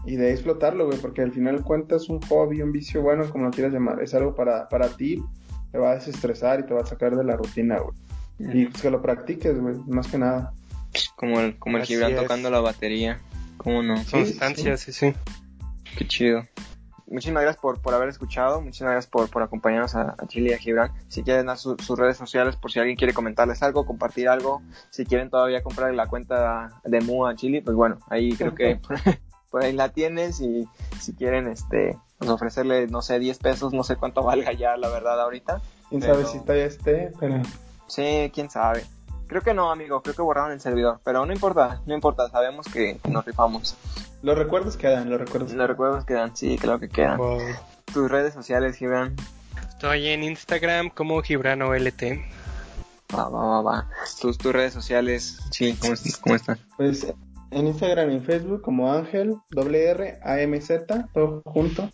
y 0.07 0.17
de 0.17 0.33
explotarlo, 0.33 0.87
güey, 0.87 0.99
porque 0.99 1.23
al 1.23 1.33
final 1.33 1.63
cuentas 1.63 2.09
un 2.09 2.21
hobby, 2.23 2.63
un 2.63 2.73
vicio, 2.73 3.03
bueno, 3.03 3.29
como 3.31 3.45
lo 3.45 3.51
quieras 3.51 3.73
llamar, 3.73 4.03
es 4.03 4.15
algo 4.15 4.35
para, 4.35 4.69
para 4.69 4.89
ti, 4.89 5.23
te 5.71 5.79
va 5.79 5.93
a 5.93 5.95
desestresar 5.95 6.61
y 6.61 6.67
te 6.67 6.75
va 6.75 6.81
a 6.81 6.87
sacar 6.87 7.17
de 7.17 7.25
la 7.25 7.37
rutina, 7.37 7.79
güey. 7.79 7.95
Y 8.39 8.67
pues 8.67 8.83
que 8.83 8.91
lo 8.91 9.03
practiques, 9.03 9.59
güey, 9.61 9.77
más 9.87 10.09
que 10.09 10.19
nada. 10.19 10.53
Como 11.17 11.41
el, 11.41 11.59
como 11.59 11.79
el 11.79 11.85
Gibran 11.85 12.15
tocando 12.17 12.51
la 12.51 12.61
batería. 12.61 13.21
¿Cómo 13.57 13.83
no? 13.83 13.95
Constancia, 14.11 14.77
sí, 14.77 14.93
sí. 14.93 15.15
Qué 15.97 16.07
chido. 16.07 16.43
Muchísimas 17.13 17.43
gracias 17.43 17.61
por, 17.61 17.81
por 17.83 17.93
haber 17.93 18.09
escuchado, 18.09 18.63
muchísimas 18.63 18.93
gracias 18.93 19.11
por, 19.11 19.29
por 19.29 19.43
acompañarnos 19.43 19.95
a, 19.95 20.17
Chile 20.29 20.51
y 20.51 20.53
a 20.55 20.59
Gibran. 20.59 20.93
Si 21.09 21.23
quieren 21.23 21.45
dar 21.45 21.59
sus 21.59 21.99
redes 21.99 22.17
sociales 22.17 22.57
por 22.57 22.73
si 22.73 22.79
alguien 22.79 22.97
quiere 22.97 23.13
comentarles 23.13 23.63
algo, 23.63 23.85
compartir 23.85 24.31
algo, 24.31 24.63
si 24.89 25.05
quieren 25.05 25.29
todavía 25.29 25.63
comprar 25.63 25.93
la 25.93 26.07
cuenta 26.07 26.81
de 26.85 27.01
Mu 27.03 27.27
a 27.27 27.37
Chile, 27.37 27.61
pues 27.63 27.77
bueno, 27.77 27.99
ahí 28.09 28.33
creo 28.33 28.55
que 28.55 28.81
por 29.51 29.63
ahí 29.63 29.75
la 29.75 29.91
tienes 29.91 30.41
y 30.41 30.67
si 30.99 31.13
quieren 31.13 31.49
este 31.49 31.99
pues 32.17 32.31
ofrecerle, 32.31 32.87
no 32.87 33.03
sé, 33.03 33.19
10 33.19 33.39
pesos, 33.41 33.75
no 33.75 33.85
sé 33.85 33.97
cuánto 33.97 34.23
valga 34.23 34.53
ya 34.53 34.79
la 34.79 34.89
verdad 34.89 35.21
ahorita. 35.21 35.61
Quién 35.91 36.01
sabe 36.01 36.25
si 36.25 36.41
todavía 36.41 36.65
esté, 36.65 37.13
pero... 37.21 37.43
Sí, 37.87 38.31
quién 38.35 38.51
sabe. 38.51 38.85
Creo 39.27 39.43
que 39.43 39.55
no, 39.55 39.71
amigo, 39.71 40.03
creo 40.03 40.15
que 40.15 40.23
borraron 40.23 40.53
el 40.53 40.61
servidor, 40.61 41.01
pero 41.05 41.25
no 41.25 41.33
importa, 41.33 41.81
no 41.87 41.95
importa, 41.95 42.29
sabemos 42.29 42.67
que 42.67 43.01
nos 43.09 43.25
rifamos. 43.25 43.77
Los 44.23 44.37
recuerdos 44.37 44.77
quedan, 44.77 45.09
los 45.09 45.19
recuerdos. 45.19 45.53
Los 45.53 45.67
recuerdos 45.67 46.05
quedan, 46.05 46.37
sí, 46.37 46.59
creo 46.59 46.79
que 46.79 46.89
quedan. 46.89 47.19
Tus 47.93 48.11
redes 48.11 48.35
sociales, 48.35 48.77
Gibran. 48.77 49.17
Estoy 49.69 50.09
en 50.09 50.23
Instagram 50.23 50.91
como 50.91 51.21
GibranOLT. 51.23 52.03
Va, 53.15 53.29
va, 53.29 53.47
va, 53.47 53.63
va. 53.63 53.89
Tus, 54.21 54.39
tus 54.39 54.53
redes 54.53 54.73
sociales, 54.73 55.41
sí, 55.51 55.77
¿cómo, 55.81 55.95
cómo 56.21 56.37
están? 56.37 56.59
Pues 56.77 57.13
en 57.51 57.67
Instagram 57.67 58.11
y 58.11 58.15
en 58.15 58.25
Facebook 58.25 58.63
como 58.63 58.93
Ángel, 58.93 59.37
R, 59.51 60.21
A, 60.23 60.61
Z, 60.61 61.09
todo 61.13 61.43
junto. 61.45 61.91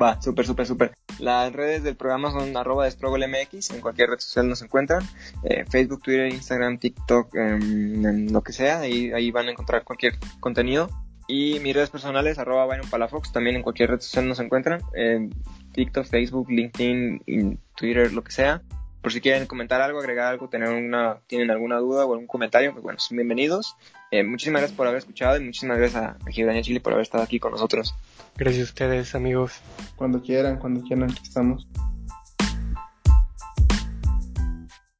Va, 0.00 0.20
súper, 0.20 0.46
súper, 0.46 0.66
súper. 0.66 0.94
Las 1.18 1.52
redes 1.52 1.82
del 1.82 1.96
programa 1.96 2.30
son 2.30 2.56
arroba 2.56 2.84
de 2.84 2.90
en 2.90 3.80
cualquier 3.80 4.10
red 4.10 4.18
social 4.18 4.48
nos 4.48 4.62
encuentran. 4.62 5.02
Eh, 5.44 5.64
Facebook, 5.68 6.02
Twitter, 6.02 6.32
Instagram, 6.32 6.78
TikTok, 6.78 7.34
em, 7.34 8.30
lo 8.30 8.42
que 8.42 8.52
sea, 8.52 8.80
ahí, 8.80 9.12
ahí 9.12 9.30
van 9.30 9.48
a 9.48 9.52
encontrar 9.52 9.84
cualquier 9.84 10.14
contenido. 10.40 10.90
Y 11.26 11.60
mis 11.60 11.74
redes 11.74 11.90
personales, 11.90 12.38
arroba 12.38 12.66
Byron 12.66 12.88
Palafox, 12.88 13.32
también 13.32 13.56
en 13.56 13.62
cualquier 13.62 13.90
red 13.90 14.00
social 14.00 14.28
nos 14.28 14.40
encuentran. 14.40 14.80
En 14.94 15.34
TikTok, 15.72 16.06
Facebook, 16.06 16.50
LinkedIn, 16.50 17.58
Twitter, 17.76 18.12
lo 18.12 18.24
que 18.24 18.32
sea. 18.32 18.62
Por 19.02 19.12
si 19.12 19.20
quieren 19.20 19.46
comentar 19.46 19.80
algo, 19.80 20.00
agregar 20.00 20.26
algo, 20.26 20.48
tener 20.48 20.70
una, 20.70 21.18
tienen 21.26 21.50
alguna 21.50 21.78
duda 21.78 22.04
o 22.04 22.12
algún 22.12 22.26
comentario, 22.26 22.72
pues 22.72 22.82
bueno, 22.82 22.98
son 22.98 23.16
bienvenidos. 23.16 23.76
Eh, 24.10 24.22
muchísimas 24.24 24.62
gracias 24.62 24.76
por 24.76 24.86
haber 24.86 24.98
escuchado 24.98 25.36
y 25.36 25.44
muchísimas 25.44 25.78
gracias 25.78 26.02
a, 26.02 26.16
a 26.16 26.62
Chile 26.62 26.80
por 26.80 26.92
haber 26.92 27.02
estado 27.02 27.24
aquí 27.24 27.38
con 27.38 27.52
nosotros. 27.52 27.94
Gracias 28.36 28.68
a 28.68 28.70
ustedes, 28.70 29.14
amigos. 29.14 29.60
Cuando 29.96 30.22
quieran, 30.22 30.58
cuando 30.58 30.82
quieran, 30.82 31.10
estamos. 31.22 31.66